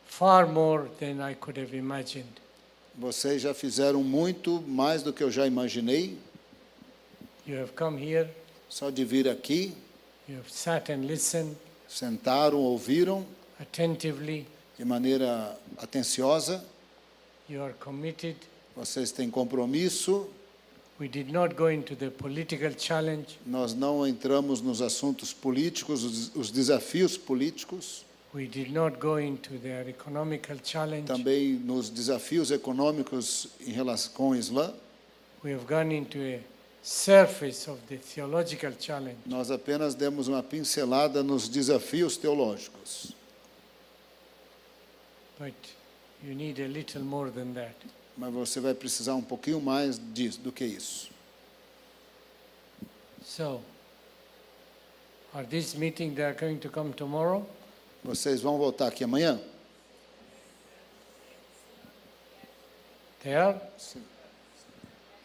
far 0.05 0.45
more 0.45 0.89
than 0.99 1.25
I 1.25 1.35
could 1.35 1.57
have 1.57 1.73
imagined. 1.73 2.42
Vocês 2.95 3.41
já 3.41 3.53
fizeram 3.53 4.03
muito 4.03 4.61
mais 4.67 5.01
do 5.01 5.11
que 5.11 5.23
eu 5.23 5.31
já 5.31 5.47
imaginei. 5.47 6.17
You 7.45 7.59
have 7.59 7.73
come 7.73 8.01
here, 8.01 8.29
Só 8.69 8.89
de 8.89 9.03
vir 9.03 9.27
aqui, 9.27 9.73
you 10.29 10.37
have 10.37 10.49
sat 10.51 10.91
and 10.91 11.05
listened 11.05 11.55
sentaram, 11.87 12.59
ouviram 12.59 13.25
de 14.77 14.85
maneira 14.85 15.57
atenciosa. 15.77 16.63
you 17.49 17.61
are 17.61 17.73
committed. 17.73 18.35
Vocês 18.75 19.11
têm 19.11 19.29
compromisso. 19.29 20.27
We 20.99 21.07
did 21.07 21.31
not 21.31 21.55
go 21.55 21.69
into 21.69 21.95
the 21.95 22.09
political 22.09 22.71
challenge. 22.77 23.39
Nós 23.45 23.73
não 23.73 24.07
entramos 24.07 24.61
nos 24.61 24.81
assuntos 24.81 25.33
políticos, 25.33 26.03
os, 26.03 26.35
os 26.35 26.51
desafios 26.51 27.17
políticos, 27.17 28.05
We 28.33 28.47
did 28.47 28.71
not 28.71 28.99
go 28.99 29.17
into 29.17 29.59
their 29.59 29.87
economical 29.87 30.57
challenge. 30.63 31.05
também 31.05 31.53
nos 31.53 31.89
desafios 31.89 32.49
econômicos 32.49 33.47
em 33.61 33.71
relação 33.71 34.11
com 34.13 34.29
o 34.29 34.35
Islã. 34.35 34.73
We 35.43 35.53
have 35.53 35.65
gone 35.65 35.93
into 35.95 36.17
a 36.17 36.39
surface 36.81 37.69
of 37.69 37.79
the 37.87 37.97
theological 37.97 38.71
challenge. 38.79 39.17
Nós 39.27 39.51
apenas 39.51 39.93
demos 39.93 40.27
uma 40.27 40.41
pincelada 40.41 41.21
nos 41.21 41.47
desafios 41.47 42.17
teológicos. 42.17 43.13
But 45.37 45.53
you 46.23 46.33
need 46.33 46.59
a 46.59 46.67
little 46.67 47.03
more 47.03 47.29
than 47.29 47.53
that. 47.53 47.75
Mas 48.17 48.33
você 48.33 48.59
vai 48.59 48.73
precisar 48.73 49.13
um 49.13 49.21
pouquinho 49.21 49.61
mais 49.61 49.99
disso 50.11 50.39
do 50.39 50.51
que 50.51 50.65
isso. 50.65 51.11
So, 53.23 53.61
are 55.33 55.45
this 55.45 55.75
meeting 55.75 56.15
they 56.15 56.25
are 56.25 56.35
going 56.35 56.57
to 56.57 56.69
come 56.69 56.93
tomorrow? 56.93 57.45
Vocês 58.03 58.41
vão 58.41 58.57
voltar 58.57 58.87
aqui 58.87 59.03
amanhã? 59.03 59.39
They 63.23 63.35
are? 63.35 63.59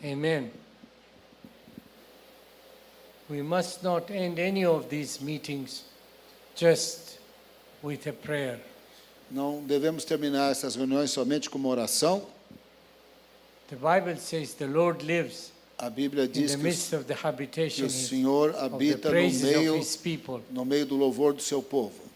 Amen. 0.05 0.51
We 3.29 3.43
must 3.43 3.83
not 3.83 4.11
end 4.11 4.39
any 4.39 4.65
of 4.65 4.89
these 4.89 5.21
meetings 5.23 5.83
just 6.57 7.19
with 7.83 8.07
a 8.07 8.13
prayer. 8.13 8.61
Não 9.31 9.63
devemos 9.63 10.05
terminar 10.05 10.51
essas 10.53 10.77
reuniões 10.77 11.11
somente 11.11 11.51
com 11.51 11.59
uma 11.59 11.69
oração. 11.69 12.27
The 13.69 13.77
Bible 13.77 14.17
says 14.19 14.55
the 14.55 14.67
Lord 14.67 15.05
lives 15.05 15.53
A 15.77 15.91
Bíblia 15.91 16.25
in 16.25 16.29
diz 16.31 16.53
the 16.53 16.57
que, 16.57 16.63
midst 16.63 16.93
o- 16.93 16.97
of 16.97 17.05
the 17.05 17.15
que 17.15 17.27
habitation 17.27 17.85
o 17.87 17.91
Senhor 17.91 18.55
habita 18.57 19.11
no 19.11 19.15
meio, 19.15 19.81
no 20.51 20.65
meio 20.65 20.87
do 20.87 20.97
louvor 20.97 21.35
do 21.35 21.43
seu 21.43 21.63
povo. 21.63 22.08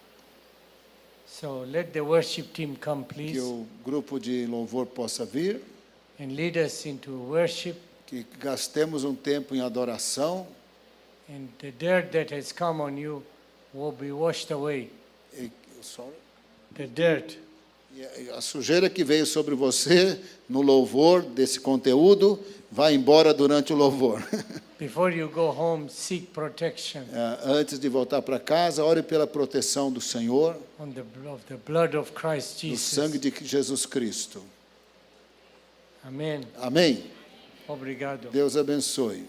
So 1.41 1.65
let 1.67 1.93
the 1.93 2.01
worship 2.01 2.53
team 2.53 2.77
come, 2.77 3.05
Que 3.05 3.15
please, 3.15 3.41
o 3.41 3.67
grupo 3.85 4.19
de 4.21 4.47
louvor 4.47 4.85
possa 4.87 5.25
vir, 5.25 5.61
and 6.21 6.33
lead 6.37 6.57
us 6.59 6.85
into 6.87 7.11
worship. 7.11 7.77
que 8.07 8.25
gastemos 8.39 9.03
um 9.05 9.15
tempo 9.15 9.55
em 9.55 9.61
adoração 9.63 10.47
And 11.31 11.49
the 11.61 11.71
dirt 11.71 12.11
that 12.13 12.35
has 12.35 12.53
come 12.53 12.83
on 12.83 12.99
you 12.99 13.23
will 13.73 13.93
be 13.93 14.13
washed 14.13 14.51
away. 14.53 14.91
e, 15.35 15.51
sorry. 15.81 16.13
The 16.77 16.87
dirt. 16.87 17.39
E 17.95 18.29
a 18.31 18.41
sujeira 18.41 18.91
que 18.91 19.03
veio 19.05 19.25
sobre 19.25 19.55
você 19.55 20.19
no 20.49 20.61
louvor 20.61 21.23
desse 21.23 21.59
conteúdo 21.61 22.39
vai 22.71 22.95
embora 22.95 23.33
durante 23.33 23.73
o 23.73 23.77
louvor. 23.77 24.23
Before 24.83 25.11
you 25.15 25.29
go 25.29 25.51
home, 25.53 25.89
seek 25.89 26.33
protection 26.33 27.05
Eh, 27.13 27.39
Antes 27.45 27.79
de 27.79 27.89
voltar 27.89 28.21
para 28.21 28.41
casa, 28.41 28.85
ore 28.85 29.01
pela 29.01 29.29
proteção 29.29 29.93
do 29.93 30.01
Senhor, 30.01 30.57
on 30.81 30.91
the, 30.91 31.03
of 31.29 31.41
the 31.47 31.57
blood 31.57 31.97
of 31.97 32.11
Christ 32.13 32.57
do 32.63 32.71
Jesus. 32.71 32.81
sangue 32.81 33.17
de 33.17 33.33
Jesus 33.47 33.87
Cristo. 33.87 34.43
Amém. 36.05 36.41
Amém? 36.61 37.05
Obrigado. 37.69 38.29
Deus 38.33 38.57
abençoe. 38.57 39.25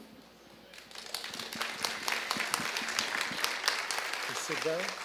Sit 4.47 4.58
down. 4.66 5.03